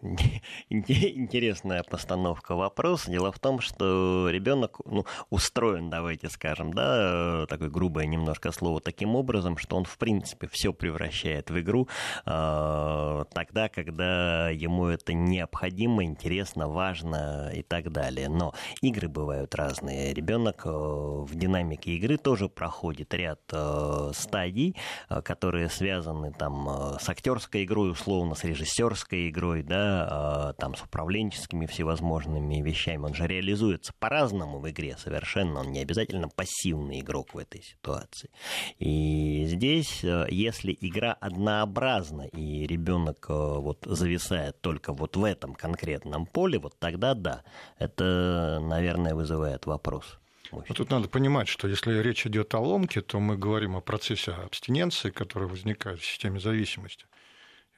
интересная 0.70 1.82
постановка 1.82 2.54
вопроса. 2.54 3.10
Дело 3.10 3.32
в 3.32 3.38
том, 3.38 3.60
что 3.60 4.28
ребенок 4.30 4.80
ну, 4.84 5.04
устроен, 5.30 5.90
давайте 5.90 6.28
скажем, 6.28 6.72
да, 6.72 7.46
такое 7.46 7.68
грубое 7.68 8.06
немножко 8.06 8.52
слово, 8.52 8.80
таким 8.80 9.16
образом, 9.16 9.56
что 9.56 9.76
он, 9.76 9.84
в 9.84 9.98
принципе, 9.98 10.48
все 10.52 10.72
превращает 10.72 11.50
в 11.50 11.58
игру 11.60 11.88
э, 12.26 13.24
тогда, 13.32 13.68
когда 13.68 14.50
ему 14.50 14.86
это 14.86 15.14
необходимо, 15.14 16.04
интересно, 16.04 16.68
важно 16.68 17.50
и 17.52 17.62
так 17.62 17.90
далее. 17.90 18.28
Но 18.28 18.54
игры 18.80 19.08
бывают 19.08 19.54
разные. 19.54 20.14
Ребенок 20.14 20.62
э, 20.64 20.70
в 20.70 21.34
динамике 21.34 21.92
игры 21.92 22.18
тоже 22.18 22.48
проходит 22.48 23.12
ряд 23.14 23.40
э, 23.52 24.10
стадий, 24.14 24.76
э, 25.08 25.22
которые 25.22 25.68
связаны 25.68 26.32
там 26.32 26.68
э, 26.68 26.98
с 27.00 27.08
актерской 27.08 27.64
игрой, 27.64 27.90
условно, 27.90 28.36
с 28.36 28.44
режиссерской 28.44 29.28
игрой, 29.28 29.62
да, 29.64 29.87
а, 29.88 30.52
там, 30.54 30.74
с 30.74 30.82
управленческими 30.82 31.66
всевозможными 31.66 32.62
вещами. 32.62 33.04
Он 33.04 33.14
же 33.14 33.26
реализуется 33.26 33.92
по-разному 33.98 34.58
в 34.58 34.70
игре 34.70 34.96
совершенно. 34.98 35.60
Он 35.60 35.72
не 35.72 35.80
обязательно 35.80 36.28
пассивный 36.28 37.00
игрок 37.00 37.34
в 37.34 37.38
этой 37.38 37.62
ситуации. 37.62 38.30
И 38.78 39.44
здесь, 39.46 40.04
э, 40.04 40.26
если 40.30 40.76
игра 40.80 41.12
однообразна, 41.12 42.22
и 42.22 42.66
ребенок 42.66 43.26
э, 43.28 43.32
вот 43.32 43.84
зависает 43.84 44.60
только 44.60 44.92
вот 44.92 45.16
в 45.16 45.24
этом 45.24 45.54
конкретном 45.54 46.26
поле, 46.26 46.58
вот 46.58 46.78
тогда 46.78 47.14
да, 47.14 47.44
это, 47.78 48.60
наверное, 48.62 49.14
вызывает 49.14 49.66
вопрос. 49.66 50.18
Но 50.52 50.62
тут 50.74 50.90
надо 50.90 51.08
понимать, 51.08 51.48
что 51.48 51.68
если 51.68 52.00
речь 52.00 52.26
идет 52.26 52.54
о 52.54 52.60
ломке, 52.60 53.02
то 53.02 53.20
мы 53.20 53.36
говорим 53.36 53.76
о 53.76 53.80
процессе 53.80 54.32
абстиненции, 54.32 55.10
который 55.10 55.48
возникает 55.48 56.00
в 56.00 56.06
системе 56.06 56.40
зависимости. 56.40 57.04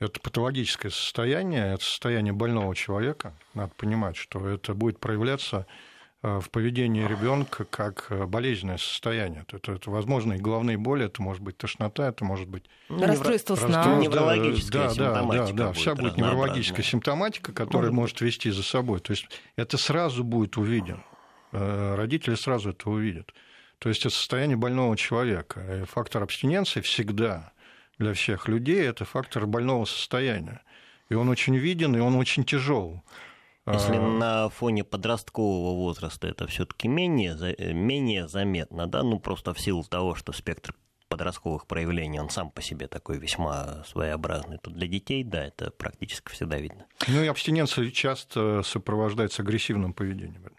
Это 0.00 0.18
патологическое 0.18 0.90
состояние, 0.90 1.74
это 1.74 1.84
состояние 1.84 2.32
больного 2.32 2.74
человека. 2.74 3.34
Надо 3.52 3.72
понимать, 3.76 4.16
что 4.16 4.48
это 4.48 4.72
будет 4.72 4.98
проявляться 4.98 5.66
э, 6.22 6.40
в 6.40 6.48
поведении 6.48 7.06
ребенка 7.06 7.66
как 7.66 8.06
э, 8.08 8.24
болезненное 8.24 8.78
состояние. 8.78 9.44
Это, 9.46 9.72
это 9.72 9.90
возможно 9.90 10.32
и 10.32 10.38
головные 10.38 10.78
боли, 10.78 11.04
это 11.04 11.20
может 11.20 11.42
быть 11.42 11.58
тошнота, 11.58 12.08
это 12.08 12.24
может 12.24 12.48
быть 12.48 12.64
ну, 12.88 13.06
расстройство 13.06 13.56
сна, 13.56 13.96
неврологическая 13.96 14.84
да, 14.84 14.94
симптоматика. 14.94 15.46
Да, 15.46 15.52
да, 15.52 15.66
да, 15.66 15.72
вся 15.74 15.94
будет 15.94 16.16
неврологическая 16.16 16.82
симптоматика, 16.82 17.52
которая 17.52 17.90
может 17.90 18.22
вести 18.22 18.50
за 18.50 18.62
собой. 18.62 19.00
То 19.00 19.10
есть 19.10 19.28
это 19.56 19.76
сразу 19.76 20.24
будет 20.24 20.56
увиден. 20.56 21.04
Э, 21.52 21.94
родители 21.94 22.36
сразу 22.36 22.70
это 22.70 22.88
увидят. 22.88 23.34
То 23.78 23.90
есть 23.90 24.00
это 24.06 24.14
состояние 24.14 24.56
больного 24.56 24.96
человека. 24.96 25.86
Фактор 25.90 26.22
абстиненции 26.22 26.80
всегда 26.80 27.52
для 28.00 28.14
всех 28.14 28.48
людей, 28.48 28.82
это 28.82 29.04
фактор 29.04 29.46
больного 29.46 29.84
состояния. 29.84 30.62
И 31.10 31.14
он 31.14 31.28
очень 31.28 31.56
виден, 31.56 31.94
и 31.94 32.00
он 32.00 32.16
очень 32.16 32.44
тяжел. 32.44 33.04
Если 33.66 33.96
а... 33.96 34.00
на 34.00 34.48
фоне 34.48 34.84
подросткового 34.84 35.76
возраста 35.76 36.26
это 36.26 36.46
все-таки 36.46 36.88
менее, 36.88 37.36
менее 37.72 38.26
заметно, 38.26 38.86
да, 38.86 39.02
ну 39.02 39.20
просто 39.20 39.52
в 39.52 39.60
силу 39.60 39.84
того, 39.84 40.14
что 40.14 40.32
спектр 40.32 40.74
подростковых 41.08 41.66
проявлений, 41.66 42.20
он 42.20 42.30
сам 42.30 42.50
по 42.50 42.62
себе 42.62 42.86
такой 42.86 43.18
весьма 43.18 43.84
своеобразный, 43.84 44.58
то 44.58 44.70
для 44.70 44.86
детей, 44.86 45.24
да, 45.24 45.44
это 45.44 45.70
практически 45.70 46.30
всегда 46.30 46.56
видно. 46.56 46.86
Ну 47.08 47.22
и 47.22 47.26
абстиненция 47.26 47.90
часто 47.90 48.62
сопровождается 48.62 49.42
агрессивным 49.42 49.92
поведением. 49.92 50.52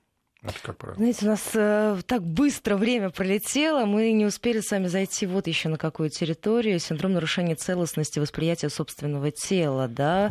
Это 0.43 0.55
как 0.63 0.77
правило. 0.77 0.97
Знаете, 0.97 1.25
у 1.25 1.29
нас 1.29 1.51
э, 1.53 1.97
так 2.07 2.23
быстро 2.23 2.75
время 2.75 3.11
пролетело, 3.11 3.85
мы 3.85 4.11
не 4.11 4.25
успели 4.25 4.59
с 4.59 4.71
вами 4.71 4.87
зайти 4.87 5.27
вот 5.27 5.45
еще 5.45 5.69
на 5.69 5.77
какую 5.77 6.09
территорию. 6.09 6.79
Синдром 6.79 7.13
нарушения 7.13 7.53
целостности 7.53 8.17
восприятия 8.17 8.69
собственного 8.69 9.29
тела, 9.29 9.87
да? 9.87 10.29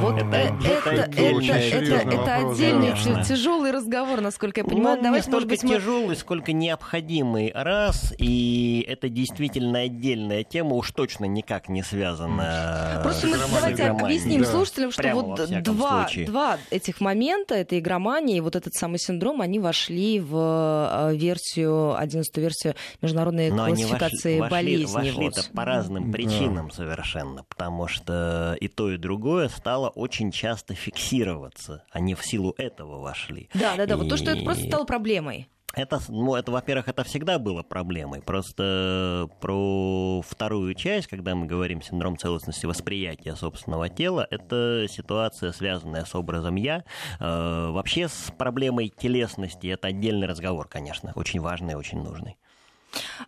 Вот 0.00 0.16
это, 0.16 0.36
это, 0.36 0.90
это, 0.90 1.94
это, 1.94 2.34
отдельный 2.34 3.24
тяжелый 3.24 3.70
разговор, 3.70 4.20
насколько 4.20 4.60
я 4.60 4.64
понимаю. 4.64 4.96
Ну, 4.96 5.04
Давайте, 5.04 5.30
не 5.30 5.36
столько 5.36 5.56
тяжелый, 5.56 6.16
сколько 6.16 6.52
необходимый 6.52 7.52
раз, 7.54 8.12
и 8.18 8.84
это 8.88 9.08
действительно 9.08 9.80
отдельная 9.80 10.42
тема, 10.42 10.74
уж 10.74 10.90
точно 10.90 11.26
никак 11.26 11.68
не 11.68 11.84
связана 11.84 13.00
Просто 13.04 13.28
мы 13.28 13.36
давайте 13.38 13.84
объясним 13.84 14.44
слушателям, 14.44 14.90
что 14.90 15.08
вот 15.14 15.62
два, 15.62 16.08
два 16.26 16.58
этих 16.70 17.00
момента, 17.00 17.54
это 17.54 17.78
игромания 17.78 18.38
и 18.38 18.40
вот 18.40 18.56
этот 18.56 18.74
самый 18.74 18.98
синдром, 18.98 19.43
они 19.44 19.58
вошли 19.58 20.20
в 20.20 20.34
э, 20.34 21.16
версию, 21.16 21.96
11 21.96 22.36
версию 22.38 22.74
международной 23.00 23.50
Но 23.50 23.66
классификации 23.66 24.40
вошли, 24.40 24.50
болезней. 24.50 24.94
Вошли, 24.94 25.10
вошли 25.10 25.42
вот. 25.42 25.50
по 25.54 25.64
разным 25.64 26.10
причинам 26.10 26.68
да. 26.68 26.74
совершенно, 26.74 27.44
потому 27.44 27.86
что 27.86 28.56
и 28.60 28.68
то, 28.68 28.90
и 28.90 28.96
другое 28.96 29.48
стало 29.48 29.88
очень 29.88 30.32
часто 30.32 30.74
фиксироваться. 30.74 31.84
Они 31.90 32.14
в 32.14 32.24
силу 32.24 32.54
этого 32.58 33.00
вошли. 33.00 33.48
Да, 33.54 33.76
да, 33.76 33.86
да. 33.86 33.94
И... 33.94 33.96
Вот 33.96 34.08
то, 34.08 34.16
что 34.16 34.30
это 34.30 34.44
просто 34.44 34.66
стало 34.66 34.84
проблемой. 34.84 35.48
Это, 35.76 36.00
ну, 36.08 36.34
это, 36.34 36.52
во-первых, 36.52 36.88
это 36.88 37.04
всегда 37.04 37.38
было 37.38 37.62
проблемой. 37.62 38.22
Просто 38.22 39.28
про 39.40 40.22
вторую 40.22 40.74
часть, 40.74 41.08
когда 41.08 41.34
мы 41.34 41.46
говорим 41.46 41.82
синдром 41.82 42.16
целостности 42.16 42.66
восприятия 42.66 43.34
собственного 43.34 43.88
тела, 43.88 44.26
это 44.30 44.86
ситуация, 44.88 45.52
связанная 45.52 46.04
с 46.04 46.14
образом 46.14 46.54
«я». 46.56 46.84
Э, 47.20 47.70
вообще 47.70 48.08
с 48.08 48.32
проблемой 48.36 48.88
телесности 48.88 49.66
это 49.66 49.88
отдельный 49.88 50.26
разговор, 50.26 50.68
конечно, 50.68 51.12
очень 51.16 51.40
важный 51.40 51.74
очень 51.74 52.02
нужный. 52.02 52.36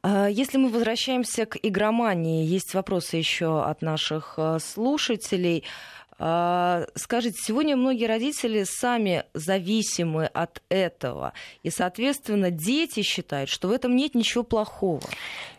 А, 0.03 0.29
если 0.29 0.59
мы 0.59 0.69
возвращаемся 0.69 1.47
к 1.47 1.59
игромании, 1.63 2.45
есть 2.45 2.75
вопросы 2.75 3.17
еще 3.17 3.65
от 3.65 3.83
наших 3.83 4.35
э, 4.37 4.59
слушателей. 4.61 5.65
А, 6.19 6.87
скажите, 6.95 7.37
сегодня 7.43 7.77
многие 7.77 8.07
родители 8.07 8.65
сами 8.65 9.25
зависимы 9.35 10.27
от 10.27 10.63
этого, 10.69 11.35
и, 11.63 11.71
соответственно, 11.71 12.51
дети 12.51 13.03
считают, 13.03 13.51
что 13.51 13.69
в 13.69 13.73
этом 13.73 13.95
нет 13.95 14.15
ничего 14.15 14.43
плохого. 14.43 15.03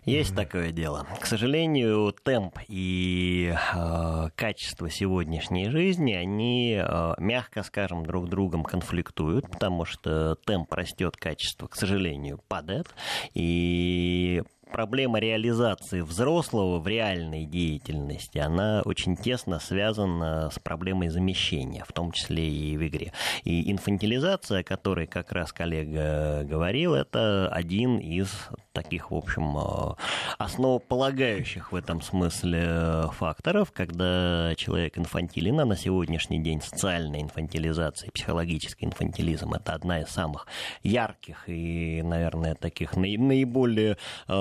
Есть 0.06 0.36
такое 0.36 0.72
дело. 0.72 1.06
К 1.20 1.26
сожалению, 1.26 2.16
темп 2.24 2.60
и 2.70 3.54
э, 3.54 4.30
качество 4.36 4.90
сегодняшней 4.90 5.70
жизни, 5.70 6.14
они, 6.14 6.82
э, 6.82 7.14
мягко 7.18 7.62
скажем, 7.62 8.06
друг 8.06 8.28
с 8.28 8.30
другом 8.30 8.64
конфликтуют, 8.64 9.52
потому 9.52 9.84
что 9.84 10.36
темп 10.46 10.74
растет, 10.74 11.18
качество, 11.18 11.68
к 11.68 11.76
сожалению, 11.76 12.40
падает. 12.48 12.88
И 13.34 14.44
проблема 14.78 15.18
реализации 15.18 16.02
взрослого 16.02 16.78
в 16.78 16.88
реальной 16.88 17.46
деятельности, 17.46 18.38
она 18.38 18.84
очень 18.86 19.18
тесно 19.18 19.60
связана 19.60 20.52
с 20.52 20.60
проблемой 20.60 21.10
замещения, 21.10 21.84
в 21.84 21.92
том 21.92 22.12
числе 22.12 22.48
и 22.48 22.78
в 22.78 22.86
игре. 22.86 23.12
И 23.44 23.72
инфантилизация, 23.72 24.60
о 24.60 24.64
которой 24.64 25.08
как 25.08 25.32
раз 25.32 25.52
коллега 25.52 26.44
говорил, 26.44 26.94
это 26.94 27.50
один 27.52 27.98
из 27.98 28.30
таких, 28.78 29.10
в 29.10 29.16
общем, 29.16 29.58
э, 29.58 29.96
основополагающих 30.38 31.72
в 31.72 31.76
этом 31.76 32.04
смысле 32.04 33.10
факторов, 33.14 33.72
когда 33.72 34.54
человек 34.56 35.00
инфантилен, 35.00 35.60
а 35.60 35.66
на 35.66 35.76
сегодняшний 35.76 36.40
день 36.40 36.62
социальная 36.62 37.22
инфантилизация, 37.22 38.12
психологический 38.12 38.86
инфантилизм– 38.86 39.54
это 39.56 39.74
одна 39.74 40.02
из 40.02 40.10
самых 40.10 40.46
ярких 40.84 41.50
и, 41.50 42.04
наверное, 42.04 42.54
таких 42.54 42.96
наиболее 42.96 43.98
э, 44.28 44.34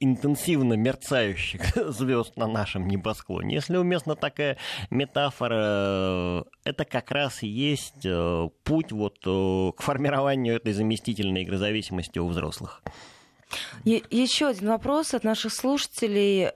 интенсивно 0.00 0.72
мерцающих 0.72 1.76
звезд 1.90 2.34
на 2.38 2.46
нашем 2.46 2.88
небосклоне. 2.88 3.56
Если 3.56 3.76
уместна 3.76 4.16
такая 4.16 4.56
метафора, 4.88 6.46
это 6.64 6.86
как 6.86 7.10
раз 7.10 7.42
и 7.42 7.46
есть 7.46 8.06
э, 8.06 8.48
путь 8.64 8.90
вот 8.92 9.18
к 9.20 9.82
формированию 9.82 10.56
этой 10.56 10.72
заместительной 10.72 11.42
игрозависимости 11.42 12.18
у 12.18 12.26
взрослых. 12.28 12.82
Еще 13.84 14.48
один 14.48 14.68
вопрос 14.68 15.14
от 15.14 15.24
наших 15.24 15.52
слушателей. 15.52 16.50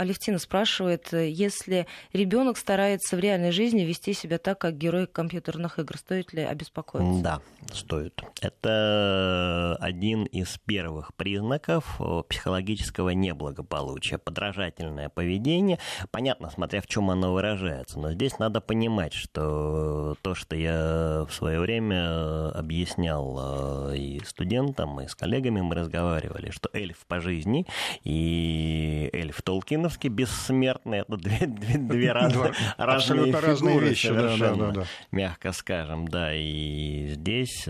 Э, 0.00 0.10
Алевтина 0.10 0.38
спрашивает, 0.38 1.12
если 1.12 1.86
ребенок 2.12 2.56
старается 2.56 3.16
в 3.16 3.20
реальной 3.20 3.52
жизни 3.52 3.82
вести 3.82 4.12
себя 4.12 4.38
так, 4.38 4.58
как 4.58 4.76
герой 4.76 5.06
компьютерных 5.06 5.78
игр, 5.78 5.96
стоит 5.96 6.32
ли 6.32 6.42
обеспокоиться? 6.42 7.22
Да, 7.22 7.40
стоит. 7.72 8.22
Это 8.40 9.76
один 9.80 10.24
из 10.24 10.58
первых 10.64 11.14
признаков 11.14 12.00
психологического 12.28 13.10
неблагополучия. 13.10 14.18
Подражательное 14.18 15.08
поведение. 15.08 15.78
Понятно, 16.10 16.50
смотря 16.50 16.80
в 16.80 16.86
чем 16.86 17.10
оно 17.10 17.32
выражается. 17.32 17.98
Но 17.98 18.12
здесь 18.12 18.38
надо 18.38 18.60
понимать, 18.60 19.12
что 19.12 20.16
то, 20.22 20.34
что 20.34 20.56
я 20.56 21.26
в 21.28 21.32
свое 21.32 21.60
время 21.60 22.50
объяснял 22.50 23.90
э, 23.90 23.96
и 23.96 24.20
студентам, 24.24 25.00
и 25.00 25.06
с 25.06 25.14
коллегами 25.14 25.60
мы 25.60 25.74
разговаривали, 25.74 26.50
что 26.50 26.70
эльф 26.72 26.98
по 27.06 27.20
жизни 27.20 27.66
и 28.04 29.10
эльф 29.12 29.42
Толкина 29.42 29.89
Ивановский 29.90 30.08
бессмертный. 30.08 30.98
Это 30.98 31.16
две, 31.16 31.46
две, 31.46 31.78
две 31.78 32.12
разные, 32.12 32.52
разные 32.76 33.26
фигуры 33.26 33.46
разные 33.46 33.80
вещи, 33.80 34.06
совершенно, 34.06 34.66
да, 34.66 34.72
да, 34.72 34.80
да. 34.80 34.86
мягко 35.10 35.52
скажем. 35.52 36.06
Да, 36.06 36.32
и 36.32 37.08
здесь 37.08 37.66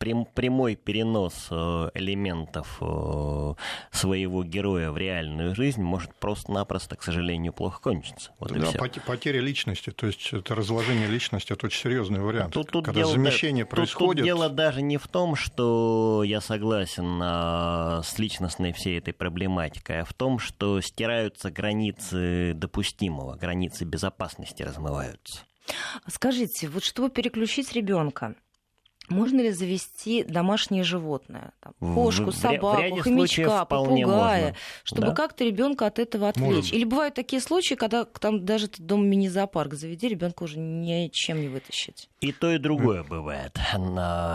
э, 0.00 0.24
прямой 0.34 0.76
перенос 0.76 1.48
э, 1.50 1.90
элементов 1.94 2.78
э, 2.80 3.54
своего 3.90 4.44
героя 4.44 4.90
в 4.90 4.98
реальную 4.98 5.54
жизнь 5.54 5.82
может 5.82 6.14
просто-напросто, 6.14 6.96
к 6.96 7.02
сожалению, 7.02 7.52
плохо 7.52 7.80
кончиться. 7.80 8.32
Вот 8.38 8.52
да, 8.52 8.72
потеря 9.06 9.40
личности, 9.40 9.90
то 9.90 10.06
есть 10.06 10.32
это 10.32 10.54
разложение 10.54 11.06
личности, 11.06 11.52
это 11.52 11.66
очень 11.66 11.82
серьезный 11.82 12.20
вариант. 12.20 12.54
Тут, 12.54 12.70
тут 12.70 12.86
когда 12.86 13.00
дело, 13.00 13.12
замещение 13.12 13.64
тут, 13.64 13.70
происходит. 13.70 14.18
Тут 14.18 14.24
дело 14.24 14.48
даже 14.48 14.82
не 14.82 14.96
в 14.96 15.08
том, 15.08 15.34
что 15.34 16.22
я 16.24 16.40
согласен 16.40 17.20
а, 17.22 18.02
с 18.02 18.18
личностной 18.18 18.72
всей 18.72 18.98
этой 18.98 19.12
проблематикой, 19.12 20.00
а 20.00 20.04
в 20.04 20.12
том, 20.14 20.38
что 20.38 20.80
стираются 20.80 21.50
границы 21.50 22.52
допустимого, 22.54 23.36
границы 23.36 23.84
безопасности 23.84 24.62
размываются. 24.62 25.42
Скажите, 26.06 26.68
вот 26.68 26.84
чтобы 26.84 27.10
переключить 27.10 27.72
ребенка, 27.72 28.34
можно 29.08 29.40
ли 29.40 29.50
завести 29.50 30.24
домашнее 30.24 30.84
животное? 30.84 31.52
Там, 31.60 31.94
кошку, 31.94 32.32
собаку, 32.32 32.96
хомячка, 32.96 33.64
попугая, 33.64 34.42
можно. 34.42 34.56
чтобы 34.84 35.08
да? 35.08 35.14
как-то 35.14 35.44
ребенка 35.44 35.86
от 35.86 35.98
этого 35.98 36.28
отвлечь. 36.28 36.56
Можно. 36.56 36.76
Или 36.76 36.84
бывают 36.84 37.14
такие 37.14 37.40
случаи, 37.40 37.74
когда 37.74 38.04
там 38.04 38.44
даже 38.44 38.68
дом 38.78 39.06
мини-зоопарк 39.06 39.74
заведи, 39.74 40.08
ребенка 40.08 40.42
уже 40.42 40.58
ничем 40.58 41.40
не 41.40 41.48
вытащить. 41.48 42.08
И 42.20 42.32
то, 42.32 42.50
и 42.50 42.58
другое 42.58 43.04
бывает. 43.04 43.56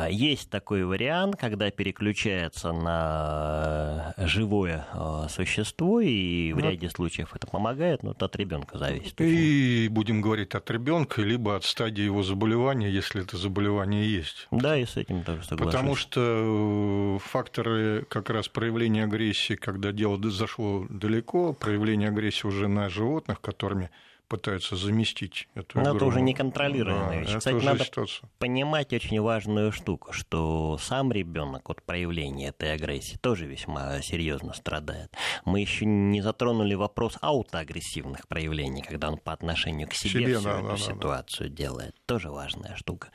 Есть 0.09 0.49
такой 0.49 0.85
вариант, 0.85 1.35
когда 1.35 1.69
переключается 1.71 2.71
на 2.71 4.13
живое 4.17 4.85
а, 4.93 5.27
существо, 5.29 5.99
и 5.99 6.53
в 6.53 6.59
ряде 6.59 6.89
случаев 6.89 7.35
это 7.35 7.47
помогает, 7.47 8.03
но 8.03 8.11
это 8.11 8.25
от 8.25 8.35
ребенка 8.35 8.77
зависит. 8.77 9.19
И 9.19 9.87
будем 9.89 10.21
говорить 10.21 10.55
от 10.55 10.69
ребенка, 10.71 11.21
либо 11.21 11.55
от 11.55 11.65
стадии 11.65 12.03
его 12.03 12.23
заболевания, 12.23 12.89
если 12.89 13.21
это 13.21 13.37
заболевание 13.37 14.09
есть. 14.09 14.47
Да, 14.63 14.77
и 14.77 14.85
с 14.85 14.95
этим 14.95 15.23
тоже 15.23 15.43
соглашусь. 15.43 15.73
Потому 15.73 15.95
что 15.97 17.17
э, 17.17 17.19
факторы 17.19 18.05
как 18.09 18.29
раз 18.29 18.47
проявления 18.47 19.03
агрессии, 19.03 19.55
когда 19.55 19.91
дело 19.91 20.17
зашло 20.31 20.87
далеко, 20.89 21.51
проявление 21.51 22.07
агрессии 22.07 22.47
уже 22.47 22.69
на 22.69 22.87
животных, 22.87 23.41
которыми 23.41 23.91
пытаются 24.33 24.75
заместить 24.75 25.47
эту 25.53 25.77
Но 25.77 25.83
игру. 25.83 25.95
это 25.95 26.05
уже 26.05 26.21
неконтролируемая 26.21 27.09
да, 27.09 27.15
вещь. 27.17 27.37
Кстати, 27.37 27.63
надо 27.63 27.85
ситуация. 27.85 28.27
понимать 28.39 28.91
очень 28.91 29.21
важную 29.21 29.71
штуку, 29.71 30.11
что 30.11 30.79
сам 30.81 31.11
ребенок 31.11 31.69
от 31.69 31.83
проявления 31.83 32.47
этой 32.47 32.73
агрессии 32.73 33.15
тоже 33.17 33.45
весьма 33.45 34.01
серьезно 34.01 34.53
страдает. 34.53 35.13
Мы 35.45 35.59
еще 35.59 35.85
не 35.85 36.23
затронули 36.23 36.73
вопрос 36.73 37.15
аутоагрессивных 37.21 38.27
проявлений, 38.27 38.81
когда 38.81 39.09
он 39.09 39.19
по 39.19 39.33
отношению 39.33 39.87
к 39.87 39.93
себе, 39.93 40.09
себе 40.09 40.39
всю 40.39 40.45
да, 40.45 40.59
эту 40.59 40.67
да, 40.67 40.77
ситуацию 40.77 41.49
да. 41.51 41.55
делает. 41.55 41.95
Тоже 42.07 42.31
важная 42.31 42.75
штука. 42.75 43.09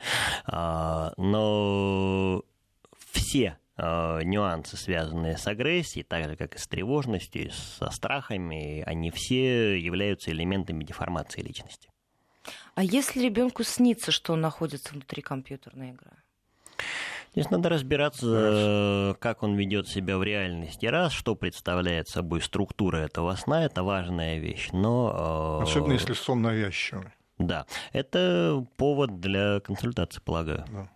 А, 0.45 1.11
но 1.17 2.43
все 3.11 3.57
нюансы, 4.23 4.77
связанные 4.77 5.37
с 5.37 5.47
агрессией, 5.47 6.03
так 6.03 6.25
же 6.25 6.35
как 6.35 6.55
и 6.55 6.57
с 6.57 6.67
тревожностью, 6.67 7.51
со 7.51 7.89
страхами, 7.89 8.83
они 8.85 9.11
все 9.11 9.79
являются 9.79 10.31
элементами 10.31 10.83
деформации 10.83 11.41
личности. 11.41 11.89
А 12.75 12.83
если 12.83 13.23
ребенку 13.23 13.63
снится, 13.63 14.11
что 14.11 14.33
он 14.33 14.41
находится 14.41 14.93
внутри 14.93 15.21
компьютерной 15.21 15.89
игры? 15.89 16.11
Здесь 17.33 17.49
надо 17.51 17.69
разбираться, 17.69 18.25
Хорошо. 18.25 19.17
как 19.19 19.43
он 19.43 19.55
ведет 19.55 19.87
себя 19.87 20.17
в 20.17 20.23
реальности. 20.23 20.87
Раз, 20.87 21.11
что 21.11 21.35
представляет 21.35 22.07
собой 22.07 22.41
структура 22.41 22.97
этого 22.97 23.35
сна, 23.35 23.65
это 23.65 23.83
важная 23.83 24.39
вещь. 24.39 24.69
Но, 24.71 25.59
Особенно 25.61 25.93
если 25.93 26.13
сон 26.13 26.41
навязчивый. 26.41 27.11
Да, 27.37 27.65
это 27.93 28.65
повод 28.77 29.19
для 29.19 29.59
консультации, 29.59 30.21
полагаю. 30.21 30.65
Да. 30.71 30.89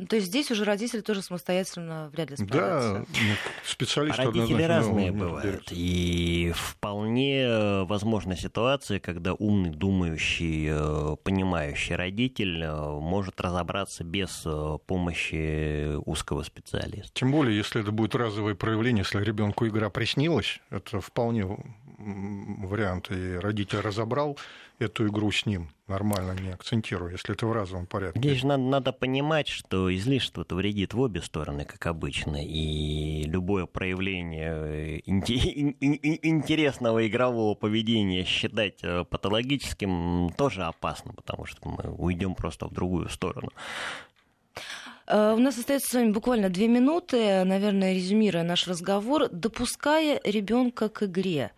Ну, 0.00 0.06
то 0.06 0.16
есть 0.16 0.28
здесь 0.28 0.50
уже 0.50 0.64
родители 0.64 1.02
тоже 1.02 1.20
самостоятельно 1.20 2.08
вряд 2.14 2.30
ли 2.30 2.36
справятся. 2.36 2.92
Да, 2.94 2.98
ну, 3.00 3.34
специалисты 3.66 4.22
а 4.22 4.24
родители 4.24 4.62
разные 4.62 5.12
бывают. 5.12 5.68
И 5.72 6.54
вполне 6.56 7.84
возможна 7.84 8.34
ситуация, 8.34 8.98
когда 8.98 9.34
умный, 9.34 9.68
думающий, 9.68 10.68
э, 10.70 11.16
понимающий 11.22 11.96
родитель 11.96 12.62
э, 12.62 12.98
может 12.98 13.42
разобраться 13.42 14.02
без 14.02 14.40
э, 14.46 14.78
помощи 14.86 15.96
узкого 16.06 16.44
специалиста. 16.44 17.10
Тем 17.12 17.30
более, 17.30 17.54
если 17.54 17.82
это 17.82 17.92
будет 17.92 18.14
разовое 18.14 18.54
проявление, 18.54 19.04
если 19.04 19.22
ребенку 19.22 19.66
игра 19.66 19.90
приснилась, 19.90 20.60
это 20.70 21.02
вполне 21.02 21.44
вариант, 22.00 23.10
и 23.10 23.36
родитель 23.36 23.80
разобрал 23.80 24.38
эту 24.78 25.06
игру 25.08 25.30
с 25.30 25.46
ним 25.46 25.70
нормально, 25.86 26.34
не 26.40 26.50
акцентируя, 26.50 27.12
если 27.12 27.34
это 27.34 27.46
в 27.46 27.52
разовом 27.52 27.86
порядке. 27.86 28.18
Здесь 28.18 28.38
же 28.38 28.46
надо, 28.46 28.62
надо 28.62 28.92
понимать, 28.92 29.48
что 29.48 29.94
излишество-то 29.94 30.54
вредит 30.54 30.94
в 30.94 31.00
обе 31.00 31.20
стороны, 31.20 31.64
как 31.64 31.86
обычно, 31.86 32.38
и 32.42 33.24
любое 33.24 33.66
проявление 33.66 35.00
интересного 35.08 37.06
игрового 37.06 37.54
поведения 37.54 38.24
считать 38.24 38.78
э, 38.82 39.04
патологическим 39.04 40.30
тоже 40.36 40.62
опасно, 40.64 41.12
потому 41.12 41.44
что 41.44 41.68
мы 41.68 41.92
уйдем 41.92 42.34
просто 42.34 42.66
в 42.66 42.72
другую 42.72 43.08
сторону. 43.08 43.50
Э, 45.06 45.34
у 45.36 45.38
нас 45.38 45.58
остается 45.58 45.90
с 45.90 45.94
вами 45.94 46.12
буквально 46.12 46.48
две 46.48 46.68
минуты, 46.68 47.44
наверное, 47.44 47.94
резюмируя 47.94 48.44
наш 48.44 48.68
разговор, 48.68 49.28
допуская 49.30 50.20
ребенка 50.24 50.88
к 50.88 51.02
игре 51.02 51.50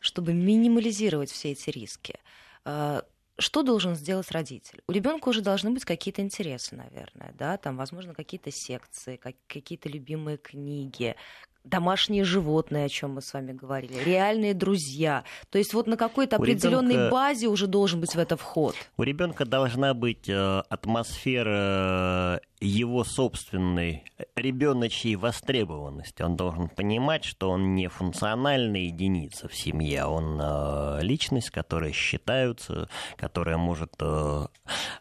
чтобы 0.00 0.32
минимализировать 0.32 1.30
все 1.30 1.52
эти 1.52 1.70
риски. 1.70 2.18
А, 2.64 3.04
что 3.38 3.62
должен 3.62 3.94
сделать 3.94 4.30
родитель? 4.32 4.82
У 4.86 4.92
ребенка 4.92 5.28
уже 5.28 5.40
должны 5.40 5.70
быть 5.70 5.84
какие-то 5.84 6.20
интересы, 6.20 6.76
наверное, 6.76 7.32
да, 7.38 7.56
там, 7.56 7.76
возможно, 7.76 8.14
какие-то 8.14 8.50
секции, 8.50 9.16
какие-то 9.46 9.88
любимые 9.88 10.36
книги, 10.36 11.16
домашние 11.64 12.24
животные, 12.24 12.86
о 12.86 12.88
чем 12.88 13.14
мы 13.14 13.22
с 13.22 13.32
вами 13.32 13.52
говорили, 13.52 14.02
реальные 14.04 14.54
друзья. 14.54 15.24
То 15.50 15.58
есть 15.58 15.74
вот 15.74 15.86
на 15.86 15.96
какой-то 15.96 16.36
определенной 16.36 16.94
ребенка... 16.94 17.12
базе 17.12 17.48
уже 17.48 17.66
должен 17.66 18.00
быть 18.00 18.14
в 18.14 18.18
это 18.18 18.36
вход. 18.36 18.74
У 18.96 19.02
ребенка 19.02 19.44
должна 19.44 19.94
быть 19.94 20.28
э, 20.28 20.62
атмосфера 20.68 22.40
его 22.60 23.04
собственной 23.04 24.04
ребеночьей 24.36 25.16
востребованности. 25.16 26.22
Он 26.22 26.36
должен 26.36 26.68
понимать, 26.68 27.24
что 27.24 27.50
он 27.50 27.74
не 27.74 27.88
функциональная 27.88 28.82
единица 28.82 29.48
в 29.48 29.54
семье, 29.54 30.02
а 30.02 30.08
он 30.08 30.38
э, 30.40 31.02
личность, 31.02 31.50
которая 31.50 31.92
считается, 31.92 32.88
которая 33.16 33.56
может 33.56 33.94
э, 34.00 34.46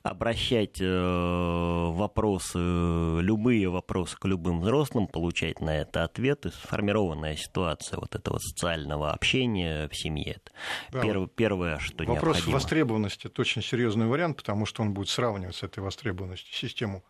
обращать 0.04 0.80
э, 0.80 1.92
вопросы, 1.92 2.58
любые 2.58 3.70
вопросы 3.70 4.18
к 4.18 4.26
любым 4.26 4.62
взрослым, 4.62 5.08
получать 5.08 5.60
на 5.60 5.78
это 5.78 6.06
ответы. 6.06 6.49
Сформированная 6.52 7.36
ситуация 7.36 8.00
вот 8.00 8.16
этого 8.16 8.40
социального 8.40 9.12
общения 9.12 9.88
в 9.88 9.96
семье. 9.96 10.40
Да, 10.92 11.02
Перв, 11.02 11.30
первое, 11.36 11.80
что 11.80 12.04
Вопрос 12.04 12.38
необходимо. 12.38 12.54
востребованности– 12.54 13.28
это 13.28 13.42
очень 13.42 13.62
серьезный 13.62 14.08
вариант, 14.08 14.38
потому 14.38 14.66
что 14.66 14.82
он 14.82 14.94
будет 14.94 15.10
сравнивать 15.10 15.56
с 15.56 15.64
этой 15.64 15.80
востребованностью 15.80 16.54
систему 16.54 17.04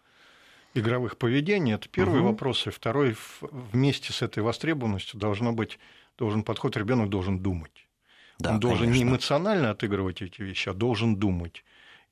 игровых 0.74 1.18
поведений. 1.18 1.74
Это 1.74 1.90
первый 1.90 2.20
угу. 2.20 2.30
вопрос. 2.30 2.68
И 2.68 2.70
второй, 2.70 3.16
вместе 3.42 4.14
с 4.14 4.22
этой 4.22 4.44
востребованностью 4.44 5.20
должно 5.20 5.54
быть, 5.54 5.80
должен 6.18 6.44
подход, 6.44 6.78
ребенок 6.78 7.10
должен 7.10 7.40
думать. 7.40 7.88
Да, 8.40 8.52
Он 8.52 8.60
должен 8.60 8.86
конечно. 8.86 9.04
не 9.04 9.10
эмоционально 9.10 9.70
отыгрывать 9.72 10.22
эти 10.22 10.42
вещи, 10.42 10.70
а 10.70 10.74
должен 10.74 11.18
думать. 11.18 11.64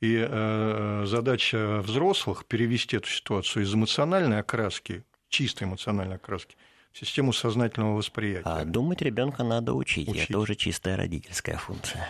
И 0.01 0.15
э, 0.15 1.03
задача 1.07 1.81
взрослых 1.81 2.45
перевести 2.45 2.97
эту 2.97 3.09
ситуацию 3.09 3.63
из 3.63 3.73
эмоциональной 3.73 4.39
окраски, 4.39 5.03
чистой 5.29 5.63
эмоциональной 5.63 6.17
окраски, 6.17 6.55
систему 6.99 7.33
сознательного 7.33 7.95
восприятия. 7.95 8.43
А 8.45 8.65
думать 8.65 9.01
ребенка 9.01 9.43
надо 9.43 9.73
учить. 9.73 10.09
учить. 10.09 10.29
Это 10.29 10.39
уже 10.39 10.55
чистая 10.55 10.97
родительская 10.97 11.57
функция. 11.57 12.07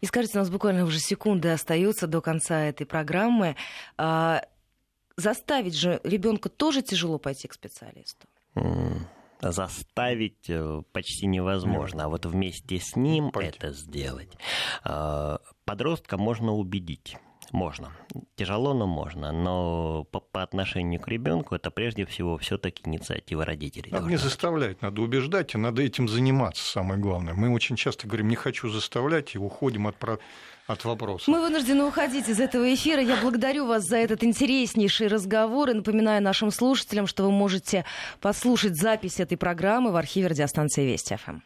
И 0.00 0.06
скажите, 0.06 0.38
у 0.38 0.40
нас 0.40 0.50
буквально 0.50 0.84
уже 0.84 0.98
секунды 0.98 1.48
остаются 1.48 2.06
до 2.06 2.20
конца 2.20 2.60
этой 2.60 2.86
программы. 2.86 3.56
А, 3.96 4.42
заставить 5.16 5.74
же 5.74 6.00
ребенка 6.04 6.48
тоже 6.48 6.82
тяжело 6.82 7.18
пойти 7.18 7.48
к 7.48 7.54
специалисту. 7.54 8.26
заставить 9.40 10.48
э, 10.48 10.82
почти 10.92 11.26
невозможно, 11.26 12.04
а 12.04 12.08
вот 12.08 12.24
вместе 12.24 12.80
с 12.80 12.96
ним 12.96 13.30
Пойти. 13.30 13.58
это 13.58 13.72
сделать. 13.72 14.32
А, 14.82 15.40
подростка 15.64 16.16
можно 16.16 16.52
убедить. 16.52 17.16
Можно. 17.52 17.92
Тяжело, 18.36 18.74
но 18.74 18.86
можно. 18.86 19.32
Но 19.32 20.04
по, 20.10 20.20
по 20.20 20.42
отношению 20.42 21.00
к 21.00 21.08
ребенку 21.08 21.54
это 21.54 21.70
прежде 21.70 22.04
всего 22.04 22.36
все-таки 22.38 22.82
инициатива 22.86 23.44
родителей. 23.44 23.90
Надо 23.92 24.08
не 24.08 24.16
заставлять, 24.16 24.82
надо 24.82 25.02
убеждать, 25.02 25.54
и 25.54 25.58
надо 25.58 25.82
этим 25.82 26.08
заниматься, 26.08 26.64
самое 26.64 27.00
главное. 27.00 27.34
Мы 27.34 27.50
очень 27.50 27.76
часто 27.76 28.06
говорим, 28.06 28.28
не 28.28 28.36
хочу 28.36 28.68
заставлять, 28.68 29.34
и 29.34 29.38
уходим 29.38 29.86
от, 29.86 29.96
от 30.66 30.84
вопроса. 30.84 31.30
Мы 31.30 31.40
вынуждены 31.40 31.84
уходить 31.84 32.28
из 32.28 32.40
этого 32.40 32.72
эфира. 32.74 33.02
Я 33.02 33.16
благодарю 33.16 33.66
вас 33.66 33.84
за 33.84 33.96
этот 33.96 34.24
интереснейший 34.24 35.06
разговор 35.06 35.70
и 35.70 35.74
напоминаю 35.74 36.22
нашим 36.22 36.50
слушателям, 36.50 37.06
что 37.06 37.24
вы 37.24 37.30
можете 37.30 37.84
послушать 38.20 38.76
запись 38.76 39.20
этой 39.20 39.36
программы 39.36 39.92
в 39.92 39.96
архиве 39.96 40.28
радиостанции 40.28 40.84
Вести 40.84 41.16
ФМ. 41.16 41.40